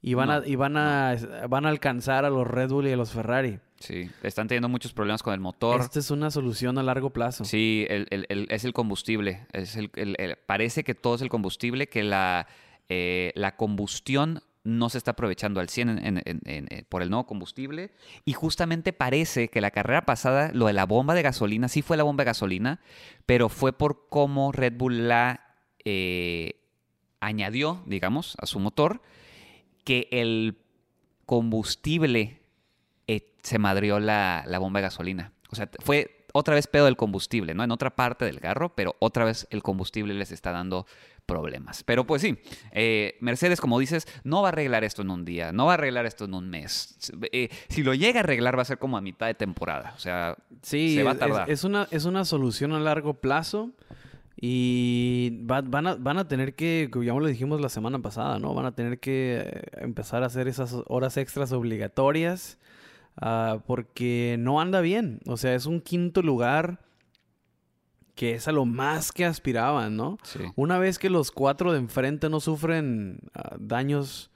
y 0.00 0.14
van 0.14 0.30
a, 0.30 0.42
y 0.46 0.56
van 0.56 0.78
a, 0.78 1.14
van 1.46 1.66
a 1.66 1.68
alcanzar 1.68 2.24
a 2.24 2.30
los 2.30 2.46
Red 2.46 2.70
Bull 2.70 2.86
y 2.86 2.92
a 2.92 2.96
los 2.96 3.12
Ferrari. 3.12 3.60
Sí, 3.80 4.10
están 4.22 4.48
teniendo 4.48 4.68
muchos 4.68 4.92
problemas 4.92 5.22
con 5.22 5.34
el 5.34 5.40
motor. 5.40 5.80
Esta 5.80 6.00
es 6.00 6.10
una 6.10 6.30
solución 6.30 6.78
a 6.78 6.82
largo 6.82 7.10
plazo. 7.10 7.44
Sí, 7.44 7.86
es 7.88 8.64
el 8.64 8.72
combustible. 8.72 9.46
Es 9.52 9.76
el, 9.76 9.90
parece 10.46 10.82
que 10.82 10.94
todo 10.94 11.14
es 11.14 11.22
el 11.22 11.28
combustible, 11.28 11.88
que 11.88 12.02
la 12.02 12.48
eh, 12.88 13.32
la 13.34 13.54
combustión 13.56 14.42
no 14.64 14.88
se 14.88 14.98
está 14.98 15.12
aprovechando 15.12 15.60
al 15.60 15.68
100 15.68 16.22
eh, 16.24 16.84
por 16.88 17.02
el 17.02 17.10
nuevo 17.10 17.26
combustible. 17.26 17.92
Y 18.24 18.32
justamente 18.32 18.92
parece 18.92 19.48
que 19.48 19.60
la 19.60 19.70
carrera 19.70 20.04
pasada, 20.04 20.50
lo 20.52 20.66
de 20.66 20.72
la 20.72 20.86
bomba 20.86 21.14
de 21.14 21.22
gasolina, 21.22 21.68
sí 21.68 21.82
fue 21.82 21.96
la 21.96 22.02
bomba 22.02 22.22
de 22.22 22.30
gasolina, 22.30 22.80
pero 23.26 23.48
fue 23.48 23.72
por 23.72 24.08
cómo 24.08 24.52
Red 24.52 24.74
Bull 24.76 25.08
la 25.08 25.54
eh, 25.84 26.60
añadió, 27.20 27.82
digamos, 27.86 28.36
a 28.40 28.46
su 28.46 28.58
motor, 28.58 29.02
que 29.84 30.08
el 30.10 30.58
combustible 31.24 32.37
se 33.42 33.58
madrió 33.58 33.98
la, 34.00 34.44
la 34.46 34.58
bomba 34.58 34.80
de 34.80 34.82
gasolina. 34.82 35.32
O 35.50 35.56
sea, 35.56 35.70
fue 35.80 36.26
otra 36.32 36.54
vez 36.54 36.66
pedo 36.66 36.84
del 36.84 36.96
combustible, 36.96 37.54
¿no? 37.54 37.64
En 37.64 37.70
otra 37.70 37.94
parte 37.94 38.24
del 38.24 38.40
carro, 38.40 38.74
pero 38.74 38.96
otra 38.98 39.24
vez 39.24 39.46
el 39.50 39.62
combustible 39.62 40.14
les 40.14 40.32
está 40.32 40.52
dando 40.52 40.86
problemas. 41.26 41.82
Pero 41.84 42.06
pues 42.06 42.22
sí, 42.22 42.38
eh, 42.72 43.16
Mercedes, 43.20 43.60
como 43.60 43.78
dices, 43.78 44.06
no 44.24 44.42
va 44.42 44.48
a 44.48 44.52
arreglar 44.52 44.84
esto 44.84 45.02
en 45.02 45.10
un 45.10 45.24
día, 45.24 45.52
no 45.52 45.66
va 45.66 45.72
a 45.72 45.74
arreglar 45.74 46.06
esto 46.06 46.24
en 46.24 46.34
un 46.34 46.48
mes. 46.48 46.98
Eh, 47.32 47.50
si 47.68 47.82
lo 47.82 47.94
llega 47.94 48.20
a 48.20 48.22
arreglar 48.22 48.56
va 48.56 48.62
a 48.62 48.66
ser 48.66 48.78
como 48.78 48.96
a 48.96 49.00
mitad 49.00 49.26
de 49.26 49.34
temporada, 49.34 49.94
o 49.96 50.00
sea, 50.00 50.36
sí, 50.62 50.94
se 50.96 51.02
va 51.02 51.12
a 51.12 51.18
tardar. 51.18 51.50
Es, 51.50 51.64
una, 51.64 51.88
es 51.90 52.04
una 52.04 52.24
solución 52.24 52.72
a 52.72 52.80
largo 52.80 53.14
plazo. 53.14 53.70
Y 54.40 55.30
van, 55.42 55.88
a, 55.88 55.96
van 55.96 56.16
a 56.16 56.28
tener 56.28 56.54
que, 56.54 56.88
ya 57.04 57.12
lo 57.12 57.26
dijimos 57.26 57.60
la 57.60 57.68
semana 57.68 57.98
pasada, 57.98 58.38
¿no? 58.38 58.54
Van 58.54 58.66
a 58.66 58.72
tener 58.72 59.00
que 59.00 59.42
eh, 59.44 59.62
empezar 59.78 60.22
a 60.22 60.26
hacer 60.26 60.46
esas 60.46 60.76
horas 60.86 61.16
extras 61.16 61.50
obligatorias 61.50 62.56
ah, 63.20 63.62
porque 63.66 64.36
no 64.38 64.60
anda 64.60 64.80
bien. 64.80 65.20
O 65.26 65.36
sea, 65.36 65.54
es 65.54 65.66
un 65.66 65.80
quinto 65.80 66.22
lugar 66.22 66.80
que 68.14 68.34
es 68.34 68.48
a 68.48 68.52
lo 68.52 68.64
más 68.64 69.12
que 69.12 69.24
aspiraban, 69.24 69.96
¿no? 69.96 70.18
Una 70.56 70.78
vez 70.78 70.98
que 70.98 71.08
los 71.08 71.30
cuatro 71.30 71.70
de 71.70 71.78
enfrente 71.78 72.28
no 72.28 72.40
sufren 72.40 73.20
ah, 73.32 73.56
daños 73.60 74.32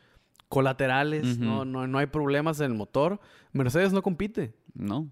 colaterales, 0.49 1.39
no, 1.39 1.65
no, 1.65 1.99
hay 1.99 2.07
problemas 2.07 2.61
en 2.61 2.67
el 2.67 2.75
motor, 2.75 3.21
Mercedes 3.53 3.93
no 3.93 4.03
compite. 4.03 4.55
No. 4.75 5.09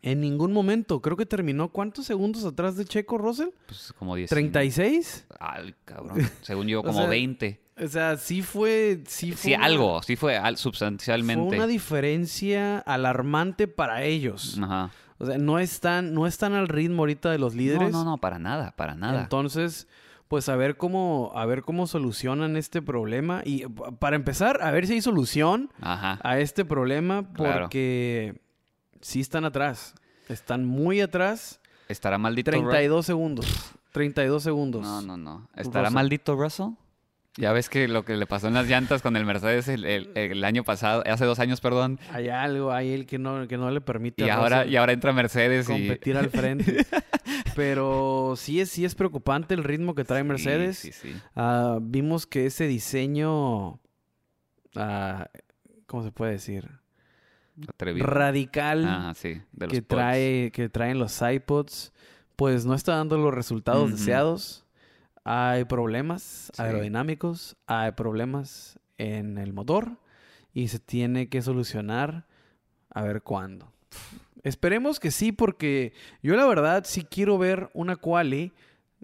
En 0.00 0.20
ningún 0.20 0.52
momento. 0.52 1.02
Creo 1.02 1.16
que 1.16 1.26
terminó 1.26 1.68
¿cuántos 1.68 2.06
segundos 2.06 2.44
atrás 2.44 2.76
de 2.76 2.84
Checo 2.84 3.18
Russell? 3.18 3.48
Pues 3.66 3.92
como 3.98 4.14
10. 4.14 4.30
¿36? 4.30 5.24
Ay, 5.40 5.74
cabrón. 5.84 6.18
Según 6.42 6.68
yo, 6.68 6.82
como 6.84 7.06
20. 7.08 7.60
O 7.78 7.88
sea, 7.88 8.16
sí 8.16 8.42
fue... 8.42 9.02
Sí, 9.06 9.32
fue 9.32 9.40
sí 9.40 9.54
algo. 9.54 10.02
Sí 10.02 10.16
fue 10.16 10.40
sustancialmente. 10.56 11.48
Fue 11.48 11.56
una 11.56 11.66
diferencia 11.66 12.78
alarmante 12.78 13.68
para 13.68 14.02
ellos. 14.04 14.58
Ajá. 14.62 14.90
O 15.18 15.26
sea, 15.26 15.38
no 15.38 15.58
están, 15.58 16.14
no 16.14 16.26
están 16.26 16.54
al 16.54 16.68
ritmo 16.68 17.02
ahorita 17.02 17.30
de 17.30 17.38
los 17.38 17.54
líderes. 17.54 17.92
No, 17.92 18.04
no, 18.04 18.10
no, 18.12 18.18
para 18.18 18.38
nada, 18.38 18.72
para 18.76 18.94
nada. 18.94 19.22
Entonces, 19.22 19.88
pues 20.28 20.48
a 20.48 20.56
ver 20.56 20.76
cómo, 20.76 21.32
a 21.34 21.46
ver 21.46 21.62
cómo 21.62 21.86
solucionan 21.86 22.56
este 22.56 22.82
problema. 22.82 23.42
Y 23.44 23.64
para 23.98 24.16
empezar, 24.16 24.62
a 24.62 24.70
ver 24.70 24.86
si 24.86 24.94
hay 24.94 25.02
solución 25.02 25.70
a 25.80 26.38
este 26.38 26.64
problema, 26.64 27.32
porque 27.34 28.40
sí 29.00 29.20
están 29.20 29.44
atrás. 29.44 29.94
Están 30.28 30.64
muy 30.64 31.00
atrás. 31.00 31.60
¿Estará 31.88 32.18
maldito 32.18 32.50
32 32.50 33.06
segundos. 33.06 33.46
32 33.92 34.42
segundos. 34.42 34.82
No, 34.82 35.00
no, 35.00 35.16
no. 35.16 35.48
¿Estará 35.54 35.90
maldito 35.90 36.34
Russell? 36.36 36.70
Ya 37.38 37.52
ves 37.52 37.68
que 37.68 37.86
lo 37.86 38.04
que 38.04 38.16
le 38.16 38.26
pasó 38.26 38.48
en 38.48 38.54
las 38.54 38.66
llantas 38.66 39.02
con 39.02 39.14
el 39.16 39.26
Mercedes 39.26 39.68
el, 39.68 39.84
el- 39.84 40.10
el 40.16 40.42
año 40.44 40.64
pasado, 40.64 41.02
hace 41.06 41.24
dos 41.26 41.38
años, 41.38 41.60
perdón. 41.60 41.98
Hay 42.10 42.28
algo 42.30 42.72
ahí 42.72 42.92
el 42.94 43.04
que 43.06 43.18
no, 43.18 43.46
que 43.46 43.58
no 43.58 43.70
le 43.70 43.80
permite 43.82 44.24
Y 44.24 44.28
ahora, 44.30 44.64
y 44.66 44.76
ahora 44.76 44.92
entra 44.92 45.12
Mercedes 45.12 45.68
y... 45.68 45.72
competir 45.72 46.16
al 46.16 46.30
frente. 46.30 46.86
Pero 47.54 48.34
sí 48.36 48.60
es, 48.60 48.70
sí 48.70 48.84
es 48.84 48.94
preocupante 48.94 49.54
el 49.54 49.64
ritmo 49.64 49.94
que 49.94 50.04
trae 50.04 50.22
Sí, 50.22 50.28
Mercedes. 50.28 50.78
Sí, 50.78 50.92
sí. 50.92 51.14
Ah, 51.34 51.78
vimos 51.80 52.26
que 52.26 52.46
ese 52.46 52.66
diseño, 52.66 53.80
ah, 54.74 55.28
¿cómo 55.86 56.02
se 56.02 56.12
puede 56.12 56.32
decir? 56.32 56.68
Atrevido. 57.68 58.06
Radical 58.06 58.84
Ah, 58.86 59.12
sí. 59.16 59.40
De 59.52 59.66
los 59.66 59.72
que, 59.74 59.82
pods. 59.82 59.88
trae, 59.98 60.50
que 60.52 60.68
traen 60.68 60.98
los 60.98 61.20
iPods, 61.22 61.92
pues 62.36 62.66
no 62.66 62.74
está 62.74 62.96
dando 62.96 63.16
los 63.16 63.32
resultados 63.32 63.90
deseados. 63.90 64.65
Hay 65.28 65.64
problemas 65.64 66.52
Sí. 66.54 66.62
aerodinámicos, 66.62 67.56
hay 67.66 67.90
problemas 67.92 68.78
en 68.96 69.38
el 69.38 69.52
motor 69.52 69.96
y 70.54 70.68
se 70.68 70.78
tiene 70.78 71.28
que 71.28 71.42
solucionar 71.42 72.26
a 72.90 73.02
ver 73.02 73.22
cuándo. 73.22 73.72
Esperemos 74.44 75.00
que 75.00 75.10
sí, 75.10 75.32
porque 75.32 75.92
yo 76.22 76.36
la 76.36 76.46
verdad 76.46 76.84
sí 76.86 77.02
quiero 77.02 77.38
ver 77.38 77.70
una 77.74 77.96
quali 77.96 78.52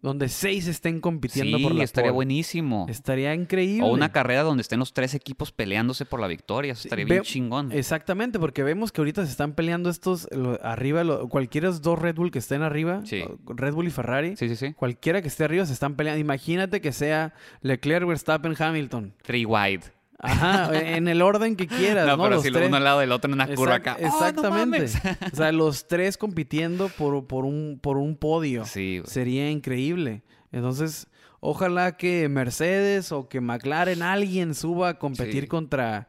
donde 0.00 0.28
seis 0.28 0.66
estén 0.66 1.00
compitiendo 1.00 1.58
Sí, 1.58 1.62
por 1.62 1.74
la 1.74 1.84
estaría 1.84 2.10
pole. 2.10 2.14
buenísimo. 2.16 2.86
Estaría 2.88 3.34
increíble. 3.34 3.86
O 3.86 3.92
una 3.92 4.10
carrera 4.10 4.42
donde 4.42 4.62
estén 4.62 4.80
los 4.80 4.92
tres 4.92 5.14
equipos 5.14 5.52
peleándose 5.52 6.04
por 6.04 6.18
la 6.20 6.26
victoria. 6.26 6.72
Eso 6.72 6.88
estaría 6.88 7.04
bien 7.04 7.22
chingón. 7.22 7.70
Exactamente, 7.70 8.38
porque 8.40 8.62
vemos 8.64 8.90
que 8.90 9.00
ahorita 9.00 9.24
se 9.24 9.30
están 9.30 9.54
peleando 9.54 9.90
estos 9.90 10.28
lo- 10.32 10.58
arriba, 10.64 11.04
lo- 11.04 11.28
cualquiera 11.28 11.68
de 11.68 11.72
los 11.72 11.82
dos 11.82 11.98
Red 11.98 12.16
Bull 12.16 12.30
que 12.32 12.40
estén 12.40 12.62
arriba, 12.62 13.02
Sí. 13.04 13.22
Red 13.46 13.74
Bull 13.74 13.86
y 13.86 13.90
Ferrari, 13.90 14.36
Sí, 14.36 14.48
sí, 14.48 14.56
sí. 14.56 14.72
cualquiera 14.72 15.22
que 15.22 15.28
esté 15.28 15.44
arriba 15.44 15.66
se 15.66 15.72
están 15.72 15.94
peleando. 15.94 16.20
Imagínate 16.20 16.80
que 16.80 16.90
sea 16.92 17.34
Leclerc, 17.60 18.06
Verstappen, 18.06 18.54
Hamilton. 18.58 19.14
Three 19.22 19.44
wide. 19.44 19.82
Ajá, 20.22 20.70
en 20.78 21.08
el 21.08 21.20
orden 21.20 21.56
que 21.56 21.66
quieras, 21.66 22.06
¿no? 22.06 22.16
No, 22.16 22.22
pero 22.22 22.36
Los 22.36 22.44
si 22.44 22.52
tres. 22.52 22.68
uno 22.68 22.76
al 22.76 22.84
lado 22.84 23.00
del 23.00 23.10
otro 23.12 23.28
en 23.28 23.34
una 23.34 23.48
curva 23.54 23.76
Exact- 23.76 23.80
acá. 23.80 23.96
¡Oh, 23.98 24.02
no 24.02 24.06
Exactamente. 24.08 24.60
mames! 24.60 24.96
o 25.32 25.36
sea, 25.36 25.52
los 25.52 25.88
tres 25.88 26.16
compitiendo 26.16 26.88
por, 26.88 27.26
por, 27.26 27.44
un, 27.44 27.78
por 27.82 27.96
un 27.98 28.16
podio. 28.16 28.64
Sí, 28.64 28.98
güey. 29.00 29.10
Sería 29.10 29.50
increíble. 29.50 30.22
Entonces, 30.52 31.08
ojalá 31.40 31.96
que 31.96 32.28
Mercedes 32.28 33.10
o 33.10 33.28
que 33.28 33.40
McLaren, 33.40 34.02
alguien 34.02 34.54
suba 34.54 34.90
a 34.90 34.98
competir 34.98 35.42
Sí. 35.44 35.48
contra, 35.48 36.08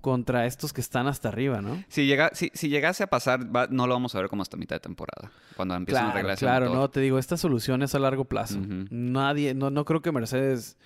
contra 0.00 0.46
estos 0.46 0.72
que 0.72 0.80
están 0.80 1.08
hasta 1.08 1.28
arriba, 1.28 1.60
¿no? 1.60 1.82
Si, 1.88 2.06
llega, 2.06 2.30
si, 2.34 2.52
si 2.54 2.68
llegase 2.68 3.02
a 3.02 3.08
pasar, 3.08 3.54
va- 3.54 3.66
no 3.68 3.88
lo 3.88 3.94
vamos 3.94 4.14
a 4.14 4.20
ver 4.20 4.28
como 4.28 4.42
hasta 4.42 4.56
mitad 4.56 4.76
de 4.76 4.80
temporada. 4.80 5.32
Cuando 5.56 5.74
empiecen 5.74 6.04
a 6.04 6.06
Claro, 6.06 6.12
arreglar 6.18 6.34
ese 6.36 6.44
claro, 6.46 6.72
no, 6.74 6.88
te 6.90 7.00
digo, 7.00 7.18
esta 7.18 7.36
solución 7.36 7.82
es 7.82 7.94
a 7.96 7.98
largo 7.98 8.24
plazo. 8.26 8.60
Nadie, 8.90 9.54
no, 9.54 9.70
no 9.70 9.84
creo 9.84 10.00
que 10.00 10.12
Mercedes 10.12 10.76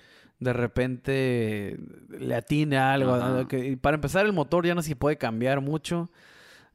de 0.43 0.53
repente 0.53 1.77
le 2.19 2.35
atine 2.35 2.77
a 2.77 2.93
algo. 2.93 3.17
Para 3.81 3.95
empezar, 3.95 4.25
el 4.25 4.33
motor 4.33 4.65
ya 4.65 4.75
no 4.75 4.81
se 4.81 4.95
puede 4.95 5.17
cambiar 5.17 5.61
mucho. 5.61 6.09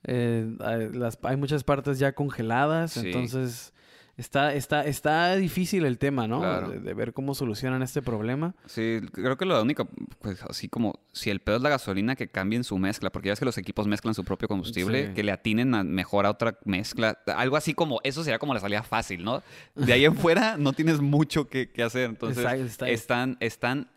Eh, 0.04 0.56
hay, 0.60 0.92
las- 0.92 1.18
hay 1.22 1.36
muchas 1.36 1.64
partes 1.64 1.98
ya 1.98 2.12
congeladas, 2.12 2.92
Sí. 2.92 3.06
entonces 3.06 3.72
está, 4.18 4.52
está, 4.52 4.84
está 4.84 5.34
difícil 5.36 5.86
el 5.86 5.96
tema, 5.96 6.28
¿no? 6.28 6.40
Claro. 6.40 6.68
De, 6.68 6.80
de 6.80 6.92
ver 6.94 7.14
cómo 7.14 7.34
solucionan 7.34 7.82
este 7.82 8.02
problema. 8.02 8.54
Sí, 8.66 9.00
creo 9.12 9.38
que 9.38 9.46
lo 9.46 9.62
único, 9.62 9.88
pues 10.20 10.42
así 10.42 10.68
como 10.68 10.98
si 11.12 11.30
el 11.30 11.40
peor 11.40 11.56
es 11.56 11.62
la 11.62 11.70
gasolina, 11.70 12.14
que 12.16 12.28
cambien 12.28 12.64
su 12.64 12.76
mezcla, 12.76 13.10
porque 13.10 13.28
ya 13.28 13.32
ves 13.32 13.38
que 13.38 13.46
los 13.46 13.56
equipos 13.56 13.86
mezclan 13.86 14.12
su 14.14 14.24
propio 14.24 14.46
combustible, 14.48 15.06
Sí. 15.08 15.14
que 15.14 15.22
le 15.22 15.32
atinen 15.32 15.74
a 15.74 15.82
mejor 15.84 16.26
a 16.26 16.30
otra 16.30 16.58
mezcla. 16.66 17.18
Algo 17.34 17.56
así 17.56 17.72
como, 17.72 18.00
eso 18.04 18.22
sería 18.22 18.38
como 18.38 18.52
la 18.52 18.60
salida 18.60 18.82
fácil, 18.82 19.24
¿no? 19.24 19.42
De 19.74 19.92
ahí 19.94 20.04
en 20.04 20.14
fuera 20.16 20.56
no 20.58 20.72
tienes 20.74 21.00
mucho 21.00 21.48
que, 21.48 21.70
que 21.70 21.82
hacer. 21.82 22.04
Entonces, 22.10 22.38
Está- 22.38 22.56
está- 22.56 22.88
están, 22.90 23.36
están 23.40 23.88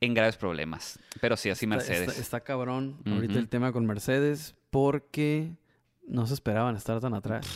en 0.00 0.14
graves 0.14 0.36
problemas. 0.36 0.98
Pero 1.20 1.36
sí, 1.36 1.50
así 1.50 1.66
Mercedes. 1.66 2.08
Está, 2.08 2.20
está 2.20 2.40
cabrón 2.40 2.96
ahorita 3.06 3.38
el 3.38 3.48
tema 3.48 3.72
con 3.72 3.86
Mercedes 3.86 4.54
porque 4.70 5.52
no 6.06 6.26
se 6.26 6.34
esperaban 6.34 6.76
estar 6.76 7.00
tan 7.00 7.14
atrás. 7.14 7.46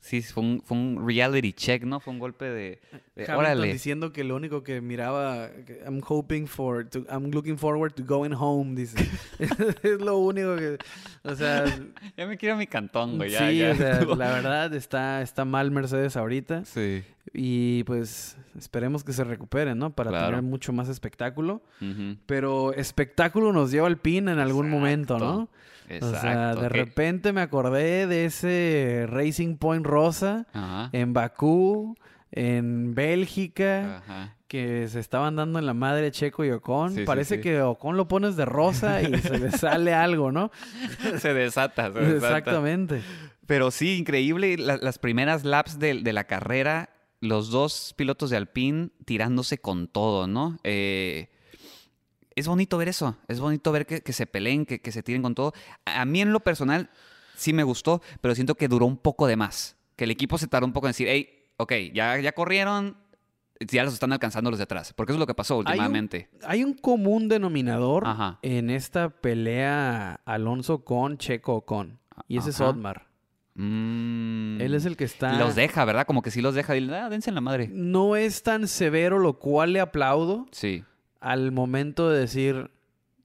Sí, 0.00 0.22
fue 0.22 0.42
un, 0.42 0.62
fue 0.64 0.76
un 0.78 1.06
reality 1.06 1.52
check, 1.52 1.84
¿no? 1.84 2.00
Fue 2.00 2.12
un 2.14 2.18
golpe 2.18 2.46
de, 2.46 2.80
de, 3.14 3.32
órale. 3.34 3.70
diciendo 3.70 4.12
que 4.12 4.24
lo 4.24 4.34
único 4.34 4.62
que 4.62 4.80
miraba, 4.80 5.50
I'm 5.84 6.00
hoping 6.06 6.46
for, 6.46 6.88
to- 6.88 7.04
I'm 7.10 7.30
looking 7.30 7.58
forward 7.58 7.92
to 7.94 8.02
going 8.04 8.32
home, 8.32 8.74
dice. 8.74 8.96
es 9.38 10.00
lo 10.00 10.16
único 10.18 10.56
que, 10.56 10.78
o 11.22 11.34
sea, 11.36 11.64
Ya 12.16 12.26
me 12.26 12.38
quiero 12.38 12.54
a 12.54 12.58
mi 12.58 12.66
cantón, 12.66 13.18
güey. 13.18 13.30
Ya, 13.30 13.48
sí, 13.50 13.58
ya. 13.58 13.70
o 13.72 13.74
sea, 13.76 14.00
la 14.16 14.32
verdad 14.32 14.74
está, 14.74 15.20
está 15.20 15.44
mal 15.44 15.70
Mercedes 15.70 16.16
ahorita 16.16 16.64
Sí. 16.64 17.02
Y 17.32 17.84
pues 17.84 18.36
esperemos 18.58 19.04
que 19.04 19.12
se 19.12 19.22
recuperen, 19.24 19.78
¿no? 19.78 19.90
Para 19.94 20.10
Claro. 20.10 20.26
tener 20.28 20.42
mucho 20.42 20.72
más 20.72 20.88
espectáculo. 20.88 21.62
Pero 22.26 22.72
espectáculo 22.72 23.52
nos 23.52 23.70
lleva 23.70 23.86
al 23.86 23.98
pin 23.98 24.28
en 24.28 24.38
algún 24.38 24.68
momento, 24.70 25.18
¿no? 25.18 25.48
Exacto. 25.88 26.16
O 26.16 26.20
sea, 26.20 26.54
de 26.54 26.60
que- 26.62 26.68
repente 26.68 27.32
me 27.32 27.40
acordé 27.40 28.06
de 28.06 28.24
ese 28.24 29.06
Racing 29.08 29.56
Point 29.56 29.84
rosa 29.86 30.46
Ajá. 30.52 30.88
en 30.92 31.12
Bakú, 31.12 31.96
en 32.32 32.94
Bélgica. 32.94 33.98
Ajá. 33.98 34.36
que 34.50 34.88
se 34.88 34.98
estaban 34.98 35.36
dando 35.36 35.60
en 35.60 35.66
la 35.66 35.74
madre 35.74 36.10
Checo 36.10 36.44
y 36.44 36.50
Ocon. 36.50 36.90
Sí, 36.90 36.96
sí, 36.96 37.04
Parece 37.04 37.36
sí. 37.36 37.40
que 37.40 37.62
Ocon 37.62 37.96
lo 37.96 38.08
pones 38.08 38.34
de 38.34 38.44
rosa 38.46 39.00
y 39.00 39.16
se 39.20 39.38
le 39.38 39.52
sale 39.52 39.94
algo, 39.94 40.32
¿no? 40.32 40.50
se 41.20 41.32
desata, 41.34 41.92
se 41.92 42.00
desata. 42.00 42.38
Exactamente. 42.38 43.00
Pero 43.46 43.70
sí, 43.70 43.96
increíble. 43.96 44.56
la- 44.58 44.76
las 44.78 44.98
primeras 44.98 45.44
laps 45.44 45.78
de, 45.78 46.02
de 46.02 46.12
la 46.12 46.24
carrera, 46.24 46.90
los 47.20 47.50
dos 47.50 47.94
pilotos 47.96 48.30
de 48.30 48.36
Alpine 48.36 48.90
tirándose 49.04 49.58
con 49.58 49.88
todo, 49.88 50.26
¿no? 50.26 50.58
Eh, 50.64 51.28
es 52.34 52.46
bonito 52.48 52.78
ver 52.78 52.88
eso. 52.88 53.16
Es 53.28 53.40
bonito 53.40 53.72
ver 53.72 53.86
que, 53.86 54.00
que 54.02 54.12
se 54.12 54.26
peleen, 54.26 54.64
que, 54.66 54.80
que 54.80 54.92
se 54.92 55.02
tiren 55.02 55.22
con 55.22 55.34
todo. 55.34 55.52
A 55.84 56.04
mí 56.04 56.20
en 56.22 56.32
lo 56.32 56.40
personal 56.40 56.90
sí 57.36 57.52
me 57.52 57.62
gustó, 57.62 58.00
pero 58.20 58.34
siento 58.34 58.54
que 58.54 58.68
duró 58.68 58.86
un 58.86 58.96
poco 58.96 59.26
de 59.26 59.36
más. 59.36 59.76
Que 59.96 60.04
el 60.04 60.10
equipo 60.10 60.38
se 60.38 60.46
tardó 60.46 60.66
un 60.66 60.72
poco 60.72 60.86
en 60.86 60.90
decir, 60.90 61.08
hey, 61.10 61.28
ok, 61.58 61.72
ya, 61.92 62.18
ya 62.18 62.32
corrieron, 62.32 62.96
ya 63.60 63.84
los 63.84 63.92
están 63.92 64.12
alcanzando 64.12 64.48
los 64.50 64.58
de 64.58 64.62
atrás. 64.64 64.94
Porque 64.94 65.12
eso 65.12 65.16
es 65.16 65.20
lo 65.20 65.26
que 65.26 65.34
pasó 65.34 65.58
un- 65.58 65.66
últimamente. 65.66 66.30
Hay 66.44 66.64
un 66.64 66.72
común 66.72 67.28
denominador 67.28 68.06
Ajá. 68.06 68.38
en 68.40 68.70
esta 68.70 69.10
pelea 69.10 70.20
Alonso 70.24 70.84
con 70.84 71.18
Checo 71.18 71.56
Ocon. 71.56 71.98
Y 72.28 72.38
ese 72.38 72.50
es. 72.50 72.60
Otmar. 72.62 73.09
Mm. 73.54 74.60
Él 74.60 74.74
es 74.74 74.84
el 74.84 74.96
que 74.96 75.04
está... 75.04 75.32
Los 75.38 75.54
deja, 75.54 75.84
¿verdad? 75.84 76.06
Como 76.06 76.22
que 76.22 76.30
sí 76.30 76.40
los 76.40 76.54
deja. 76.54 76.72
Dile, 76.74 76.96
ah, 76.96 77.08
dense 77.08 77.30
en 77.30 77.34
la 77.34 77.40
madre. 77.40 77.68
No 77.72 78.16
es 78.16 78.42
tan 78.42 78.68
severo, 78.68 79.18
lo 79.18 79.38
cual 79.38 79.72
le 79.72 79.80
aplaudo 79.80 80.46
Sí, 80.52 80.84
al 81.20 81.52
momento 81.52 82.08
de 82.10 82.20
decir, 82.20 82.70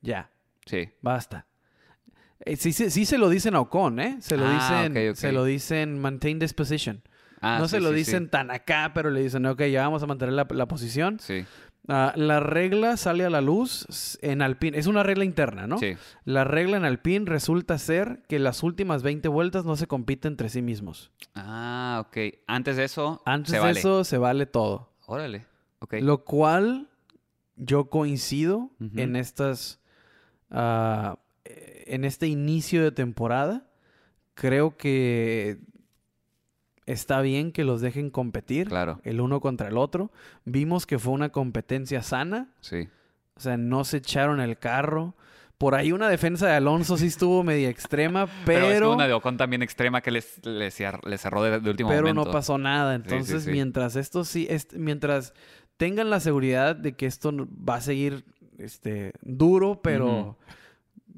ya, 0.01 0.29
sí. 0.65 0.89
basta. 1.01 1.45
Eh, 2.39 2.57
sí, 2.57 2.73
se- 2.73 2.89
sí 2.89 3.05
se 3.05 3.17
lo 3.17 3.29
dicen 3.29 3.55
a 3.55 3.61
Ocon, 3.61 3.99
¿eh? 3.99 4.17
Se 4.19 4.35
lo 4.37 4.45
Ah, 4.47 4.83
dicen, 4.89 5.15
se 5.15 5.31
lo 5.31 5.45
dicen 5.45 5.99
maintain 5.99 6.37
this 6.39 6.53
position. 6.53 7.01
Ah, 7.41 7.57
no 7.59 7.67
sí, 7.67 7.71
se 7.75 7.79
lo 7.79 7.89
sí, 7.89 7.95
dicen 7.95 8.29
tan 8.29 8.51
acá, 8.51 8.91
pero 8.93 9.09
le 9.09 9.21
dicen, 9.21 9.45
ok, 9.45 9.61
ya 9.63 9.81
vamos 9.83 10.01
a 10.03 10.07
mantener 10.07 10.33
la, 10.33 10.47
la 10.49 10.67
posición. 10.67 11.19
Sí, 11.19 11.45
Ah, 11.87 12.13
la 12.15 12.39
regla 12.39 12.97
sale 12.97 13.25
a 13.25 13.29
la 13.29 13.41
luz 13.41 14.17
en 14.21 14.41
Alpine. 14.41 14.77
Es 14.77 14.87
una 14.87 15.03
regla 15.03 15.23
interna, 15.23 15.67
¿no? 15.67 15.77
sí. 15.77 15.95
La 16.23 16.43
regla 16.43 16.77
en 16.77 16.85
Alpine 16.85 17.25
resulta 17.27 17.77
ser 17.77 18.23
que 18.27 18.39
las 18.39 18.63
últimas 18.63 19.03
20 19.03 19.27
vueltas 19.27 19.65
no 19.65 19.75
se 19.75 19.85
compiten 19.85 20.33
entre 20.33 20.49
sí 20.49 20.61
mismos. 20.63 21.11
Ah, 21.35 22.03
ok. 22.07 22.17
Antes 22.47 22.77
de 22.77 22.85
eso, 22.85 23.21
Antes 23.25 23.51
se 23.51 23.57
de 23.57 23.61
vale. 23.61 23.79
eso 23.79 24.03
se 24.03 24.17
vale 24.17 24.45
todo. 24.47 24.93
Órale. 25.05 25.45
Ok. 25.79 25.95
Lo 26.01 26.23
cual 26.23 26.89
yo 27.55 27.89
coincido 27.91 28.71
en 28.95 29.15
estas. 29.15 29.79
ah, 30.49 31.19
eh, 31.43 31.83
en 31.87 32.03
este 32.03 32.25
inicio 32.27 32.81
de 32.83 32.91
temporada. 32.91 33.67
Creo 34.33 34.75
que 34.75 35.59
está 36.85 37.21
bien 37.21 37.51
que 37.51 37.63
los 37.63 37.81
dejen 37.81 38.09
competir 38.09 38.67
Claro. 38.67 38.99
el 39.03 39.21
uno 39.21 39.39
contra 39.41 39.67
el 39.69 39.77
otro. 39.77 40.11
Vimos 40.45 40.85
que 40.85 40.99
fue 40.99 41.13
una 41.13 41.29
competencia 41.29 42.01
sana. 42.03 42.49
Sí. 42.61 42.87
O 43.35 43.39
sea, 43.39 43.57
no 43.57 43.83
se 43.83 43.97
echaron 43.97 44.39
el 44.39 44.57
carro. 44.57 45.15
Por 45.57 45.73
ahí 45.75 45.91
una 45.93 46.09
defensa 46.09 46.47
de 46.47 46.53
Alonso 46.53 46.97
sí 46.97 47.07
estuvo 47.07 47.41
media 47.43 47.69
extrema, 47.69 48.27
Pero, 48.45 48.67
pero, 48.67 48.93
una 48.93 49.07
de 49.07 49.13
Ocon 49.13 49.37
también 49.37 49.63
extrema 49.63 50.01
que 50.01 50.11
les, 50.11 50.45
les, 50.45 50.73
cerró 50.73 51.41
de, 51.43 51.59
de 51.61 51.69
último 51.69 51.89
pero 51.89 52.01
momento. 52.01 52.25
no 52.25 52.31
pasó 52.31 52.57
nada. 52.57 52.95
sí, 52.97 53.01
Entonces, 53.03 53.43
sí. 53.45 53.51
mientras 53.51 53.95
esto 53.95 54.23
sí, 54.25 54.47
est- 54.49 54.73
mientras 54.73 55.33
tengan 55.77 56.09
la 56.09 56.19
seguridad 56.19 56.75
de 56.75 56.93
que 56.93 57.05
esto 57.05 57.31
va 57.47 57.75
a 57.75 57.81
seguir 57.81 58.25
este, 58.57 59.13
duro, 59.21 59.79
pero. 59.81 60.37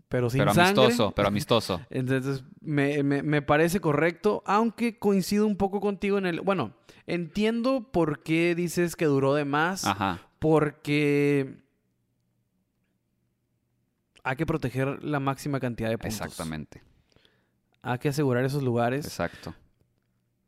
Pero 0.09 0.29
sin 0.29 0.39
Pero 0.39 0.53
sangre. 0.53 0.83
amistoso, 0.83 1.11
pero 1.11 1.27
amistoso. 1.27 1.81
Entonces, 1.89 2.43
me, 2.61 3.03
me- 3.03 3.23
me 3.23 3.41
parece 3.41 3.79
correcto, 3.81 4.41
aunque 4.45 4.97
coincido 4.99 5.45
un 5.45 5.57
poco 5.57 5.79
contigo 5.81 6.17
en 6.17 6.25
el... 6.25 6.41
Bueno, 6.41 6.73
entiendo 7.07 7.89
por 7.91 8.23
qué 8.23 8.55
dices 8.55 8.95
que 8.95 9.05
duró 9.05 9.33
de 9.33 9.45
más, 9.45 9.85
Ajá. 9.85 10.21
porque 10.39 11.57
hay 14.23 14.35
que 14.35 14.45
proteger 14.45 15.03
la 15.03 15.19
máxima 15.19 15.59
cantidad 15.59 15.89
de 15.89 15.97
puntos. 15.97 16.19
Exactamente. 16.21 16.83
Hay 17.81 17.99
que 17.99 18.09
asegurar 18.09 18.43
esos 18.43 18.63
lugares. 18.63 19.05
Exacto. 19.05 19.53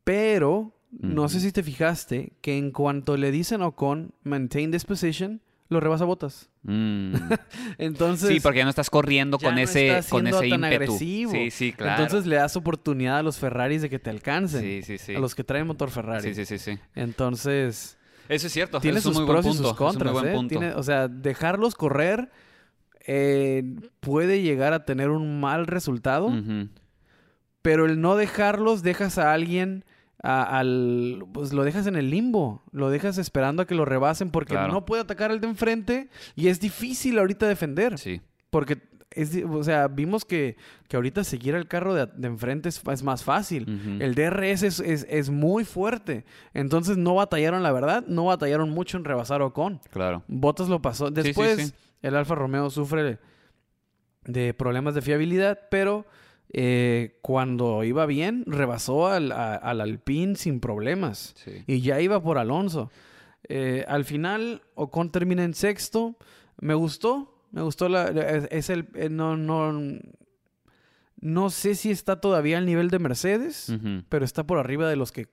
Pero, 0.04 0.74
no 0.92 1.30
sé 1.30 1.40
si 1.40 1.52
te 1.52 1.64
fijaste, 1.64 2.34
que 2.42 2.58
en 2.58 2.72
cuanto 2.72 3.16
le 3.16 3.32
dicen 3.32 3.62
a 3.62 3.68
Ocon, 3.68 4.14
maintain 4.24 4.72
this 4.72 4.84
position, 4.86 5.42
lo 5.70 5.80
rebasa 5.80 6.04
Botas. 6.06 6.50
Mm. 6.64 7.14
Entonces, 7.78 8.30
Sí, 8.30 8.40
porque 8.40 8.58
ya 8.60 8.64
no 8.66 8.70
estás 8.72 8.90
corriendo 8.90 9.38
con 9.40 9.56
no 9.56 9.62
ese, 9.62 9.88
estás 9.90 10.10
con 10.10 10.28
ese 10.28 10.38
tan 10.50 10.64
ímpetu. 10.64 10.66
agresivo. 10.84 11.32
Sí, 11.32 11.52
sí, 11.52 11.74
claro. 11.74 12.04
entonces 12.04 12.28
le 12.28 12.36
das 12.38 12.56
oportunidad 12.56 13.20
a 13.20 13.24
los 13.24 13.38
Ferraris 13.38 13.82
de 13.84 13.90
que 13.90 14.00
te 14.00 14.10
alcancen. 14.10 14.62
sí, 14.62 14.82
sí, 14.84 14.98
sí. 14.98 15.16
A 15.16 15.20
los 15.20 15.36
que 15.36 15.44
traen 15.44 15.68
motor 15.68 15.90
Ferrari. 15.92 16.24
Sí, 16.34 16.34
sí, 16.34 16.46
sí, 16.46 16.58
sí. 16.58 16.80
Entonces, 16.96 17.98
Eso 18.28 18.48
es 18.48 18.54
cierto. 18.54 18.80
tiene 18.82 19.00
sus 19.00 19.16
un 19.16 19.24
muy 19.24 19.32
buen 19.32 19.42
pros 19.44 19.56
y 19.56 19.58
sus 19.58 19.74
contras. 19.76 20.16
¿eh? 20.26 20.74
o 20.76 20.84
sea, 20.84 21.08
dejarlos 21.08 21.76
correr 21.76 22.30
eh, 23.06 23.64
puede 24.00 24.42
llegar 24.42 24.74
a 24.74 24.86
tener 24.86 25.10
un 25.10 25.40
mal 25.40 25.68
resultado, 25.68 26.32
pero 27.62 27.86
el 27.86 28.02
no 28.02 28.16
dejarlos 28.16 28.84
dejas 28.84 29.18
a 29.18 29.34
alguien 29.34 29.86
a- 30.22 30.58
al 30.60 31.26
pues 31.34 31.54
lo 31.54 31.64
dejas 31.64 31.88
en 31.88 31.96
el 31.96 32.10
limbo, 32.10 32.64
lo 32.72 32.90
dejas 32.90 33.18
esperando 33.18 33.62
a 33.62 33.66
que 33.68 33.76
lo 33.76 33.86
rebasen 33.86 34.32
porque 34.32 34.54
Claro. 34.54 34.74
no 34.74 34.86
puede 34.86 35.02
atacar 35.02 35.32
al 35.32 35.40
de 35.40 35.48
enfrente 35.48 36.10
y 36.36 36.48
es 36.48 36.60
difícil 36.60 37.18
ahorita 37.20 37.48
defender. 37.48 37.98
Sí. 37.98 38.22
Porque 38.50 38.82
es, 39.12 39.36
o 39.44 39.64
sea, 39.64 39.88
vimos 39.88 40.24
que, 40.26 40.56
que 40.88 40.96
ahorita 40.96 41.24
seguir 41.24 41.56
al 41.56 41.68
carro 41.68 41.94
de, 41.96 42.06
de 42.06 42.28
enfrente 42.28 42.70
es, 42.70 42.80
es 42.92 43.02
más 43.04 43.24
fácil. 43.24 43.98
El 44.02 44.14
DRS 44.14 44.64
es, 44.68 44.80
es- 44.80 45.08
es 45.10 45.30
muy 45.30 45.64
Entonces 46.54 46.98
no 46.98 47.16
batallaron, 47.16 47.64
la 47.64 47.72
verdad, 47.72 48.04
no 48.08 48.26
batallaron 48.26 48.70
mucho 48.70 48.98
en 48.98 49.06
rebasar 49.06 49.42
Ocon. 49.42 49.80
Claro. 49.92 50.24
Bottas 50.28 50.70
lo 50.70 50.82
pasó. 50.82 51.08
sí, 51.08 51.14
Después, 51.14 51.68
sí. 51.70 51.74
el 52.02 52.16
Alfa 52.16 52.36
Romeo 52.36 52.70
sufre 52.70 53.18
de 54.26 54.54
problemas 54.54 54.94
de 54.96 55.02
fiabilidad, 55.02 55.60
pero 55.72 56.06
eh, 56.52 57.18
cuando 57.22 57.84
iba 57.84 58.06
bien, 58.06 58.44
rebasó 58.48 59.08
al, 59.08 59.32
a- 59.32 59.56
al 59.56 59.82
Alpine 59.82 60.36
sin 60.36 60.60
problemas. 60.60 61.34
Sí. 61.44 61.64
Y 61.68 61.82
ya 61.82 62.02
iba 62.02 62.22
por 62.24 62.38
Alonso. 62.38 62.92
Eh, 63.48 63.86
al 63.88 64.06
final, 64.06 64.62
Ocon 64.76 65.12
termina 65.12 65.44
en 65.44 65.54
sexto. 65.54 66.18
Me 66.60 66.74
gustó. 66.74 67.36
Me 67.52 67.62
gustó 67.62 67.90
la. 67.90 68.08
Es, 68.10 68.48
es 68.52 68.70
el. 68.70 68.88
eh, 68.96 69.10
no, 69.10 69.38
no. 69.38 70.00
No 71.22 71.50
sé 71.50 71.76
si 71.76 71.92
está 71.92 72.22
todavía 72.22 72.58
al 72.60 72.66
nivel 72.66 72.90
de 72.90 72.98
Mercedes, 72.98 73.74
pero 74.08 74.24
está 74.24 74.46
por 74.48 74.58
arriba 74.58 74.90
de 74.90 74.96
los 74.96 75.12
que 75.12 75.28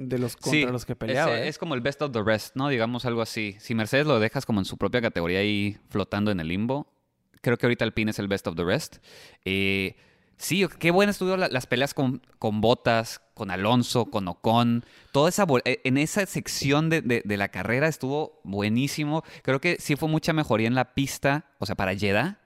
de 0.00 0.18
los 0.18 0.36
contra 0.36 0.50
Sí, 0.52 0.66
los 0.66 0.84
que 0.84 0.94
peleaba. 0.96 1.40
es 1.40 1.56
como 1.56 1.74
el 1.74 1.80
best 1.80 2.02
of 2.02 2.12
the 2.12 2.22
rest, 2.22 2.56
¿no? 2.56 2.68
Digamos 2.68 3.06
algo 3.06 3.22
así. 3.22 3.56
Si 3.58 3.74
Mercedes 3.74 4.06
lo 4.06 4.20
dejas 4.20 4.44
como 4.44 4.60
en 4.60 4.66
su 4.66 4.76
propia 4.76 5.00
categoría 5.00 5.38
ahí 5.38 5.78
flotando 5.88 6.30
en 6.30 6.40
el 6.40 6.48
limbo, 6.48 6.92
creo 7.40 7.56
que 7.56 7.64
ahorita 7.64 7.86
Alpine 7.86 8.10
es 8.10 8.18
el 8.18 8.28
best 8.28 8.48
of 8.48 8.54
the 8.56 8.64
rest. 8.64 8.98
Eh, 9.46 9.96
sí, 10.40 10.66
qué 10.78 10.90
buen 10.90 11.08
estudio 11.08 11.36
la- 11.36 11.48
las 11.48 11.66
peleas 11.66 11.94
con, 11.94 12.20
con 12.38 12.60
Botas, 12.60 13.20
con 13.34 13.50
Alonso, 13.50 14.06
con 14.06 14.26
Ocon. 14.26 14.84
Toda 15.12 15.28
esa 15.28 15.46
eh, 15.64 15.80
en 15.84 15.96
esa 15.98 16.26
sección 16.26 16.90
de, 16.90 17.00
de- 17.02 17.22
de 17.24 17.36
la 17.36 17.48
carrera 17.48 17.86
estuvo 17.88 18.40
buenísimo. 18.42 19.22
Creo 19.42 19.60
que 19.60 19.76
sí 19.78 19.96
fue 19.96 20.08
mucha 20.08 20.32
mejoría 20.32 20.66
en 20.66 20.74
la 20.74 20.94
pista, 20.94 21.44
o 21.58 21.66
sea, 21.66 21.76
para 21.76 21.94
Jeddah, 21.94 22.38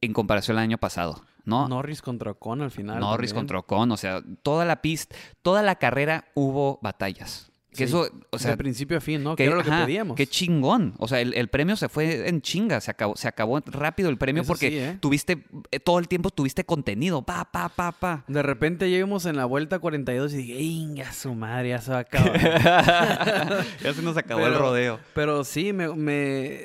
en 0.00 0.12
comparación 0.14 0.56
al 0.56 0.64
año 0.64 0.78
pasado, 0.78 1.22
¿no? 1.44 1.68
Norris 1.68 2.02
contra 2.02 2.32
Ocon 2.32 2.62
al 2.62 2.70
final. 2.72 2.98
Norris 2.98 3.30
también. 3.30 3.40
contra 3.42 3.58
Ocon, 3.60 3.92
o 3.92 3.96
sea, 3.96 4.20
toda 4.42 4.64
la 4.64 4.82
pista, 4.82 5.14
toda 5.42 5.62
la 5.62 5.76
carrera 5.76 6.24
hubo 6.34 6.80
batallas. 6.82 7.51
Que 7.72 7.78
Sí. 7.78 7.84
eso, 7.84 8.06
o 8.30 8.38
sea, 8.38 8.50
de 8.50 8.56
principio 8.58 8.98
a 8.98 9.00
fin, 9.00 9.22
¿no? 9.22 9.34
Que 9.34 9.44
era 9.46 9.56
lo 9.56 9.62
que 9.64 9.70
ajá, 9.70 9.86
pedíamos. 9.86 10.14
Qué 10.16 10.26
chingón. 10.26 10.92
O 10.98 11.08
sea, 11.08 11.20
el, 11.22 11.32
el 11.32 11.48
premio 11.48 11.74
se 11.76 11.88
fue 11.88 12.28
en 12.28 12.42
chinga, 12.42 12.80
se 12.82 12.90
acabó, 12.90 13.16
se 13.16 13.28
acabó 13.28 13.60
rápido 13.64 14.10
el 14.10 14.18
premio 14.18 14.42
Eso 14.42 14.48
porque 14.48 14.68
sí, 14.68 14.76
¿eh? 14.78 14.98
tuviste, 15.00 15.44
eh, 15.70 15.80
todo 15.80 15.98
el 15.98 16.06
tiempo 16.06 16.28
tuviste 16.28 16.64
contenido, 16.64 17.22
pa, 17.22 17.50
pa, 17.50 17.70
pa, 17.70 17.92
pa. 17.92 18.24
De 18.28 18.42
repente 18.42 18.90
llegamos 18.90 19.24
en 19.24 19.36
la 19.36 19.46
vuelta 19.46 19.78
42 19.78 20.34
y 20.34 20.36
dije, 20.36 20.60
¡inga 20.60 21.12
su 21.14 21.34
madre! 21.34 21.70
Ya 21.70 21.80
se 21.80 21.90
va 21.92 21.96
a 21.96 22.00
acabar. 22.00 22.38
ya 23.82 23.94
se 23.94 24.02
nos 24.02 24.16
acabó 24.18 24.42
Pero- 24.42 24.52
el 24.54 24.58
rodeo. 24.60 25.00
Pero 25.14 25.42
sí, 25.44 25.72
me, 25.72 25.88
me, 25.94 26.60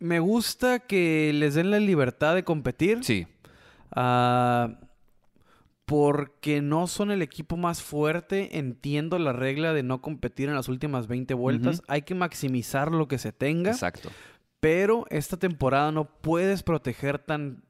me 0.00 0.18
gusta 0.18 0.80
que 0.80 1.30
les 1.32 1.54
den 1.54 1.70
la 1.70 1.78
libertad 1.78 2.34
de 2.34 2.42
competir. 2.42 2.98
Sí, 3.04 3.26
Ah, 3.92 4.78
porque 5.90 6.62
no 6.62 6.86
son 6.86 7.10
el 7.10 7.20
equipo 7.20 7.56
más 7.56 7.82
fuerte. 7.82 8.58
Entiendo 8.58 9.18
la 9.18 9.32
regla 9.32 9.72
de 9.72 9.82
no 9.82 10.00
competir 10.00 10.48
en 10.48 10.54
las 10.54 10.68
últimas 10.68 11.08
20 11.08 11.34
vueltas. 11.34 11.82
Hay 11.88 12.02
que 12.02 12.14
maximizar 12.14 12.92
lo 12.92 13.08
que 13.08 13.18
se 13.18 13.32
tenga. 13.32 13.72
exacto. 13.72 14.08
Pero 14.60 15.04
esta 15.10 15.36
temporada 15.36 15.90
no 15.90 16.04
puedes 16.04 16.62
proteger 16.62 17.18
tan, 17.18 17.64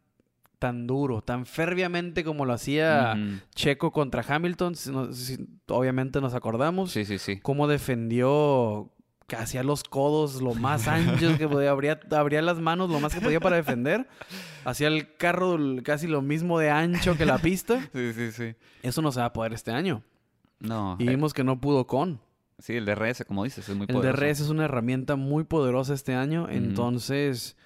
tan 0.59 0.87
duro, 0.87 1.23
tan 1.23 1.47
ferviamente 1.47 2.23
como 2.23 2.45
lo 2.45 2.53
hacía. 2.53 3.17
Checo 3.55 3.91
contra 3.91 4.23
Hamilton. 4.29 4.75
Si 4.75 4.91
no- 4.93 5.11
si- 5.15 5.39
obviamente 5.69 6.21
nos 6.21 6.35
acordamos. 6.35 6.91
Sí, 6.91 7.07
sí, 7.07 7.17
sí. 7.17 7.41
Cómo 7.41 7.69
defendió 7.69 8.91
casi 9.31 9.57
a 9.59 9.63
los 9.63 9.85
codos 9.85 10.43
lo 10.43 10.55
más 10.55 10.89
anchos 10.89 11.39
que 11.39 11.49
podía. 11.49 11.71
Abría, 11.71 12.01
abría 12.11 12.43
las 12.43 12.59
manos 12.59 12.91
lo 12.91 12.99
más 13.01 13.15
que 13.15 13.21
podía 13.21 13.39
para 13.41 13.57
defender. 13.57 14.09
Hacía 14.65 14.89
el 14.89 15.15
carro 15.17 15.57
casi 15.85 16.07
lo 16.09 16.21
mismo 16.21 16.59
de 16.59 16.69
ancho 16.71 17.17
que 17.17 17.25
la 17.25 17.39
pista. 17.39 17.81
Sí, 17.95 18.13
sí, 18.13 18.33
sí. 18.33 18.55
Eso 18.83 19.01
no 19.03 19.13
se 19.13 19.21
va 19.21 19.27
a 19.27 19.33
poder 19.33 19.53
este 19.53 19.71
año. 19.71 20.03
No, 20.59 20.97
Y 20.99 21.05
eh, 21.07 21.11
vimos 21.11 21.33
que 21.33 21.45
no 21.45 21.61
pudo 21.61 21.87
con. 21.87 22.21
sí, 22.59 22.75
el 22.77 22.85
DRS, 22.85 23.25
como 23.25 23.45
dices, 23.45 23.67
es 23.69 23.75
muy 23.77 23.87
El 23.89 23.95
poderoso. 23.95 24.21
DRS 24.25 24.41
es 24.41 24.49
una 24.51 24.65
herramienta 24.67 25.17
muy 25.17 25.45
poderosa 25.45 25.95
este 25.95 26.15
año, 26.15 26.49
entonces 26.51 27.57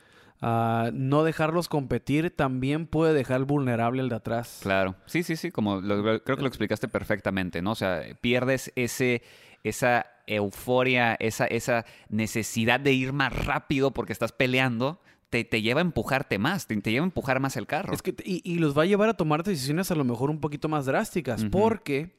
ah, 0.43 0.91
no 0.93 1.25
dejarlos 1.25 1.69
competir 1.69 2.31
también 2.35 2.87
puede 2.87 3.15
dejar 3.15 3.45
vulnerable 3.45 4.03
el 4.03 4.09
de 4.11 4.17
atrás. 4.17 4.61
Claro, 4.63 4.95
sí, 5.07 5.23
sí, 5.23 5.37
sí, 5.37 5.51
como 5.51 5.81
lo- 5.81 6.23
creo 6.23 6.37
que 6.37 6.43
lo 6.43 6.49
explicaste 6.49 6.87
perfectamente, 6.89 7.63
¿no? 7.63 7.73
O 7.73 7.75
sea, 7.75 8.03
pierdes 8.21 8.73
ese, 8.77 9.23
esa 9.65 10.07
euforia, 10.27 11.17
esa, 11.19 11.47
esa 11.47 11.85
necesidad 12.09 12.81
de 12.81 12.93
ir 12.93 13.13
más 13.13 13.45
rápido 13.45 13.93
porque 13.93 14.13
estás 14.13 14.33
peleando, 14.33 15.01
te, 15.31 15.45
te 15.45 15.61
lleva 15.63 15.81
a 15.81 15.83
empujarte 15.83 16.39
más, 16.39 16.67
te, 16.67 16.81
te 16.81 16.93
lleva 16.93 17.05
a 17.05 17.09
empujar 17.09 17.41
más 17.41 17.57
el 17.57 17.67
carro. 17.67 17.93
Es 17.93 18.03
que, 18.03 18.15
y, 18.25 18.41
y 18.45 18.59
los 18.59 18.79
va 18.79 18.83
a 18.83 18.87
llevar 18.87 19.09
a 19.09 19.15
tomar 19.15 19.43
decisiones 19.43 19.91
a 19.91 19.97
lo 19.97 20.05
mejor 20.05 20.31
un 20.31 20.41
poquito 20.41 20.69
más 20.69 20.87
drásticas, 20.87 21.45
porque 21.51 22.15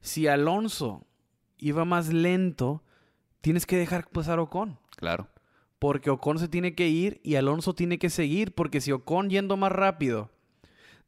si 0.00 0.26
Alonso 0.26 1.06
iba 1.58 1.84
más 1.84 2.12
lento, 2.12 2.82
tienes 3.40 3.66
que 3.66 3.76
dejar 3.76 4.08
pasar 4.08 4.38
a 4.38 4.42
Ocon. 4.42 4.78
Claro, 4.96 5.28
Porque 5.78 6.10
Ocon 6.10 6.38
se 6.38 6.48
tiene 6.48 6.74
que 6.74 6.88
ir 6.88 7.20
y 7.22 7.36
Alonso 7.36 7.74
tiene 7.74 7.98
que 7.98 8.10
seguir. 8.10 8.54
Porque 8.54 8.80
si 8.80 8.92
Ocon 8.92 9.30
yendo 9.30 9.56
más 9.56 9.72
rápido, 9.72 10.30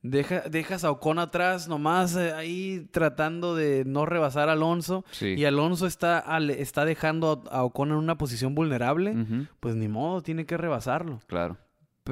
deja- 0.03 0.49
dejas 0.49 0.85
a 0.85 0.91
Ocon 0.91 1.19
atrás 1.19 1.69
nomás 1.69 2.17
eh, 2.17 2.33
ahí 2.33 2.89
tratando 2.91 3.55
de 3.55 3.85
no 3.85 4.07
rebasar 4.07 4.49
a 4.49 4.53
Alonso. 4.53 5.05
sí. 5.11 5.35
Y 5.37 5.45
Alonso 5.45 5.87
está, 5.87 6.19
al- 6.19 6.51
está 6.51 6.85
dejando 6.85 7.45
a, 7.51 7.59
a 7.59 7.65
Ocon 7.65 7.91
en 7.91 7.97
una 7.97 8.17
posición 8.19 8.55
vulnerable. 8.55 9.15
Pues 9.61 9.75
ni 9.77 9.89
modo, 9.89 10.23
tiene 10.23 10.47
que 10.47 10.57
rebasarlo. 10.57 11.21
claro, 11.27 11.57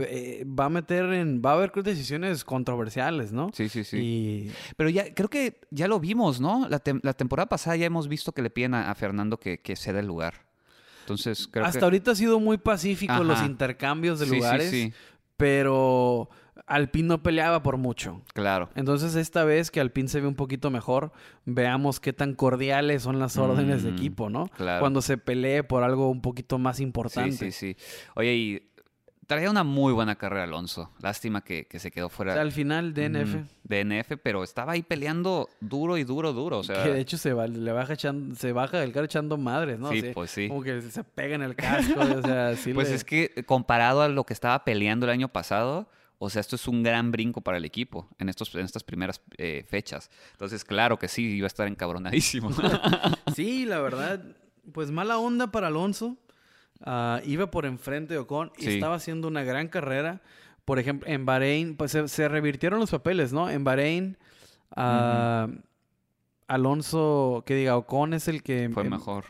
eh, 0.00 0.44
va 0.46 0.66
a 0.66 0.68
meter 0.68 1.06
en... 1.14 1.42
Va 1.44 1.52
a 1.52 1.54
haber 1.54 1.72
decisiones 1.82 2.44
controversiales, 2.44 3.32
¿no? 3.32 3.50
sí, 3.52 3.68
sí, 3.68 3.82
sí. 3.82 3.96
Y 3.98 4.52
Pero 4.76 4.90
ya, 4.90 5.12
creo 5.12 5.28
que 5.28 5.60
ya 5.70 5.88
lo 5.88 5.98
vimos, 5.98 6.40
¿no? 6.40 6.68
La, 6.68 6.78
tem- 6.84 7.00
la 7.02 7.14
temporada 7.14 7.48
pasada 7.48 7.74
ya 7.74 7.86
hemos 7.86 8.06
visto 8.06 8.30
que 8.32 8.42
le 8.42 8.50
piden 8.50 8.74
a, 8.74 8.90
a 8.90 8.94
Fernando 8.94 9.40
que, 9.40 9.60
que 9.60 9.74
ceda 9.74 9.98
el 10.00 10.06
lugar. 10.06 10.46
Entonces, 11.00 11.48
creo 11.50 11.64
hasta 11.64 11.78
que... 11.80 11.84
ahorita 11.86 12.10
ha 12.10 12.14
sido 12.14 12.38
muy 12.38 12.58
pacífico 12.58 13.24
los 13.24 13.42
intercambios 13.42 14.20
de 14.20 14.26
Sí, 14.26 14.30
sí, 14.30 14.36
lugares. 14.36 14.70
sí, 14.70 14.92
Pero 15.38 16.28
Alpine 16.66 17.08
no 17.08 17.22
peleaba 17.22 17.62
por 17.62 17.76
mucho. 17.76 18.22
claro. 18.34 18.68
Entonces, 18.74 19.14
esta 19.14 19.44
vez 19.44 19.70
que 19.70 19.80
Alpine 19.80 20.08
se 20.08 20.20
ve 20.20 20.26
un 20.26 20.34
poquito 20.34 20.70
mejor, 20.70 21.12
veamos 21.44 22.00
qué 22.00 22.12
tan 22.12 22.34
cordiales 22.34 23.02
son 23.02 23.18
las 23.18 23.38
órdenes 23.38 23.82
de 23.82 23.90
Mm, 23.90 23.94
equipo, 23.94 24.28
¿no? 24.30 24.46
claro. 24.56 24.80
Cuando 24.80 25.00
se 25.02 25.18
pelee 25.18 25.62
por 25.64 25.82
algo 25.82 26.10
un 26.10 26.20
poquito 26.20 26.58
más 26.58 26.80
importante. 26.80 27.32
Sí, 27.32 27.52
sí, 27.52 27.74
sí. 27.76 28.10
Oye, 28.16 28.34
y 28.34 28.62
traía 29.26 29.50
una 29.50 29.62
muy 29.62 29.92
buena 29.92 30.16
carrera 30.16 30.44
Alonso. 30.44 30.90
Lástima 31.00 31.42
que, 31.42 31.66
que 31.66 31.78
se 31.78 31.90
quedó 31.90 32.06
O 32.06 32.10
fuera. 32.10 32.32
sea, 32.32 32.42
al 32.42 32.50
final, 32.52 32.94
DNF, 32.94 33.34
Ujú, 33.36 33.44
DNF, 33.64 34.16
pero 34.22 34.42
estaba 34.42 34.72
ahí 34.72 34.82
peleando 34.82 35.48
duro 35.60 35.96
y 35.98 36.04
duro, 36.04 36.32
duro. 36.32 36.58
O 36.60 36.64
sea, 36.64 36.82
que 36.82 36.90
de 36.92 37.00
hecho 37.00 37.18
se, 37.18 37.34
va, 37.34 37.46
le 37.46 37.72
baja 37.72 37.92
echando, 37.92 38.34
se 38.34 38.52
baja 38.52 38.78
del 38.80 38.92
carro 38.92 39.04
echando 39.04 39.36
madres, 39.36 39.78
¿no? 39.78 39.90
sí, 39.92 40.02
pues 40.14 40.30
sí. 40.30 40.48
Como 40.48 40.62
que 40.62 40.80
se 40.82 41.04
pega 41.04 41.34
en 41.34 41.42
el 41.42 41.54
casco, 41.56 42.00
o 42.00 42.22
sea, 42.22 42.56
sí 42.56 42.72
Pues 42.74 42.88
le- 42.88 42.94
es 42.96 43.04
que 43.04 43.44
comparado 43.46 44.00
a 44.02 44.08
lo 44.08 44.24
que 44.24 44.32
estaba 44.32 44.64
peleando 44.64 45.04
el 45.06 45.10
año 45.12 45.28
pasado, 45.28 45.88
o 46.18 46.30
sea, 46.30 46.40
esto 46.40 46.56
es 46.56 46.66
un 46.66 46.82
gran 46.82 47.12
brinco 47.12 47.40
para 47.40 47.58
el 47.58 47.64
equipo 47.64 48.08
en, 48.18 48.28
estos, 48.28 48.54
en 48.54 48.62
estas 48.64 48.82
primeras 48.82 49.20
eh, 49.36 49.64
fechas. 49.68 50.10
Entonces, 50.32 50.64
claro 50.64 50.98
que 50.98 51.06
sí, 51.08 51.36
iba 51.36 51.46
a 51.46 51.48
estar 51.48 51.68
encabronadísimo. 51.68 52.50
Sí, 53.34 53.66
la 53.66 53.80
verdad, 53.80 54.24
pues 54.72 54.90
mala 54.90 55.18
onda 55.18 55.50
para 55.52 55.68
Alonso. 55.68 56.16
Ah, 56.84 57.20
iba 57.24 57.50
por 57.50 57.66
enfrente 57.66 58.14
de 58.14 58.20
Ocon 58.20 58.52
y 58.56 58.64
Sí. 58.64 58.70
estaba 58.74 58.96
haciendo 58.96 59.28
una 59.28 59.42
gran 59.42 59.68
carrera. 59.68 60.22
Por 60.64 60.78
ejemplo, 60.78 61.08
en 61.08 61.24
Bahrein, 61.24 61.76
pues 61.76 61.92
se, 61.92 62.08
se 62.08 62.28
revirtieron 62.28 62.80
los 62.80 62.90
papeles, 62.90 63.32
¿no? 63.32 63.48
En 63.48 63.64
Bahrein, 63.64 64.18
ah, 64.76 65.48
Alonso, 66.46 67.42
que 67.46 67.54
diga, 67.54 67.76
Ocon 67.76 68.14
es 68.14 68.28
el 68.28 68.42
que... 68.42 68.70
Fue 68.72 68.84
em, 68.84 68.90
mejor. 68.90 69.26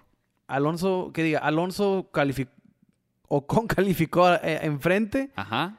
Alonso, 0.46 1.10
que 1.12 1.22
diga, 1.22 1.40
Alonso 1.40 2.08
calificó... 2.12 2.52
Ocon 3.28 3.66
calificó 3.68 4.32
eh, 4.34 4.60
enfrente 4.62 5.30
Ajá. 5.36 5.77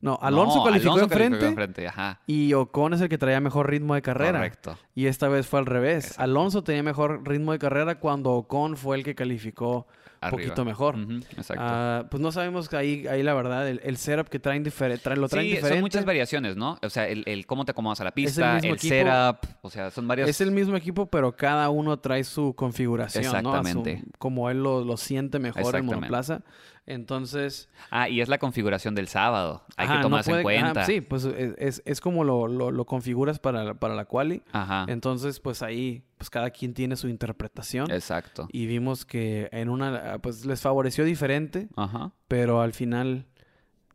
No, 0.00 0.18
Alonso 0.22 0.56
No, 0.58 0.64
calificó 0.64 0.92
Alonso 0.94 1.12
enfrente 1.12 1.46
enfrente, 1.46 1.86
ajá. 1.88 2.20
y 2.26 2.54
Ocon 2.54 2.94
es 2.94 3.00
el 3.02 3.08
que 3.10 3.18
traía 3.18 3.38
mejor 3.40 3.68
ritmo 3.68 3.94
de 3.94 4.02
carrera. 4.02 4.38
Correcto. 4.38 4.78
Y 4.94 5.06
esta 5.06 5.28
vez 5.28 5.46
fue 5.46 5.58
al 5.60 5.66
revés. 5.66 6.04
Exacto. 6.06 6.22
Alonso 6.22 6.64
tenía 6.64 6.82
mejor 6.82 7.20
ritmo 7.28 7.52
de 7.52 7.58
carrera 7.58 7.96
cuando 8.00 8.32
Ocon 8.32 8.76
fue 8.78 8.96
el 8.96 9.04
que 9.04 9.14
calificó 9.14 9.86
un 10.22 10.30
poquito 10.30 10.64
mejor. 10.66 10.96
Exacto. 11.36 11.62
Ah, 11.66 12.04
pues 12.10 12.20
no 12.22 12.30
sabemos 12.32 12.68
que 12.68 12.76
ahí, 12.76 13.06
ahí 13.06 13.22
la 13.22 13.32
verdad, 13.34 13.66
el, 13.68 13.80
el 13.84 13.96
setup 13.98 14.28
que 14.28 14.38
traen, 14.38 14.62
difere- 14.64 14.98
traen 15.00 15.20
lo 15.20 15.28
traen 15.28 15.44
sí, 15.46 15.50
diferente. 15.52 15.76
son 15.76 15.80
muchas 15.82 16.04
variaciones, 16.04 16.56
¿no? 16.56 16.78
O 16.82 16.90
sea, 16.90 17.06
el, 17.08 17.22
el 17.26 17.46
cómo 17.46 17.64
te 17.66 17.72
acomodas 17.72 18.00
a 18.02 18.04
la 18.04 18.12
pista, 18.12 18.58
el, 18.58 18.64
equipo. 18.74 18.94
setup, 18.94 19.38
o 19.62 19.70
sea, 19.70 19.90
son 19.90 20.06
varias... 20.08 20.28
Es 20.28 20.40
el 20.42 20.50
mismo 20.50 20.76
equipo, 20.76 21.06
pero 21.06 21.34
cada 21.36 21.68
uno 21.70 21.98
trae 21.98 22.24
su 22.24 22.54
configuración, 22.54 23.24
¿no? 23.24 23.54
A 23.54 23.62
su- 23.62 23.68
Exactamente. 23.68 24.04
como 24.18 24.50
él 24.50 24.62
lo, 24.62 24.84
lo 24.84 24.96
siente 24.98 25.38
mejor 25.38 25.60
en 25.76 25.84
Exactamente. 25.84 26.44
Entonces, 26.86 27.68
Ah, 27.90 28.08
y 28.08 28.20
es 28.20 28.28
la 28.28 28.38
configuración 28.38 28.94
del 28.94 29.08
sábado. 29.08 29.62
Hay 29.76 29.86
ajá, 29.86 29.94
que 29.94 29.98
no 29.98 30.02
tomarse 30.04 30.30
en 30.30 30.36
ajá, 30.36 30.42
cuenta. 30.42 30.84
sí, 30.84 31.00
pues 31.00 31.24
es, 31.24 31.54
es- 31.58 31.82
es 31.84 32.00
como 32.00 32.24
lo, 32.24 32.48
lo- 32.48 32.70
lo 32.70 32.84
configuras 32.86 33.38
para, 33.38 33.74
para 33.74 33.94
la 33.94 34.04
quali. 34.06 34.42
Ajá. 34.52 34.86
Entonces, 34.88 35.38
pues 35.40 35.62
ahí, 35.62 36.02
pues 36.18 36.30
cada 36.30 36.50
quien 36.50 36.74
tiene 36.74 36.96
su 36.96 37.08
interpretación. 37.08 37.90
Exacto. 37.90 38.48
Y 38.52 38.66
vimos 38.66 39.04
que 39.04 39.48
en 39.52 39.68
una, 39.68 40.18
pues 40.18 40.44
les 40.46 40.60
favoreció 40.60 41.04
diferente, 41.04 41.68
Ajá. 41.76 42.12
pero 42.28 42.60
al 42.60 42.72
final 42.72 43.26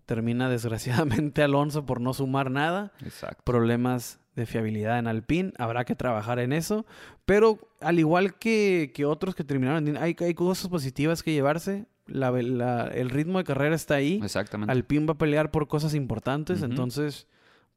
termina 0.05 0.49
desgraciadamente 1.29 1.43
Alonso 1.43 1.85
por 1.85 1.99
no 2.01 2.13
sumar 2.13 2.49
nada. 2.51 2.91
Exacto. 3.03 3.43
Problemas 3.43 4.19
de 4.35 4.45
fiabilidad 4.45 4.99
en 4.99 5.07
Alpine, 5.07 5.53
habrá 5.57 5.85
que 5.85 5.95
trabajar 5.95 6.39
en 6.39 6.51
eso. 6.53 6.85
Pero 7.25 7.57
al 7.81 7.99
igual 7.99 8.35
que, 8.35 8.91
que 8.93 9.05
otros 9.05 9.33
que 9.33 9.43
terminaron, 9.43 9.95
hay, 9.97 10.15
hay 10.19 10.33
cosas 10.33 10.67
positivas 10.69 11.23
que 11.23 11.31
llevarse. 11.31 11.85
La, 12.07 12.29
la- 12.31 12.87
el 12.87 13.09
ritmo 13.09 13.39
de 13.39 13.43
carrera 13.45 13.75
está 13.75 13.95
ahí. 13.95 14.19
Exactamente. 14.23 14.71
Alpine 14.71 15.05
va 15.07 15.13
a 15.13 15.17
pelear 15.17 15.51
por 15.51 15.67
cosas 15.67 15.93
importantes, 15.95 16.61
entonces, 16.61 17.27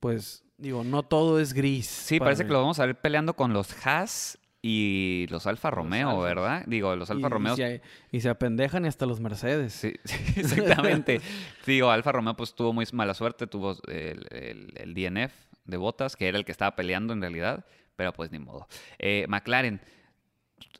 pues, 0.00 0.44
digo, 0.58 0.84
no 0.84 1.02
todo 1.02 1.40
es 1.40 1.52
gris. 1.54 1.86
Sí, 1.86 2.18
parece 2.18 2.44
que 2.44 2.52
lo 2.52 2.60
vamos 2.60 2.78
a 2.80 2.86
ver 2.86 2.96
peleando 3.00 3.34
con 3.34 3.52
los 3.52 3.74
Haas 3.86 4.38
y 4.60 5.26
los 5.30 5.46
Alfa 5.46 5.70
Romeo. 5.70 6.20
¿verdad? 6.20 6.64
Digo, 6.66 6.94
los 6.96 7.10
Alfa 7.10 7.28
Y- 7.28 7.30
Romeo. 7.30 7.54
Y, 7.54 7.56
se, 7.56 7.80
y 8.12 8.20
se 8.20 8.28
apendejan 8.28 8.84
y 8.84 8.88
hasta 8.88 9.06
los 9.06 9.20
Mercedes. 9.20 9.72
Sí, 9.72 9.94
sí, 10.04 10.40
exactamente. 10.40 11.20
Digo, 11.66 11.90
Alfa 11.90 12.12
Romeo 12.12 12.34
pues 12.36 12.54
tuvo 12.54 12.72
muy 12.72 12.84
mala 12.92 13.14
suerte, 13.14 13.46
tuvo 13.46 13.76
el, 13.86 14.26
el- 14.30 14.72
el 14.76 14.94
DNF 14.94 15.32
de 15.64 15.76
Botas, 15.78 16.16
que 16.16 16.28
era 16.28 16.36
el 16.36 16.44
que 16.44 16.52
estaba 16.52 16.74
peleando 16.76 17.12
en 17.14 17.20
realidad, 17.22 17.64
pero 17.96 18.12
pues 18.12 18.30
ni 18.30 18.38
modo. 18.40 18.66
Eh, 18.98 19.24
McLaren, 19.28 19.80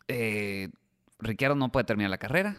eh, 0.09 0.68
Ricciardo 1.20 1.57
no 1.57 1.70
puede 1.72 1.84
terminar 1.84 2.11
la 2.11 2.18
carrera. 2.18 2.57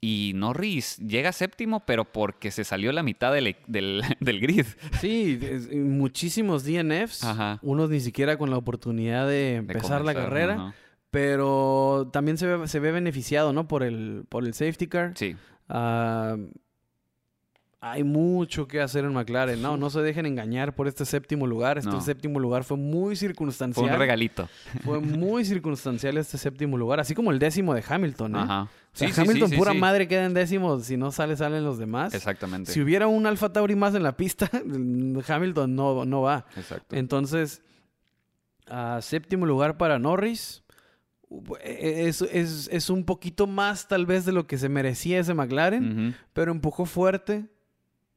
Y 0.00 0.32
Norris 0.34 0.96
llega 0.98 1.32
séptimo, 1.32 1.80
pero 1.86 2.04
porque 2.04 2.50
se 2.50 2.64
salió 2.64 2.92
la 2.92 3.02
mitad 3.02 3.32
del, 3.32 3.46
e, 3.48 3.56
del, 3.66 4.02
del 4.20 4.40
grid. 4.40 4.66
Sí, 5.00 5.38
muchísimos 5.74 6.64
DNFs. 6.64 7.24
Ajá. 7.24 7.58
Unos 7.62 7.90
ni 7.90 8.00
siquiera 8.00 8.36
con 8.36 8.50
la 8.50 8.56
oportunidad 8.58 9.26
de 9.26 9.36
de 9.36 9.54
empezar 9.56 10.04
la 10.04 10.14
carrera. 10.14 10.74
Pero 11.10 12.10
también 12.12 12.36
se 12.36 12.46
ve, 12.46 12.68
se 12.68 12.78
ve 12.80 12.92
beneficiado, 12.92 13.52
¿no? 13.52 13.68
Por 13.68 13.82
el, 13.82 14.24
por 14.28 14.44
el 14.44 14.54
safety 14.54 14.86
car. 14.86 15.12
Sí, 15.14 15.36
Ah, 15.68 16.36
hay 17.80 18.02
mucho 18.04 18.66
que 18.66 18.80
hacer 18.80 19.04
en 19.04 19.12
McLaren. 19.12 19.60
No, 19.62 19.76
no 19.76 19.90
se 19.90 20.00
dejen 20.00 20.26
engañar 20.26 20.74
por 20.74 20.88
este 20.88 21.04
séptimo 21.04 21.46
lugar. 21.46 21.78
Este 21.78 21.90
No. 21.90 22.00
séptimo 22.00 22.40
lugar 22.40 22.64
fue 22.64 22.76
muy 22.76 23.08
fue 23.10 23.16
circunstancial. 23.16 23.84
un 23.92 23.98
regalito. 23.98 24.48
Fue 24.84 24.98
muy 25.00 25.44
circunstancial 25.44 26.16
este 26.18 26.38
séptimo 26.38 26.76
lugar. 26.76 27.00
Así 27.00 27.14
como 27.14 27.30
el 27.30 27.38
décimo 27.38 27.74
de 27.74 27.84
Hamilton, 27.86 28.34
¿eh? 28.36 28.38
Ajá. 28.40 28.68
O 28.96 28.98
sea, 29.12 29.22
Hamilton 29.24 29.48
sí, 29.50 29.54
sí, 29.54 29.58
pura 29.58 29.74
madre 29.74 30.08
queda 30.08 30.24
en 30.24 30.34
décimo. 30.34 30.78
Si 30.80 30.96
no 30.96 31.12
sale, 31.12 31.36
salen 31.36 31.62
los 31.64 31.78
demás. 31.78 32.14
Exactamente. 32.14 32.72
Si 32.72 32.80
hubiera 32.80 33.06
un 33.06 33.26
Alfa 33.26 33.52
Tauri 33.52 33.76
más 33.76 33.94
en 33.94 34.02
la 34.02 34.16
pista, 34.16 34.50
Hamilton 35.28 35.74
no, 35.76 36.04
no 36.04 36.22
va. 36.22 36.46
Exacto. 36.56 36.96
Entonces, 36.96 37.62
ah, 38.68 38.98
séptimo 39.02 39.46
lugar 39.46 39.76
para 39.76 39.98
Norris. 39.98 40.62
Es, 41.64 42.22
es- 42.22 42.68
es 42.72 42.88
un 42.90 43.04
poquito 43.04 43.46
más 43.46 43.88
tal 43.88 44.06
vez 44.06 44.24
de 44.24 44.32
lo 44.32 44.46
que 44.46 44.58
se 44.58 44.68
merecía 44.68 45.18
ese 45.18 45.34
McLaren, 45.34 46.08
Ujú. 46.10 46.16
pero 46.32 46.52
empujó 46.52 46.86
fuerte, 46.86 47.46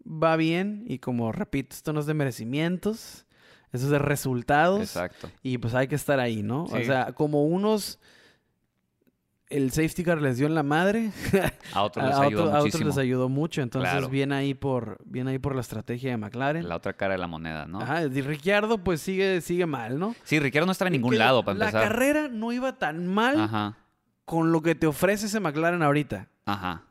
va 0.05 0.35
bien 0.35 0.83
y 0.87 0.99
como 0.99 1.31
repito, 1.31 1.75
esto 1.75 1.91
no 1.91 2.01
es 2.01 2.05
de 2.05 2.13
merecimientos, 2.13 3.25
eso 3.73 3.85
es 3.85 3.89
de 3.91 3.97
resultados 3.99 4.81
Exacto. 4.81 5.29
y 5.41 5.57
pues 5.57 5.73
hay 5.73 5.87
que 5.87 5.95
estar 5.95 6.19
ahí, 6.19 6.43
¿no? 6.43 6.65
O 6.65 6.83
sea, 6.83 7.13
como 7.13 7.45
unos, 7.45 7.99
el 9.49 9.71
safety 9.71 10.03
car 10.03 10.21
les 10.21 10.37
dio 10.37 10.45
en 10.45 10.53
la 10.53 10.61
madre, 10.63 11.11
A 11.73 11.81
otros 11.81 12.05
les 12.05 12.15
a 12.15 12.21
ayudó 12.21 12.43
otros- 12.45 12.53
a 12.55 12.59
otros 12.63 12.83
les 12.83 12.97
ayudó 12.97 13.29
mucho, 13.29 13.61
entonces 13.61 13.89
Claro. 13.91 14.09
viene 14.09 14.35
ahí 14.35 14.53
por 14.53 14.97
viene 15.05 15.31
ahí 15.31 15.39
por 15.39 15.55
la 15.55 15.61
estrategia 15.61 16.11
de 16.11 16.17
McLaren. 16.17 16.67
La 16.69 16.75
otra 16.75 16.93
cara 16.93 17.13
de 17.13 17.17
la 17.19 17.27
moneda, 17.27 17.65
¿no? 17.65 17.81
Ajá, 17.81 18.03
y 18.03 18.21
Ricciardo 18.21 18.77
pues 18.83 19.01
sigue, 19.01 19.41
sigue 19.41 19.65
mal, 19.65 19.97
¿no? 19.99 20.15
Sí, 20.23 20.39
Ricciardo 20.39 20.65
no 20.67 20.71
estaba 20.71 20.87
en 20.89 20.93
ningún 20.93 21.17
lado 21.17 21.43
para 21.43 21.57
la 21.57 21.65
empezar. 21.65 21.89
carrera 21.89 22.27
no 22.27 22.51
iba 22.51 22.77
tan 22.77 23.07
mal 23.07 23.39
Ajá, 23.39 23.77
con 24.25 24.51
lo 24.51 24.61
que 24.61 24.75
te 24.75 24.85
ofrece 24.87 25.25
ese 25.25 25.39
McLaren 25.39 25.81
ahorita. 25.81 26.27
ajá. 26.45 26.83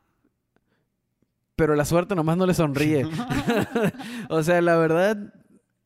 Pero 1.57 1.75
la 1.75 1.85
suerte 1.85 2.15
nomás 2.15 2.37
no 2.37 2.47
le 2.47 2.55
sonríe. 2.55 3.05
o 4.29 4.43
sea, 4.43 4.61
la 4.63 4.77
verdad, 4.77 5.17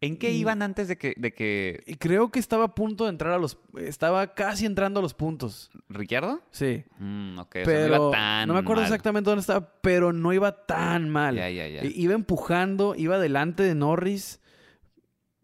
¿En 0.03 0.17
qué 0.17 0.33
iban 0.33 0.63
antes 0.63 0.89
de 0.89 0.99
que, 0.99 1.15
de 1.17 1.33
que 1.33 1.85
y 1.87 1.95
creo 1.95 2.31
que 2.31 2.41
estaba 2.41 2.65
a 2.65 2.75
punto 2.75 3.05
de 3.05 3.11
entrar 3.11 3.33
a 3.33 3.39
los... 3.39 3.57
Estaba 3.79 4.35
casi 4.35 4.67
entrando 4.67 4.99
a 4.99 5.03
los 5.03 5.15
puntos. 5.15 5.71
Ricciardo? 5.89 6.43
Sí. 6.51 6.85
Mm, 6.99 7.39
ok, 7.39 7.47
o 7.47 7.53
sea, 7.53 7.65
Pero 7.65 7.89
no 7.89 7.95
iba 8.09 8.11
tan 8.11 8.49
no 8.49 8.55
me 8.55 8.61
acuerdo 8.61 8.83
mal. 8.83 8.89
exactamente 8.91 9.31
dónde 9.31 9.41
estaba, 9.43 9.75
pero 9.81 10.13
no 10.13 10.33
iba 10.33 10.67
tan 10.67 11.09
mal. 11.09 11.37
Ya, 11.37 11.49
ya, 11.49 11.69
ya. 11.69 11.83
Iba 11.85 12.15
empujando, 12.15 12.95
iba 12.97 13.19
delante 13.21 13.63
de 13.63 13.77
Norris, 13.77 14.42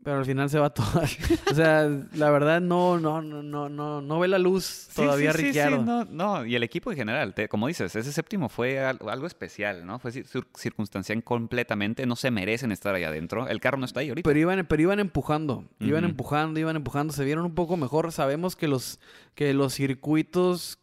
pero 0.08 0.20
al 0.20 0.24
final 0.24 0.48
se 0.48 0.58
va 0.58 0.70
todo. 0.74 1.02
o 1.50 1.54
sea, 1.54 1.86
la 2.14 2.30
verdad 2.30 2.62
no, 2.62 2.98
no, 2.98 3.20
no, 3.20 3.42
no, 3.42 3.68
no, 3.68 4.00
no 4.00 4.18
ve 4.18 4.26
la 4.28 4.38
luz 4.38 4.88
todavía 4.94 5.34
sí, 5.34 5.52
sí, 5.52 5.52
sí, 5.52 5.58
no, 5.84 6.06
no, 6.06 6.46
y 6.46 6.54
el 6.56 6.62
equipo 6.62 6.90
en 6.90 6.96
general, 6.96 7.34
te- 7.34 7.46
como 7.46 7.66
dices, 7.68 7.94
ese 7.94 8.10
séptimo 8.10 8.48
fue 8.48 8.78
al- 8.80 8.98
algo 9.06 9.26
especial, 9.26 9.84
¿no? 9.84 9.98
Fue 9.98 10.10
cir- 10.12 10.46
circunstancial 10.54 11.22
completamente, 11.22 12.06
no 12.06 12.16
se 12.16 12.30
merecen 12.30 12.72
estar 12.72 12.94
ahí 12.94 13.04
adentro. 13.04 13.48
El 13.48 13.60
carro 13.60 13.76
no 13.76 13.84
está 13.84 14.00
ahí 14.00 14.08
ahorita. 14.08 14.26
Pero 14.26 14.38
iban, 14.40 14.64
pero 14.66 14.82
iban 14.82 14.98
empujando, 14.98 15.64
iban 15.78 16.04
empujando, 16.06 16.58
iban 16.58 16.76
empujando, 16.76 17.12
se 17.12 17.24
vieron 17.26 17.44
un 17.44 17.54
poco 17.54 17.76
mejor. 17.76 18.10
Sabemos 18.10 18.56
que 18.56 18.66
los, 18.66 19.00
que 19.34 19.52
los 19.52 19.74
circuitos 19.74 20.78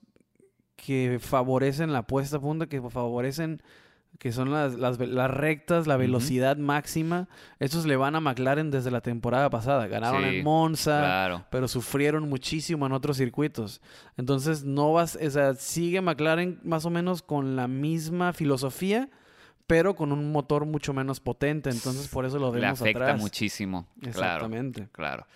que 0.75 1.17
favorecen 1.19 1.93
la 1.93 2.03
puesta 2.05 2.37
a 2.37 2.39
punta, 2.41 2.67
que 2.67 2.79
favorecen, 2.79 3.61
que 4.19 4.31
son 4.31 4.51
las, 4.51 4.75
las, 4.75 4.97
las 4.99 5.29
rectas, 5.29 5.87
la 5.87 5.97
velocidad 5.97 6.57
máxima, 6.57 7.27
esos 7.59 7.85
le 7.85 7.95
van 7.97 8.15
a 8.15 8.21
McLaren 8.21 8.71
desde 8.71 8.89
la 8.91 9.01
temporada 9.01 9.49
pasada. 9.49 9.87
Ganaron 9.87 10.23
Sí, 10.23 10.37
en 10.37 10.43
Monza, 10.43 10.99
Claro. 10.99 11.45
pero 11.49 11.67
sufrieron 11.67 12.29
muchísimo 12.29 12.85
en 12.85 12.93
otros 12.93 13.17
circuitos. 13.17 13.81
Entonces, 14.17 14.63
no 14.63 14.93
vas, 14.93 15.17
o 15.21 15.29
sea, 15.29 15.53
sigue 15.55 15.99
McLaren 16.01 16.59
más 16.63 16.85
o 16.85 16.89
menos 16.89 17.21
con 17.21 17.55
la 17.55 17.67
misma 17.67 18.31
filosofía, 18.33 19.09
pero 19.67 19.95
con 19.95 20.11
un 20.11 20.31
motor 20.31 20.65
mucho 20.65 20.93
menos 20.93 21.19
potente. 21.19 21.69
Entonces, 21.69 22.07
por 22.07 22.25
eso 22.25 22.39
lo 22.39 22.53
Le 22.53 22.61
vemos 22.61 22.81
afecta 22.81 23.03
atrás. 23.03 23.19
muchísimo. 23.21 23.87
Claro. 23.99 24.09
Exactamente. 24.09 24.87
Claro. 24.91 25.27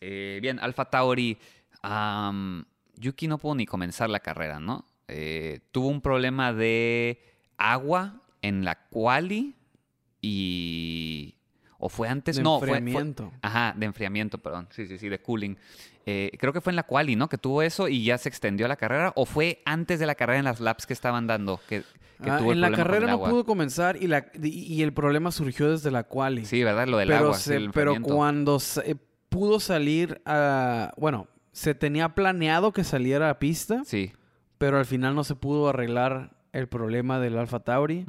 Eh, 0.00 0.38
bien, 0.42 0.60
Alfa 0.60 0.84
Tauri. 0.84 1.36
am, 1.82 2.64
Yuki 2.96 3.26
no 3.28 3.38
pudo 3.38 3.54
ni 3.54 3.66
comenzar 3.66 4.10
la 4.10 4.20
carrera, 4.20 4.60
¿no? 4.60 4.84
Eh, 5.08 5.60
tuvo 5.72 5.88
un 5.88 6.00
problema 6.00 6.52
de 6.52 7.22
agua 7.56 8.20
en 8.42 8.64
la 8.64 8.76
quali 8.88 9.54
y... 10.20 11.34
¿O 11.80 11.88
fue 11.88 12.08
antes? 12.08 12.36
De 12.36 12.42
no, 12.42 12.58
fue- 12.58 12.68
fue, 12.68 12.78
enfriamiento. 12.78 13.32
Ajá, 13.40 13.72
de 13.76 13.86
enfriamiento, 13.86 14.38
perdón. 14.38 14.66
Sí, 14.70 14.88
sí, 14.88 14.98
sí, 14.98 15.08
de 15.08 15.20
cooling. 15.22 15.54
Eh, 16.06 16.32
creo 16.38 16.52
que 16.52 16.60
fue 16.60 16.72
en 16.72 16.76
la 16.76 16.82
quali, 16.82 17.14
¿no? 17.14 17.28
Que 17.28 17.38
tuvo 17.38 17.62
eso 17.62 17.86
y 17.86 18.02
ya 18.02 18.18
se 18.18 18.28
extendió 18.28 18.66
la 18.66 18.74
carrera. 18.74 19.12
¿O 19.14 19.26
fue 19.26 19.62
antes 19.64 20.00
de 20.00 20.06
la 20.06 20.16
carrera 20.16 20.40
en 20.40 20.44
las 20.44 20.58
laps 20.58 20.86
que 20.86 20.92
estaban 20.92 21.28
dando? 21.28 21.60
Que, 21.68 21.84
que 22.22 22.30
Ah, 22.30 22.38
tuvo 22.38 22.50
en 22.52 22.60
la 22.60 22.72
carrera 22.72 23.06
no 23.06 23.20
pudo 23.22 23.44
comenzar 23.44 23.96
y, 24.02 24.08
la, 24.08 24.26
y, 24.42 24.48
y 24.48 24.82
el 24.82 24.92
problema 24.92 25.30
surgió 25.30 25.70
desde 25.70 25.92
la 25.92 26.02
quali. 26.02 26.46
Sí, 26.46 26.64
¿verdad? 26.64 26.88
Lo 26.88 26.96
del 26.98 27.08
pero, 27.10 27.26
agua. 27.26 27.34
se- 27.38 27.54
el 27.54 27.70
pero 27.70 27.92
enfriamiento. 27.92 28.14
cuando 28.16 28.58
se- 28.58 28.96
pudo 29.28 29.60
salir 29.60 30.20
a... 30.26 30.92
Bueno, 30.96 31.28
se 31.52 31.76
tenía 31.76 32.08
planeado 32.16 32.72
que 32.72 32.82
saliera 32.82 33.30
a 33.30 33.38
pista, 33.38 33.82
Sí. 33.84 34.10
pero 34.58 34.78
al 34.78 34.84
final 34.86 35.14
no 35.14 35.22
se 35.22 35.36
pudo 35.36 35.68
arreglar 35.68 36.32
el 36.52 36.68
problema 36.68 37.20
del 37.20 37.36
Alfa 37.38 37.60
Tauri. 37.60 38.06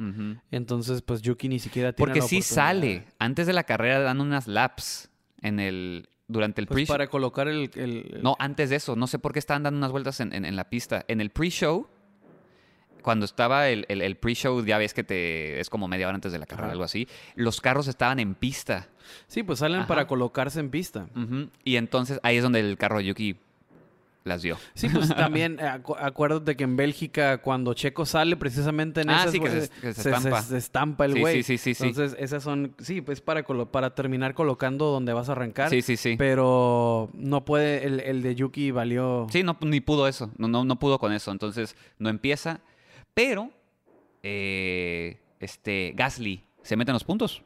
Entonces, 0.51 1.01
pues 1.01 1.21
Yuki 1.21 1.49
ni 1.49 1.59
siquiera 1.59 1.93
tiene 1.93 2.07
Porque 2.07 2.19
la 2.21 2.25
sí 2.27 2.41
sale. 2.41 3.05
Antes 3.19 3.47
de 3.47 3.53
la 3.53 3.63
carrera 3.63 3.99
dan 3.99 4.21
unas 4.21 4.47
laps 4.47 5.09
en 5.41 5.59
el 5.59 6.09
durante 6.27 6.61
el 6.61 6.67
Pues 6.67 6.75
pre-show. 6.75 6.93
para 6.93 7.07
colocar 7.07 7.47
el... 7.47 8.19
No, 8.21 8.35
antes 8.39 8.69
de 8.69 8.75
eso. 8.75 8.95
No 8.95 9.07
sé 9.07 9.17
por 9.19 9.33
qué 9.33 9.39
estaban 9.39 9.63
dando 9.63 9.77
unas 9.79 9.91
vueltas 9.91 10.19
en, 10.19 10.33
en- 10.33 10.45
en 10.45 10.55
la 10.55 10.69
pista. 10.69 11.03
En 11.07 11.21
el 11.21 11.31
pre-show, 11.31 11.87
cuando 13.01 13.25
estaba 13.25 13.67
el, 13.69 13.85
el- 13.89 14.15
pre-show, 14.17 14.63
ya 14.63 14.77
ves 14.77 14.93
que 14.93 15.03
te 15.03 15.59
es 15.59 15.69
como 15.69 15.87
media 15.87 16.07
hora 16.07 16.15
antes 16.15 16.31
de 16.31 16.37
la 16.39 16.45
carrera, 16.45 16.67
Ajá. 16.67 16.71
algo 16.73 16.83
así. 16.83 17.07
Los 17.35 17.61
carros 17.61 17.87
estaban 17.87 18.19
en 18.19 18.35
pista. 18.35 18.89
Sí, 19.27 19.41
pues 19.41 19.59
salen 19.59 19.79
Ajá. 19.79 19.87
para 19.87 20.05
colocarse 20.07 20.59
en 20.59 20.69
pista. 20.69 21.07
Y 21.63 21.77
entonces 21.77 22.19
ahí 22.21 22.37
es 22.37 22.43
donde 22.43 22.59
el 22.59 22.77
carro 22.77 22.99
de 22.99 23.05
Yuki 23.05 23.37
las 24.29 24.41
dio. 24.41 24.57
Sí, 24.73 24.87
pues 24.87 25.09
también 25.15 25.57
eh, 25.59 25.63
acu- 25.63 25.97
acuérdate 25.99 26.55
que 26.55 26.63
en 26.63 26.77
Bélgica 26.77 27.39
cuando 27.39 27.73
Checo 27.73 28.05
sale 28.05 28.37
precisamente 28.37 29.01
en 29.01 29.09
Ah, 29.09 29.21
esas 29.21 29.31
sí, 29.33 29.39
que 29.41 29.49
güey, 29.49 29.61
se- 29.61 29.69
que 29.69 29.93
se 29.93 30.09
estampa. 30.11 30.41
se 30.41 30.57
estampa 30.57 31.05
el 31.05 31.19
güey. 31.19 31.43
sí, 31.43 31.57
sí, 31.57 31.57
sí, 31.57 31.73
sí. 31.75 31.87
Entonces, 31.89 32.15
esas 32.19 32.41
son, 32.43 32.73
sí, 32.79 33.01
pues 33.01 33.19
para, 33.19 33.43
para 33.43 33.93
terminar 33.95 34.33
colocando 34.33 34.85
donde 34.85 35.11
vas 35.11 35.27
a 35.27 35.33
arrancar. 35.33 35.69
Sí, 35.69 35.81
sí, 35.81 35.97
sí. 35.97 36.15
Pero 36.17 37.09
no 37.13 37.43
puede, 37.43 37.85
el, 37.85 37.99
el 37.99 38.21
de 38.21 38.35
Yuki 38.35 38.71
valió. 38.71 39.27
Sí, 39.31 39.43
no, 39.43 39.57
ni 39.61 39.81
pudo 39.81 40.07
eso. 40.07 40.31
No, 40.37 40.47
no, 40.47 40.63
no 40.63 40.79
pudo 40.79 40.99
con 40.99 41.11
eso. 41.11 41.31
Entonces, 41.31 41.75
no 41.97 42.09
empieza. 42.09 42.61
Pero, 43.13 43.49
eh, 44.23 45.19
este, 45.39 45.93
Gasly 45.95 46.43
se 46.61 46.77
mete 46.77 46.91
en 46.91 46.93
los 46.93 47.03
puntos. 47.03 47.43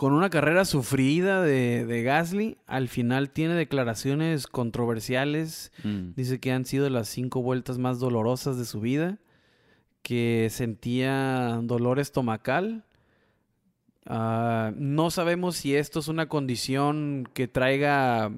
Con 0.00 0.14
una 0.14 0.30
carrera 0.30 0.64
sufrida 0.64 1.42
de, 1.42 1.84
de 1.84 2.02
Gasly, 2.02 2.56
al 2.66 2.88
final 2.88 3.28
tiene 3.28 3.52
declaraciones 3.52 4.46
controversiales. 4.46 5.72
Mm. 5.84 6.12
Dice 6.16 6.40
que 6.40 6.52
han 6.52 6.64
sido 6.64 6.88
las 6.88 7.06
cinco 7.06 7.42
vueltas 7.42 7.76
más 7.76 7.98
dolorosas 7.98 8.56
de 8.56 8.64
su 8.64 8.80
vida, 8.80 9.18
que 10.00 10.48
sentía 10.50 11.60
dolor 11.64 11.98
estomacal. 11.98 12.86
Ah, 14.06 14.72
no 14.74 15.10
sabemos 15.10 15.56
si 15.56 15.76
esto 15.76 15.98
es 15.98 16.08
una 16.08 16.30
condición 16.30 17.28
que 17.34 17.46
traiga 17.46 18.32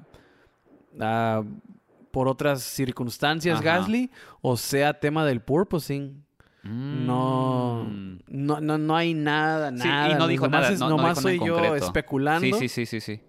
por 2.11 2.27
otras 2.27 2.61
circunstancias 2.61 3.61
Ajá. 3.61 3.77
Gasly 3.77 4.11
o 4.41 4.57
sea 4.57 4.99
tema 4.99 5.25
del 5.25 5.39
porpoising. 5.39 6.22
No, 6.63 7.85
Mm. 7.89 8.19
no, 8.29 8.61
no, 8.61 8.77
no 8.77 8.95
hay 8.95 9.13
nada, 9.13 9.69
Sí, 9.71 9.83
y 9.83 9.87
nada. 9.87 10.17
no 10.17 10.27
dijo 10.27 10.45
nomás 10.45 10.61
nada, 10.61 10.73
es- 10.73 10.79
no- 10.79 10.89
no 10.89 10.97
nomás 10.97 11.17
dijo 11.17 11.21
nada 11.27 11.33
en 11.33 11.39
soy 11.39 11.47
yo 11.47 11.53
concreto. 11.55 11.85
especulando. 11.85 12.57
Sí, 12.57 12.67
sí, 12.69 12.85
sí, 12.85 12.85
sí, 12.85 13.01
sí. 13.01 13.21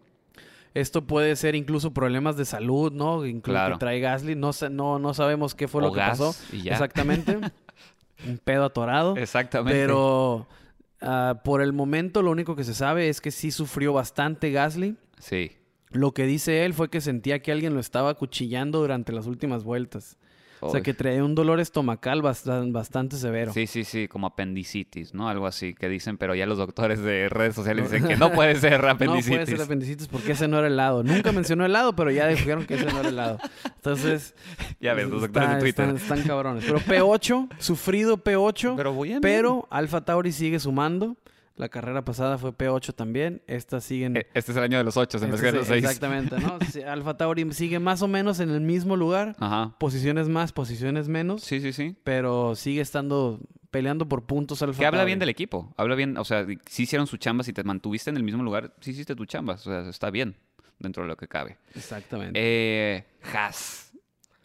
Esto 0.75 1.07
puede 1.07 1.37
ser 1.37 1.55
incluso 1.55 1.93
problemas 1.93 2.37
de 2.37 2.45
salud, 2.45 2.93
¿no? 2.93 3.25
Incluso 3.27 3.55
Claro. 3.55 3.75
que 3.77 3.79
trae 3.81 4.01
Gasly. 4.01 4.35
No, 4.35 4.51
no, 4.71 4.99
no 4.99 5.15
sabemos 5.15 5.55
qué 5.55 5.69
fue 5.69 5.83
lo 5.83 5.93
que 5.93 6.01
pasó. 6.01 6.35
y 6.53 6.63
ya. 6.63 6.73
Exactamente. 6.73 7.39
Un 8.27 8.39
pedo 8.39 8.65
atorado. 8.65 9.17
Exactamente. 9.17 9.79
Pero 9.79 10.47
ah, 11.01 11.41
por 11.45 11.61
el 11.63 11.73
momento 11.73 12.23
lo 12.23 12.31
único 12.31 12.57
que 12.57 12.65
se 12.65 12.75
sabe 12.75 13.09
es 13.09 13.21
que 13.21 13.31
sí 13.31 13.51
sufrió 13.51 13.93
bastante 13.93 14.51
Gasly. 14.51 14.97
Sí. 15.19 15.53
Lo 15.91 16.13
que 16.13 16.25
dice 16.27 16.65
él 16.65 16.75
fue 16.75 16.89
que 16.91 17.01
sentía 17.01 17.41
que 17.41 17.53
alguien 17.53 17.75
lo 17.75 17.79
estaba 17.81 18.11
acuchillando 18.11 18.81
durante 18.81 19.13
las 19.13 19.27
últimas 19.27 19.63
vueltas. 19.63 20.19
O 20.69 20.71
sea, 20.73 20.81
que 20.83 20.95
traía 20.95 21.23
un 21.25 21.35
dolor 21.35 21.61
estomacal 21.61 22.23
bastan- 22.23 22.73
bastante 22.73 23.17
severo. 23.17 23.53
Sí, 23.53 23.67
sí, 23.67 23.85
sí, 23.85 24.09
como 24.09 24.27
apendicitis, 24.27 25.15
¿no? 25.15 25.29
Algo 25.29 25.47
así 25.47 25.75
que 25.75 25.89
dicen, 25.89 26.17
pero 26.19 26.35
ya 26.35 26.47
los 26.47 26.59
doctores 26.59 27.01
de 27.01 27.29
redes 27.29 27.55
sociales 27.55 27.91
dicen 27.91 28.07
que 28.09 28.17
no 28.17 28.33
puede 28.33 28.55
ser 28.61 28.83
No 28.83 28.91
apendicitis. 28.91 29.29
puede 29.39 29.47
ser 29.47 29.61
apendicitis 29.63 30.09
porque 30.09 30.33
ese 30.33 30.49
no 30.49 30.59
era 30.59 30.67
el 30.69 30.77
lado. 30.77 31.03
Nunca 31.03 31.33
mencionó 31.33 31.65
el 31.67 31.73
lado, 31.73 31.95
pero 31.95 32.11
ya 32.11 32.27
dijeron 32.29 32.65
que 32.67 32.75
ese 32.75 32.87
no 32.87 33.01
era 33.01 33.09
el 33.09 33.17
lado. 33.17 33.39
Entonces, 33.77 34.35
Ya 34.81 34.95
ves, 34.95 35.09
los 35.09 35.23
está- 35.23 35.41
doctores 35.41 35.51
de 35.51 35.61
Twitter. 35.61 35.85
Están, 35.95 36.19
están 36.19 36.29
cabrones. 36.29 36.65
Pero 36.65 36.81
P8, 36.81 37.49
sufrido 37.59 38.17
P8, 38.23 38.75
Pero 38.77 38.93
voy 38.93 39.13
a 39.15 39.21
pero 39.21 39.67
Alfa 39.71 40.01
Tauri 40.05 40.33
sigue 40.33 40.59
sumando. 40.61 41.17
La 41.57 41.69
carrera 41.69 42.05
pasada 42.05 42.37
fue 42.37 42.53
P8 42.53 42.95
también. 42.95 43.43
Esta 43.47 43.81
sigue 43.81 44.07
en... 44.07 44.17
Este 44.17 44.51
es 44.51 44.57
el 44.57 44.65
año 44.65 44.77
de 44.77 44.83
los 44.83 44.97
ocho, 44.97 45.19
en 45.19 45.31
vez 45.31 45.41
de 45.41 45.53
los. 45.53 45.71
Exactamente, 45.71 46.37
¿no? 46.41 46.59
Alfa 46.91 47.17
Tauri 47.17 47.53
sigue 47.53 47.79
más 47.79 48.03
o 48.03 48.09
menos 48.09 48.41
en 48.41 48.51
el 48.51 48.61
mismo 48.61 48.97
lugar. 48.97 49.37
Ajá. 49.39 49.77
Posiciones 49.79 50.29
más, 50.29 50.53
posiciones 50.53 51.07
menos. 51.07 51.43
Sí, 51.43 51.61
sí, 51.61 51.73
sí. 51.73 51.97
Pero 52.03 52.57
sigue 52.57 52.81
estando 52.81 53.41
peleando 53.71 54.09
por 54.09 54.25
puntos 54.25 54.63
Alfa 54.63 54.79
Que 54.79 54.87
habla 54.87 55.01
Tauri. 55.01 55.11
bien 55.11 55.19
del 55.21 55.29
equipo. 55.29 55.73
Habla 55.77 55.95
bien, 55.95 56.17
o 56.17 56.25
sea, 56.25 56.45
si 56.67 56.85
hicieron 56.85 57.07
su 57.07 57.19
chamba, 57.19 57.45
si 57.45 57.53
te 57.53 57.63
mantuviste 57.63 58.11
en 58.11 58.17
el 58.17 58.25
mismo 58.25 58.43
lugar, 58.43 58.75
sí 58.81 58.91
hiciste 58.91 59.15
tu 59.15 59.25
chamba. 59.25 59.55
O 59.55 59.59
sea, 59.59 59.89
está 59.89 60.11
bien 60.11 60.37
dentro 60.81 61.05
de 61.05 61.09
lo 61.09 61.17
que 61.17 61.29
cabe. 61.29 61.59
Exactamente. 61.77 62.33
Eh, 62.43 63.05
Haas. 63.33 63.93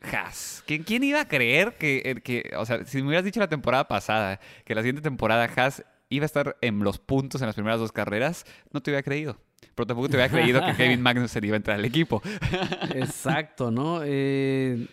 Haas. 0.02 0.64
¿Quién, 0.68 0.84
quién 0.84 1.04
iba 1.04 1.22
a 1.22 1.28
creer 1.28 1.76
que, 1.78 2.04
eh, 2.06 2.16
que, 2.22 2.52
o 2.56 2.66
sea, 2.68 2.86
si 2.86 3.02
me 3.02 3.08
hubieras 3.08 3.26
dicho 3.26 3.40
la 3.40 3.50
temporada 3.50 3.88
pasada 3.88 4.40
que 4.64 4.76
la 4.76 4.82
siguiente 4.82 5.02
temporada 5.02 5.50
Haas 5.56 5.84
iba 6.10 6.26
a 6.26 6.28
estar 6.28 6.58
en 6.62 6.80
los 6.80 7.00
puntos 7.00 7.42
en 7.42 7.48
las 7.48 7.56
primeras 7.56 7.80
dos 7.80 7.92
carreras, 7.92 8.46
no 8.72 8.82
te 8.82 8.92
hubiera 8.92 9.04
creído. 9.04 9.38
Pero 9.76 9.88
tampoco 9.88 10.10
te 10.10 10.18
hubiera 10.18 10.32
creído 10.32 10.66
que 10.66 10.74
Kevin 10.76 11.02
Magnussen 11.04 11.44
iba 11.44 11.56
a 11.56 11.58
entrar 11.58 11.78
al 11.78 11.86
equipo. 11.86 12.22
Exacto, 12.96 13.72
¿no? 13.72 14.02
Eh, 14.04 14.88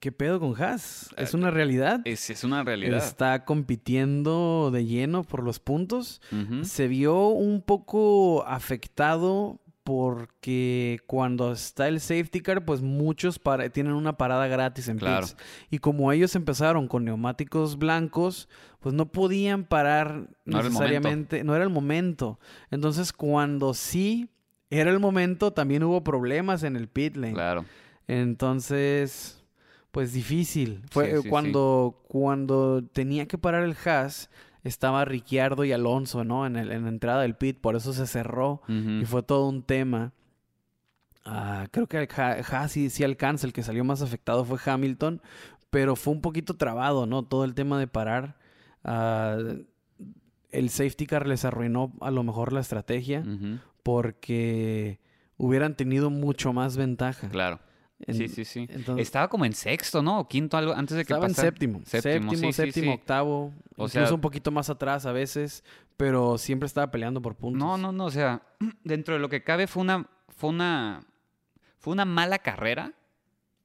¿Qué 0.00 0.12
pedo 0.12 0.38
con 0.38 0.60
Haas? 0.60 1.10
¿Es 1.16 1.34
una 1.34 1.50
realidad? 1.50 2.00
Es, 2.04 2.30
es 2.30 2.44
una 2.44 2.62
realidad. 2.62 2.98
Está 2.98 3.44
compitiendo 3.44 4.70
de 4.72 4.86
lleno 4.86 5.24
por 5.24 5.42
los 5.42 5.58
puntos. 5.58 6.20
Se 6.62 6.86
vio 6.88 7.28
un 7.28 7.62
poco 7.62 8.44
afectado 8.46 9.60
porque 9.88 11.00
cuando 11.06 11.52
está 11.52 11.88
el 11.88 12.00
safety 12.00 12.40
car, 12.42 12.64
pues 12.64 12.82
muchos 12.82 13.38
para- 13.38 13.68
tienen 13.70 13.94
una 13.94 14.16
parada 14.16 14.46
gratis 14.46 14.88
en 14.88 14.98
Claro. 14.98 15.26
pits. 15.26 15.36
Y 15.70 15.78
como 15.78 16.12
ellos 16.12 16.34
empezaron 16.36 16.88
con 16.88 17.04
neumáticos 17.04 17.78
blancos, 17.78 18.48
pues 18.80 18.94
no 18.94 19.10
podían 19.10 19.64
parar 19.64 20.28
No 20.44 20.58
era 20.58 20.66
el 20.68 20.72
necesariamente. 20.74 21.42
no 21.42 21.54
era 21.54 21.64
el 21.64 21.70
momento. 21.70 22.38
Entonces, 22.70 23.12
cuando 23.12 23.74
sí 23.74 24.28
era 24.70 24.90
el 24.90 25.00
momento, 25.00 25.52
también 25.52 25.82
hubo 25.82 26.04
problemas 26.04 26.62
en 26.62 26.76
el 26.76 26.88
pit 26.88 27.16
lane. 27.16 27.32
Claro. 27.34 27.64
Entonces, 28.06 29.42
pues 29.90 30.12
difícil. 30.12 30.82
Fue 30.90 31.06
Sí, 31.10 31.16
sí, 31.16 31.22
sí. 31.22 31.28
cuando, 31.28 32.02
cuando 32.08 32.84
tenía 32.92 33.26
que 33.26 33.38
parar 33.38 33.64
el 33.64 33.74
Haas, 33.84 34.30
estaba 34.64 35.04
Ricciardo 35.04 35.64
y 35.64 35.72
Alonso, 35.72 36.24
¿no? 36.24 36.46
En, 36.46 36.56
el- 36.56 36.72
en 36.72 36.82
la 36.84 36.88
entrada 36.88 37.22
del 37.22 37.34
pit, 37.36 37.58
por 37.60 37.76
eso 37.76 37.92
se 37.92 38.06
cerró 38.06 38.62
y 39.02 39.04
fue 39.06 39.22
todo 39.22 39.48
un 39.48 39.62
tema. 39.62 40.12
Ah, 41.24 41.66
creo 41.70 41.86
que 41.86 41.98
el 41.98 42.08
Ha- 42.16 42.38
Haas 42.50 42.72
sí, 42.72 42.90
sí 42.90 43.04
alcanza, 43.04 43.46
el 43.46 43.52
que 43.52 43.62
salió 43.62 43.84
más 43.84 44.00
afectado 44.02 44.44
fue 44.44 44.58
Hamilton, 44.64 45.20
pero 45.70 45.94
fue 45.96 46.14
un 46.14 46.20
poquito 46.22 46.56
trabado, 46.56 47.06
¿no? 47.06 47.22
Todo 47.24 47.44
el 47.44 47.54
tema 47.54 47.78
de 47.78 47.86
parar. 47.86 48.36
Ah, 48.84 49.36
el 50.50 50.70
safety 50.70 51.06
car 51.06 51.26
les 51.26 51.44
arruinó 51.44 51.92
a 52.00 52.10
lo 52.10 52.22
mejor 52.22 52.52
la 52.54 52.60
estrategia 52.60 53.22
porque 53.82 54.98
hubieran 55.36 55.74
tenido 55.74 56.10
mucho 56.10 56.52
más 56.52 56.76
ventaja. 56.76 57.28
Claro. 57.28 57.60
En- 58.06 58.14
sí, 58.14 58.28
sí, 58.28 58.44
sí. 58.44 58.66
entonces- 58.70 59.02
Estaba 59.06 59.28
como 59.28 59.44
en 59.44 59.52
sexto, 59.52 60.02
¿no? 60.02 60.20
O 60.20 60.28
quinto, 60.28 60.56
algo 60.56 60.72
antes 60.72 60.96
de 60.96 61.04
que 61.04 61.12
Estaba 61.12 61.26
en 61.26 61.32
pasara. 61.32 61.48
séptimo. 61.48 61.80
Séptimo, 61.84 62.30
Séptimo, 62.30 62.52
sí, 62.52 62.52
séptimo, 62.52 62.92
sí. 62.92 62.98
octavo. 62.98 63.44
O 63.76 63.84
incluso 63.86 64.06
sea- 64.06 64.14
un 64.14 64.20
poquito 64.20 64.50
más 64.50 64.70
atrás 64.70 65.04
a 65.06 65.12
veces, 65.12 65.64
pero 65.96 66.38
siempre 66.38 66.66
estaba 66.66 66.90
peleando 66.90 67.20
por 67.20 67.34
puntos. 67.34 67.58
No, 67.58 67.76
no, 67.76 67.90
no. 67.92 68.04
O 68.06 68.10
sea, 68.10 68.42
dentro 68.84 69.14
de 69.14 69.20
lo 69.20 69.28
que 69.28 69.42
cabe 69.42 69.66
fue 69.66 69.82
una, 69.82 70.06
fue 70.28 70.50
una, 70.50 71.00
fue 71.78 71.92
una 71.92 72.04
mala 72.04 72.38
carrera 72.38 72.92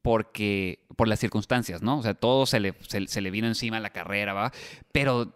porque 0.01 0.85
por 0.95 1.07
las 1.07 1.19
circunstancias, 1.19 1.81
¿no? 1.81 1.97
O 1.99 2.03
sea, 2.03 2.13
todo 2.13 2.45
se 2.45 2.59
le, 2.59 2.73
se, 2.87 3.07
se 3.07 3.21
le 3.21 3.31
vino 3.31 3.47
encima 3.47 3.77
a 3.77 3.79
la 3.79 3.91
carrera, 3.91 4.33
¿va? 4.33 4.51
Pero 4.91 5.33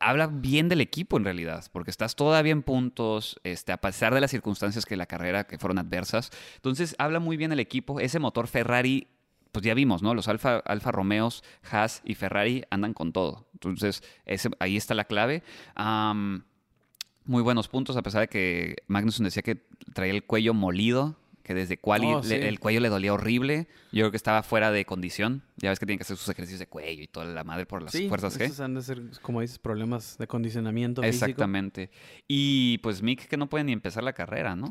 habla 0.00 0.26
bien 0.26 0.68
del 0.68 0.80
equipo 0.80 1.16
en 1.16 1.24
realidad, 1.24 1.64
porque 1.72 1.90
estás 1.90 2.16
todavía 2.16 2.52
en 2.52 2.62
puntos, 2.62 3.40
este, 3.44 3.72
a 3.72 3.80
pesar 3.80 4.14
de 4.14 4.20
las 4.20 4.30
circunstancias 4.30 4.86
que 4.86 4.96
la 4.96 5.06
carrera 5.06 5.44
que 5.44 5.58
fueron 5.58 5.78
adversas. 5.78 6.30
Entonces, 6.56 6.94
habla 6.98 7.20
muy 7.20 7.36
bien 7.36 7.52
el 7.52 7.60
equipo. 7.60 8.00
Ese 8.00 8.18
motor 8.18 8.48
Ferrari, 8.48 9.08
pues 9.52 9.64
ya 9.64 9.74
vimos, 9.74 10.02
¿no? 10.02 10.14
Los 10.14 10.28
Alfa, 10.28 10.58
Alfa 10.58 10.92
Romeos, 10.92 11.42
Haas 11.70 12.02
y 12.04 12.14
Ferrari 12.14 12.64
andan 12.70 12.94
con 12.94 13.12
todo. 13.12 13.48
Entonces, 13.54 14.02
ese, 14.24 14.50
ahí 14.58 14.76
está 14.76 14.94
la 14.94 15.04
clave. 15.04 15.42
Muy 17.24 17.42
buenos 17.42 17.68
puntos, 17.68 17.96
a 17.96 18.02
pesar 18.02 18.22
de 18.22 18.28
que 18.28 18.76
Magnussen 18.86 19.24
decía 19.24 19.42
que 19.42 19.66
traía 19.92 20.12
el 20.12 20.24
cuello 20.24 20.54
molido, 20.54 21.16
que 21.48 21.54
desde 21.54 21.78
quali 21.78 22.06
Oh, 22.06 22.20
le- 22.22 22.46
el 22.46 22.60
cuello 22.60 22.78
le 22.78 22.88
dolía 22.90 23.12
horrible. 23.14 23.66
Yo 23.90 24.02
creo 24.02 24.10
que 24.12 24.16
estaba 24.18 24.42
fuera 24.42 24.70
de 24.70 24.84
condición. 24.84 25.42
Ya 25.56 25.70
ves 25.70 25.78
que 25.80 25.86
tienen 25.86 25.98
que 25.98 26.02
hacer 26.02 26.16
sus 26.18 26.28
ejercicios 26.28 26.60
de 26.60 26.66
cuello 26.68 27.02
y 27.02 27.08
toda 27.08 27.24
la 27.26 27.42
madre 27.42 27.64
por 27.66 27.82
las 27.82 27.92
sí, 27.92 28.06
fuerzas 28.08 28.38
G. 28.38 28.42
esos 28.44 28.60
han 28.60 28.74
de 28.74 28.82
ser, 28.82 29.02
como 29.22 29.40
dices, 29.40 29.58
problemas 29.58 30.16
de 30.18 30.26
condicionamiento 30.26 31.02
físico. 31.02 31.24
Exactamente. 31.24 31.90
Y 32.28 32.78
pues 32.78 33.02
Mick 33.02 33.26
que 33.28 33.36
no 33.36 33.48
puede 33.48 33.64
ni 33.64 33.72
empezar 33.72 34.04
la 34.04 34.12
carrera, 34.12 34.54
¿no? 34.54 34.68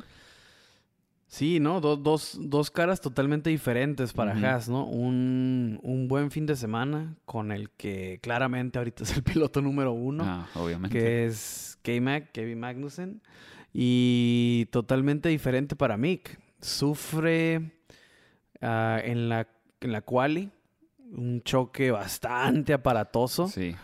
Sí, 1.29 1.59
¿no? 1.59 1.81
Do- 1.81 1.97
dos, 1.97 2.37
dos 2.39 2.71
caras 2.71 3.01
totalmente 3.01 3.49
diferentes 3.49 4.13
para 4.13 4.33
Ujú. 4.33 4.45
Haas, 4.45 4.69
¿no? 4.69 4.85
Un, 4.85 5.77
un 5.83 6.07
buen 6.07 6.31
fin 6.31 6.45
de 6.45 6.55
semana 6.55 7.15
con 7.25 7.51
el 7.51 7.69
que 7.71 8.19
claramente 8.21 8.77
ahorita 8.77 9.03
es 9.03 9.17
el 9.17 9.23
piloto 9.23 9.61
número 9.61 9.91
uno. 9.91 10.23
Ah, 10.25 10.47
obviamente. 10.55 10.97
que 10.97 11.25
es 11.25 11.77
K-Mac, 11.81 12.31
Kevin 12.31 12.59
Magnussen. 12.59 13.21
Y 13.73 14.67
totalmente 14.71 15.27
diferente 15.29 15.75
para 15.75 15.97
Mick. 15.97 16.39
Sufre 16.61 17.71
ah, 18.61 18.99
en, 19.03 19.29
la, 19.29 19.47
en 19.81 19.91
la 19.91 20.01
quali 20.01 20.49
un 21.11 21.41
choque 21.43 21.91
bastante 21.91 22.73
aparatoso. 22.73 23.47
Sí. 23.47 23.75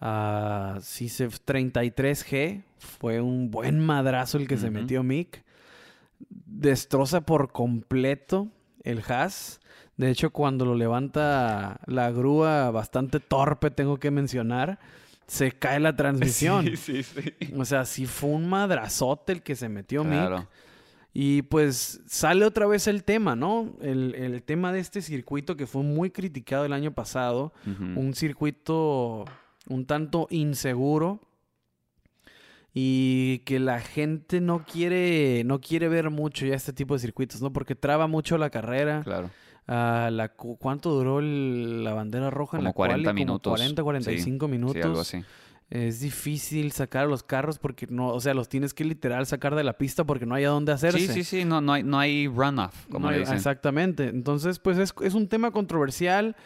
Ah, 0.00 0.78
sí, 0.80 1.08
se- 1.08 1.28
33G. 1.28 2.62
Fue 2.78 3.20
un 3.20 3.50
buen 3.50 3.80
madrazo 3.80 4.38
el 4.38 4.46
que 4.46 4.56
se 4.56 4.70
metió 4.70 5.02
Mick. 5.02 5.42
Destroza 6.46 7.20
por 7.22 7.52
completo 7.52 8.48
el 8.84 9.02
Haas. 9.08 9.60
De 9.96 10.10
hecho, 10.10 10.30
cuando 10.30 10.64
lo 10.64 10.76
levanta 10.76 11.80
la 11.86 12.10
grúa, 12.12 12.70
bastante 12.70 13.18
torpe, 13.18 13.70
tengo 13.72 13.98
que 13.98 14.12
mencionar, 14.12 14.78
se 15.26 15.50
cae 15.52 15.80
la 15.80 15.96
transmisión. 15.96 16.64
Sí, 16.76 16.76
sí, 16.76 17.02
sí. 17.02 17.34
O 17.56 17.64
sea, 17.64 17.84
sí 17.84 18.06
fue 18.06 18.30
un 18.30 18.48
madrazote 18.48 19.32
el 19.32 19.42
que 19.42 19.56
se 19.56 19.68
metió 19.68 20.04
Mick. 20.04 20.46
Y 21.14 21.42
pues 21.42 22.00
sale 22.06 22.44
otra 22.44 22.66
vez 22.66 22.86
el 22.86 23.02
tema, 23.02 23.34
¿no? 23.34 23.74
El, 23.80 24.14
el 24.14 24.42
tema 24.42 24.72
de 24.72 24.78
este 24.80 25.02
circuito 25.02 25.56
que 25.56 25.66
fue 25.66 25.82
muy 25.82 26.10
criticado 26.10 26.64
el 26.64 26.72
año 26.72 26.92
pasado. 26.92 27.52
Un 27.96 28.14
circuito 28.14 29.24
un 29.68 29.86
tanto 29.86 30.26
inseguro. 30.30 31.20
Y 32.74 33.38
que 33.40 33.58
la 33.58 33.80
gente 33.80 34.40
no 34.40 34.64
quiere, 34.64 35.42
no 35.44 35.60
quiere 35.60 35.88
ver 35.88 36.10
mucho 36.10 36.46
ya 36.46 36.54
este 36.54 36.72
tipo 36.72 36.94
de 36.94 37.00
circuitos, 37.00 37.40
¿no? 37.42 37.52
Porque 37.52 37.74
traba 37.74 38.06
mucho 38.06 38.38
la 38.38 38.50
carrera. 38.50 39.02
Claro. 39.02 39.30
Ah, 39.66 40.10
la, 40.12 40.28
cu- 40.34 40.56
¿Cuánto 40.58 40.90
duró 40.90 41.18
el- 41.18 41.82
la 41.82 41.94
bandera 41.94 42.30
roja 42.30 42.56
en 42.56 42.60
Como 42.60 42.68
la 42.68 42.72
quali? 42.74 42.90
40 42.92 43.10
Como 43.10 43.14
minutos. 43.14 43.50
40, 43.50 43.82
45 43.82 44.46
Sí, 44.46 44.50
minutos. 44.52 44.84
algo 44.84 45.00
así. 45.00 45.24
Es 45.70 46.00
difícil 46.00 46.72
sacar 46.72 47.04
a 47.04 47.08
los 47.08 47.22
carros 47.22 47.58
porque 47.58 47.86
no, 47.90 48.08
o 48.08 48.20
sea, 48.20 48.32
los 48.32 48.48
tienes 48.48 48.72
que 48.72 48.84
literal 48.84 49.26
sacar 49.26 49.54
de 49.54 49.64
la 49.64 49.76
pista 49.76 50.04
porque 50.04 50.24
no 50.24 50.34
hay 50.34 50.44
a 50.44 50.48
dónde 50.48 50.72
hacerse. 50.72 50.98
Sí, 50.98 51.08
sí, 51.08 51.24
sí, 51.24 51.44
no, 51.44 51.60
no 51.60 51.74
hay, 51.74 51.82
no 51.82 51.98
hay 51.98 52.26
runoff, 52.26 52.86
como 52.86 53.06
No 53.06 53.12
le 53.12 53.18
dicen. 53.20 53.36
Exactamente. 53.36 54.08
Entonces, 54.08 54.58
pues 54.58 54.78
es, 54.78 54.94
es 55.02 55.12
un 55.12 55.28
tema 55.28 55.50
controversial, 55.50 56.36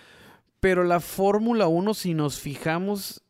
pero 0.59 0.83
la 0.83 0.99
Fórmula 0.99 1.69
1, 1.69 1.95
si 1.95 2.15
nos 2.15 2.41
fijamos, 2.41 3.23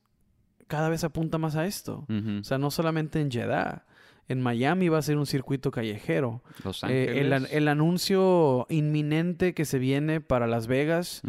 cada 0.67 0.89
vez 0.89 1.05
apunta 1.05 1.37
más 1.37 1.57
a 1.57 1.67
esto. 1.67 2.07
O 2.09 2.45
sea, 2.45 2.57
no 2.57 2.71
solamente 2.71 3.21
en 3.21 3.31
Jeddah. 3.31 3.85
En 4.33 4.41
Miami 4.41 4.89
va 4.89 4.99
a 4.99 5.03
ser 5.03 5.17
un 5.19 5.27
circuito 5.27 5.71
callejero. 5.71 6.43
Los 6.65 6.83
Eh, 6.85 7.21
el, 7.21 7.33
Ángeles. 7.33 7.55
el 7.57 7.69
anuncio 7.69 8.67
inminente 8.71 9.55
que 9.55 9.65
se 9.65 9.79
viene 9.79 10.21
para 10.21 10.47
Las 10.47 10.67
Vegas 10.67 11.23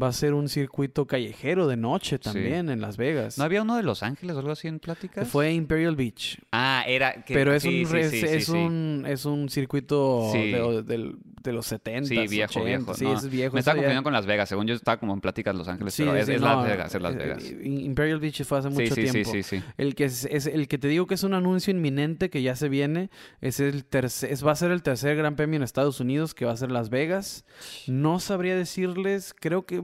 va 0.00 0.08
a 0.08 0.12
ser 0.12 0.34
un 0.34 0.48
circuito 0.48 1.06
callejero 1.06 1.66
de 1.68 1.76
noche 1.76 2.18
también 2.18 2.68
en 2.70 2.80
Las 2.80 2.96
Vegas. 2.96 3.38
¿No 3.38 3.44
había 3.44 3.62
uno 3.62 3.76
de 3.76 3.82
Los 3.82 4.02
Ángeles 4.02 4.34
o 4.36 4.38
algo 4.40 4.52
así 4.52 4.68
en 4.68 4.78
pláticas? 4.80 5.28
Fue 5.28 5.52
Imperial 5.52 5.96
Beach. 5.96 6.38
Ah, 6.52 6.84
era... 6.86 7.24
que- 7.24 7.34
pero 7.34 7.52
es, 7.54 7.62
sí, 7.62 7.84
un, 7.84 7.90
sí, 7.90 7.96
es, 8.26 8.48
un 8.48 9.04
es 9.06 9.24
un 9.24 9.48
circuito 9.48 10.30
de, 10.32 10.82
del- 10.82 11.16
de 11.46 11.52
los 11.54 11.66
70 11.66 12.08
Sí, 12.08 12.14
viejo, 12.28 12.62
viejo. 12.62 12.92
Sí, 12.94 13.04
no. 13.04 13.14
es 13.14 13.30
viejo. 13.30 13.54
Me 13.54 13.60
estaba 13.60 13.76
ya- 13.76 13.78
confundiendo 13.80 14.02
con 14.02 14.12
Las 14.12 14.26
Vegas. 14.26 14.48
Según 14.50 14.66
yo 14.66 14.74
estaba 14.74 14.98
como 14.98 15.14
en 15.14 15.20
pláticas 15.22 15.54
Los 15.54 15.66
Ángeles, 15.68 15.94
Sí, 15.94 16.02
pero 16.02 16.16
es, 16.16 16.26
sí, 16.26 16.32
es 16.34 16.40
no, 16.40 16.46
Las 16.46 16.66
Vegas, 16.68 16.94
es 16.94 17.00
Las 17.02 17.14
eh, 17.14 17.18
Vegas. 17.18 17.44
eh, 17.44 17.60
Imperial 17.64 18.20
Beach 18.20 18.44
fue 18.44 18.58
hace 18.58 18.68
mucho 18.68 18.94
tiempo. 18.94 19.12
sí, 19.12 19.24
sí, 19.24 19.42
sí. 19.42 19.62
El 19.78 19.94
que 19.94 20.04
es, 20.04 20.26
es- 20.26 20.46
el 20.46 20.68
que 20.68 20.76
te 20.76 20.88
digo 20.88 21.06
que 21.06 21.14
es 21.14 21.22
un 21.22 21.32
anuncio 21.32 21.70
inminente 21.70 22.28
que 22.28 22.42
ya 22.42 22.54
se 22.56 22.68
viene 22.68 23.08
es 23.40 23.60
el 23.60 23.84
tercer 23.86 24.30
es, 24.32 24.44
va 24.46 24.52
a 24.52 24.56
ser 24.56 24.70
el 24.72 24.82
tercer 24.82 25.16
Gran 25.16 25.36
Premio 25.36 25.56
en 25.56 25.62
Estados 25.62 26.00
Unidos 26.00 26.34
que 26.34 26.44
va 26.44 26.52
a 26.52 26.56
ser 26.56 26.70
Las 26.70 26.90
Vegas. 26.90 27.44
No 27.86 28.20
sabría 28.20 28.56
decirles, 28.56 29.34
creo 29.38 29.64
que 29.64 29.82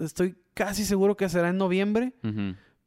estoy 0.00 0.36
casi 0.54 0.84
seguro 0.84 1.16
que 1.16 1.28
será 1.28 1.48
en 1.48 1.56
noviembre, 1.58 2.12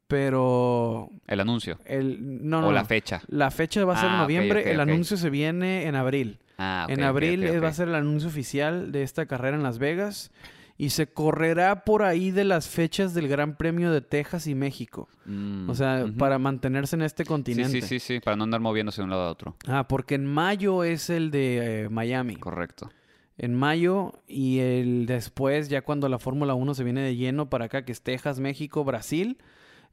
pero 0.08 1.10
El 1.26 1.40
anuncio. 1.40 1.78
el 1.84 2.48
no 2.48 2.60
no 2.60 2.68
o 2.68 2.72
la 2.72 2.84
fecha. 2.84 3.22
La 3.28 3.50
fecha 3.50 3.84
va 3.84 3.94
a 3.94 4.00
ser 4.00 4.08
en 4.08 4.14
Ah, 4.16 4.22
noviembre, 4.22 4.70
el 4.70 4.80
anuncio 4.80 5.16
se 5.16 5.30
viene 5.30 5.86
en 5.86 5.96
abril. 5.96 6.38
Ah, 6.58 6.86
en 6.88 7.02
abril 7.02 7.62
va 7.62 7.68
a 7.68 7.72
ser 7.72 7.88
el 7.88 7.94
anuncio 7.94 8.28
oficial 8.28 8.90
de 8.92 9.02
esta 9.02 9.26
carrera 9.26 9.56
en 9.56 9.62
Las 9.62 9.78
Vegas 9.78 10.30
y 10.78 10.90
se 10.90 11.06
correrá 11.06 11.84
por 11.84 12.02
ahí 12.02 12.30
de 12.30 12.44
las 12.44 12.68
fechas 12.68 13.14
del 13.14 13.28
Gran 13.28 13.56
Premio 13.56 13.90
de 13.90 14.00
Texas 14.02 14.46
y 14.46 14.54
México. 14.54 15.08
Mm, 15.24 15.68
O 15.70 15.74
sea, 15.74 16.06
para 16.18 16.38
mantenerse 16.38 16.96
en 16.96 17.02
este 17.02 17.24
Sí, 17.24 17.28
continente. 17.28 17.80
sí, 17.80 17.86
sí, 17.86 17.98
sí, 17.98 18.20
para 18.20 18.36
no 18.36 18.44
andar 18.44 18.60
moviéndose 18.60 19.00
de 19.00 19.04
un 19.04 19.10
lado 19.10 19.22
a 19.22 19.30
otro. 19.30 19.56
Ah, 19.66 19.86
porque 19.88 20.14
en 20.16 20.26
mayo 20.26 20.84
es 20.84 21.08
el 21.10 21.30
de 21.30 21.84
eh, 21.84 21.88
Miami. 21.88 22.36
Correcto. 22.36 22.90
En 23.38 23.54
mayo 23.54 24.12
y 24.26 24.58
el 24.60 25.04
después, 25.06 25.68
ya 25.68 25.82
cuando 25.82 26.08
la 26.08 26.18
Fórmula 26.18 26.54
1 26.54 26.74
se 26.74 26.84
viene 26.84 27.02
de 27.02 27.16
lleno 27.16 27.50
para 27.50 27.66
acá, 27.66 27.84
que 27.84 27.92
es 27.92 28.00
Texas, 28.02 28.40
México, 28.40 28.82
Brasil, 28.84 29.36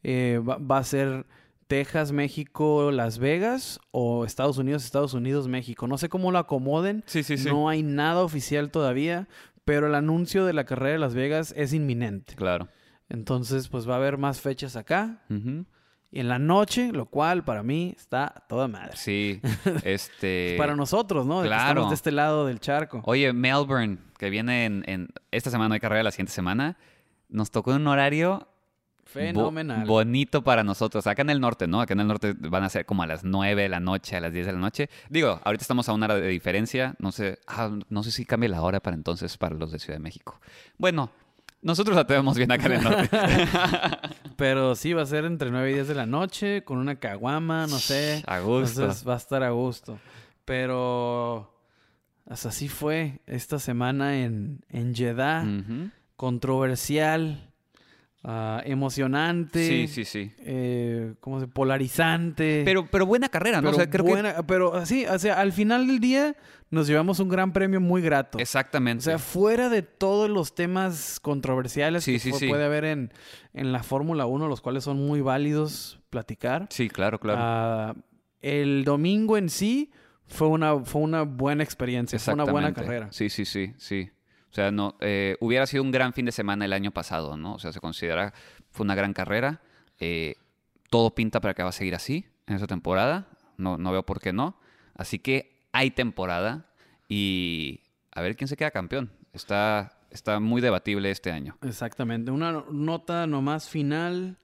eh, 0.03 0.39
va, 0.47 0.57
va 0.57 0.77
a 0.77 0.83
ser 0.83 1.25
Texas, 1.67 2.11
México, 2.11 2.91
Las 2.91 3.17
Vegas 3.17 3.79
o 3.91 4.25
Estados 4.25 4.57
Unidos, 4.57 4.83
Estados 4.85 5.13
Unidos, 5.13 5.47
México. 5.47 5.87
No 5.87 5.97
sé 5.97 6.09
cómo 6.09 6.31
lo 6.31 6.37
acomoden. 6.39 7.03
Sí, 7.07 7.23
sí, 7.23 7.37
sí. 7.37 7.49
No 7.49 7.69
hay 7.69 7.83
nada 7.83 8.21
oficial 8.21 8.69
todavía, 8.71 9.27
pero 9.65 9.87
el 9.87 9.95
anuncio 9.95 10.45
de 10.45 10.53
la 10.53 10.65
carrera 10.65 10.93
de 10.93 10.99
Las 10.99 11.15
Vegas 11.15 11.53
es 11.57 11.73
inminente. 11.73 12.35
Claro. 12.35 12.67
Entonces, 13.09 13.67
pues 13.67 13.87
va 13.87 13.93
a 13.93 13.97
haber 13.97 14.17
más 14.17 14.41
fechas 14.41 14.75
acá 14.75 15.23
y 15.29 16.19
en 16.19 16.27
la 16.29 16.37
noche, 16.39 16.91
lo 16.91 17.05
cual 17.07 17.43
para 17.43 17.63
mí 17.63 17.93
está 17.97 18.43
toda 18.47 18.67
madre. 18.67 18.95
Sí, 18.95 19.41
este... 19.83 20.55
Para 20.57 20.75
nosotros, 20.75 21.25
¿no? 21.25 21.41
Claro. 21.41 21.69
estamos 21.71 21.89
de 21.89 21.95
este 21.95 22.11
lado 22.11 22.45
del 22.45 22.59
charco. 22.59 23.01
Oye, 23.05 23.33
Melbourne, 23.33 23.97
que 24.17 24.29
viene 24.29 24.65
en, 24.65 24.83
en- 24.87 25.09
Esta 25.31 25.49
semana 25.49 25.75
hay 25.75 25.79
carrera, 25.81 26.03
la 26.03 26.11
siguiente 26.11 26.33
semana, 26.33 26.77
nos 27.29 27.51
tocó 27.51 27.71
un 27.71 27.87
horario... 27.87 28.47
bo- 29.13 29.19
Fenomenal. 29.19 29.85
bonito 29.85 30.43
para 30.43 30.63
nosotros. 30.63 31.05
Acá 31.07 31.21
en 31.21 31.29
el 31.29 31.39
norte, 31.39 31.67
¿no? 31.67 31.81
Acá 31.81 31.93
en 31.93 31.99
el 32.01 32.07
norte 32.07 32.33
van 32.37 32.63
a 32.63 32.69
ser 32.69 32.85
como 32.85 33.03
a 33.03 33.07
las 33.07 33.23
9 33.23 33.63
de 33.63 33.69
la 33.69 33.79
noche, 33.79 34.15
a 34.15 34.19
las 34.21 34.33
10 34.33 34.45
de 34.45 34.53
la 34.53 34.59
noche. 34.59 34.89
Digo, 35.09 35.39
ahorita 35.43 35.61
estamos 35.63 35.87
a 35.89 35.93
una 35.93 36.05
hora 36.05 36.15
de 36.15 36.27
diferencia. 36.27 36.95
No 36.99 37.11
sé, 37.11 37.39
ah, 37.47 37.69
no 37.89 38.03
sé 38.03 38.11
si 38.11 38.25
cambia 38.25 38.49
la 38.49 38.61
hora 38.61 38.79
para 38.79 38.95
entonces 38.95 39.37
para 39.37 39.55
los 39.55 39.71
de 39.71 39.79
Ciudad 39.79 39.97
de 39.97 40.03
México. 40.03 40.39
Bueno, 40.77 41.11
nosotros 41.61 41.95
la 41.95 42.05
tenemos 42.05 42.35
bien 42.37 42.51
acá 42.51 42.65
en 42.65 42.71
el 42.73 42.83
norte. 42.83 43.09
Pero 44.35 44.75
sí, 44.75 44.93
va 44.93 45.03
a 45.03 45.05
ser 45.05 45.25
entre 45.25 45.51
9 45.51 45.71
y 45.71 45.73
10 45.75 45.87
de 45.87 45.95
la 45.95 46.05
noche, 46.05 46.63
con 46.63 46.77
una 46.77 46.95
caguama, 46.99 47.67
no 47.67 47.77
sé. 47.79 48.23
a 48.27 48.39
gusto. 48.39 48.81
Entonces 48.81 49.07
va 49.07 49.13
a 49.13 49.17
estar 49.17 49.43
a 49.43 49.51
gusto. 49.51 49.99
Pero 50.43 51.53
hasta 52.29 52.49
así 52.49 52.67
fue 52.67 53.21
esta 53.27 53.59
semana 53.59 54.17
en, 54.23 54.65
en 54.69 54.93
Jeddah. 54.93 55.45
Controversial, 56.17 57.52
ah, 58.23 58.61
emocionante. 58.65 59.67
Sí, 59.67 59.87
sí, 59.87 60.05
sí. 60.05 60.31
eh, 60.39 61.13
¿cómo 61.19 61.39
se 61.39 61.47
Polarizante. 61.47 62.63
Pero, 62.65 62.87
pero 62.89 63.05
buena 63.05 63.29
carrera, 63.29 63.61
¿no? 63.61 63.69
pero 63.69 63.75
o 63.75 63.79
sea, 63.79 63.89
creo 63.89 64.05
buena, 64.05 64.43
pero 64.47 64.75
así, 64.75 65.05
o 65.05 65.19
sea, 65.19 65.39
al 65.39 65.51
final 65.51 65.87
del 65.87 65.99
día 65.99 66.35
nos 66.69 66.87
llevamos 66.87 67.19
un 67.19 67.29
gran 67.29 67.53
premio 67.53 67.79
muy 67.79 68.01
grato. 68.01 68.37
que... 68.37 68.41
Exactamente. 68.41 69.01
O 69.01 69.03
sea, 69.03 69.19
fuera 69.19 69.69
de 69.69 69.83
todos 69.83 70.29
los 70.29 70.55
temas 70.55 71.19
controversiales 71.19 72.03
Sí, 72.03 72.13
que 72.13 72.19
sí, 72.19 72.31
sí. 72.33 72.47
puede 72.47 72.65
haber 72.65 72.85
en, 72.85 73.13
en 73.53 73.71
la 73.71 73.83
Fórmula 73.83 74.25
1, 74.25 74.47
los 74.47 74.61
cuales 74.61 74.83
son 74.83 74.97
muy 74.97 75.21
válidos 75.21 75.99
platicar. 76.09 76.67
sí, 76.69 76.89
claro, 76.89 77.19
claro. 77.19 77.39
ah, 77.41 77.95
el 78.41 78.83
domingo 78.83 79.37
en 79.37 79.49
sí 79.49 79.91
fue 80.27 80.47
una, 80.47 80.79
fue 80.83 81.01
una 81.01 81.23
buena 81.23 81.63
experiencia, 81.63 82.19
fue 82.19 82.33
una 82.33 82.43
buena 82.43 82.73
carrera. 82.73 83.07
Sí, 83.11 83.29
sí, 83.29 83.45
sí, 83.45 83.73
sí. 83.77 84.09
O 84.53 84.55
sea, 84.55 84.69
no, 84.69 84.95
eh, 84.99 85.35
hubiera 85.39 85.65
sido 85.65 85.81
un 85.81 85.89
gran 85.89 86.13
fin 86.13 86.27
de 86.27 86.31
semana 86.31 86.63
el 86.65 86.73
año 86.73 86.91
pasado, 86.91 87.37
¿no? 87.37 87.55
O 87.55 87.59
sea, 87.59 87.71
se 87.73 87.79
considera, 87.79 88.35
fue 88.69 88.83
una 88.83 88.93
gran 88.93 89.11
carrera. 89.11 89.61
Eh, 89.99 90.35
todo 90.91 91.15
pinta 91.15 91.41
para 91.41 91.55
que 91.55 91.63
va 91.63 91.69
a 91.69 91.71
seguir 91.71 91.95
así 91.95 92.27
en 92.45 92.57
esa 92.57 92.67
temporada. 92.67 93.25
No, 93.57 93.79
no 93.79 93.91
veo 93.91 94.05
por 94.05 94.19
qué 94.19 94.31
no. 94.31 94.55
Así 94.93 95.17
que 95.17 95.65
hay 95.71 95.89
temporada 95.89 96.67
y 97.09 97.81
a 98.11 98.21
ver 98.21 98.35
quién 98.35 98.47
se 98.47 98.55
queda 98.55 98.69
campeón. 98.69 99.11
Está, 99.33 99.97
está 100.11 100.39
muy 100.39 100.61
debatible 100.61 101.09
este 101.09 101.31
año. 101.31 101.57
Exactamente. 101.63 102.29
Una 102.29 102.51
no- 102.51 102.67
nota 102.71 103.25
nomás 103.25 103.67
final 103.69 104.37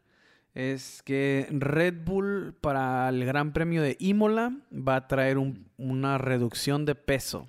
es 0.56 1.04
que 1.04 1.46
Red 1.52 2.04
Bull 2.04 2.56
para 2.60 3.08
el 3.10 3.24
Gran 3.26 3.54
Premio 3.54 3.84
de 3.84 3.96
Imola 4.00 4.54
va 4.74 4.96
a 4.96 5.08
traer 5.08 5.38
un- 5.38 5.68
una 5.78 6.18
reducción 6.18 6.86
de 6.86 6.96
peso. 6.96 7.48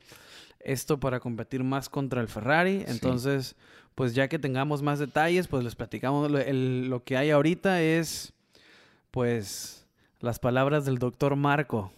Esto 0.60 1.00
para 1.00 1.20
competir 1.20 1.64
más 1.64 1.88
contra 1.88 2.20
el 2.20 2.28
Ferrari. 2.28 2.80
Sí. 2.80 2.84
Entonces, 2.88 3.56
pues 3.94 4.14
ya 4.14 4.28
que 4.28 4.38
tengamos 4.38 4.82
más 4.82 4.98
detalles, 4.98 5.48
pues 5.48 5.64
les 5.64 5.74
platicamos. 5.74 6.30
Lo, 6.30 6.38
el- 6.38 6.88
lo 6.88 7.02
que 7.04 7.16
hay 7.16 7.30
ahorita 7.30 7.80
es, 7.82 8.32
pues, 9.10 9.86
las 10.20 10.38
palabras 10.38 10.84
del 10.84 10.98
doctor 10.98 11.34
Marco, 11.36 11.92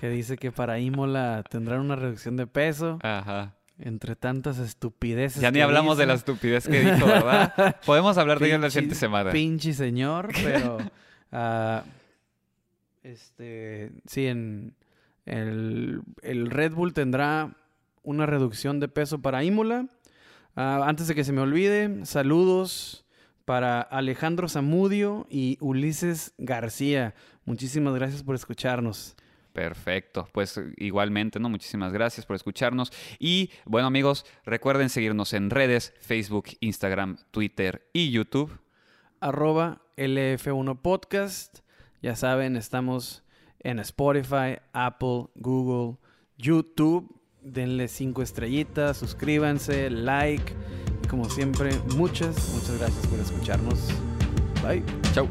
que 0.00 0.08
dice 0.08 0.36
que 0.36 0.50
para 0.50 0.78
Imola 0.80 1.44
tendrán 1.48 1.80
una 1.80 1.94
reducción 1.96 2.36
de 2.36 2.46
peso. 2.46 2.98
Ajá. 3.02 3.54
Entre 3.78 4.14
tantas 4.16 4.58
estupideces. 4.58 5.40
Ya 5.40 5.50
ni 5.50 5.60
hablamos 5.60 5.96
de 5.96 6.04
la 6.06 6.12
estupidez 6.14 6.68
que 6.68 6.80
dijo, 6.80 7.06
¿verdad? 7.06 7.76
Podemos 7.86 8.18
hablar 8.18 8.38
de 8.38 8.46
ello 8.48 8.58
la 8.58 8.66
Pinche- 8.66 8.70
siguiente 8.72 8.94
semana. 8.94 9.30
Pinche 9.32 9.72
señor, 9.72 10.28
pero. 10.42 10.78
ah, 11.32 11.84
este. 13.02 13.92
Sí, 14.06 14.26
en. 14.26 14.74
El, 15.26 16.00
el 16.22 16.50
Red 16.50 16.72
Bull 16.72 16.92
tendrá 16.92 17.54
una 18.02 18.26
reducción 18.26 18.80
de 18.80 18.88
peso 18.88 19.20
para 19.20 19.44
Imola. 19.44 19.86
Ah, 20.56 20.84
antes 20.86 21.06
de 21.08 21.14
que 21.14 21.24
se 21.24 21.32
me 21.32 21.40
olvide, 21.40 22.04
saludos 22.06 23.04
para 23.44 23.80
Alejandro 23.80 24.48
Zamudio 24.48 25.26
y 25.30 25.56
Ulises 25.60 26.34
García. 26.38 27.14
Muchísimas 27.44 27.94
gracias 27.94 28.22
por 28.22 28.34
escucharnos. 28.34 29.16
Perfecto, 29.52 30.28
pues 30.32 30.60
igualmente, 30.76 31.40
¿no? 31.40 31.48
Muchísimas 31.48 31.92
gracias 31.92 32.24
por 32.24 32.36
escucharnos. 32.36 32.92
Y 33.18 33.50
bueno 33.64 33.88
amigos, 33.88 34.24
recuerden 34.44 34.88
seguirnos 34.88 35.32
en 35.32 35.50
redes, 35.50 35.92
Facebook, 36.00 36.44
Instagram, 36.60 37.18
Twitter 37.32 37.88
y 37.92 38.10
YouTube. 38.10 38.60
arroba 39.20 39.82
LF1 39.96 40.80
Podcast. 40.80 41.58
Ya 42.00 42.16
saben, 42.16 42.56
estamos 42.56 43.24
en 43.58 43.80
Spotify, 43.80 44.58
Apple, 44.72 45.26
Google, 45.34 45.98
YouTube. 46.38 47.19
Denle 47.42 47.88
cinco 47.88 48.22
estrellitas, 48.22 48.96
suscríbanse, 48.98 49.90
like. 49.90 50.52
Y 51.02 51.08
como 51.08 51.28
siempre, 51.28 51.70
muchas, 51.96 52.52
muchas 52.54 52.78
gracias 52.78 53.06
por 53.06 53.18
escucharnos. 53.18 53.88
Bye. 54.62 54.82
Chau. 55.14 55.26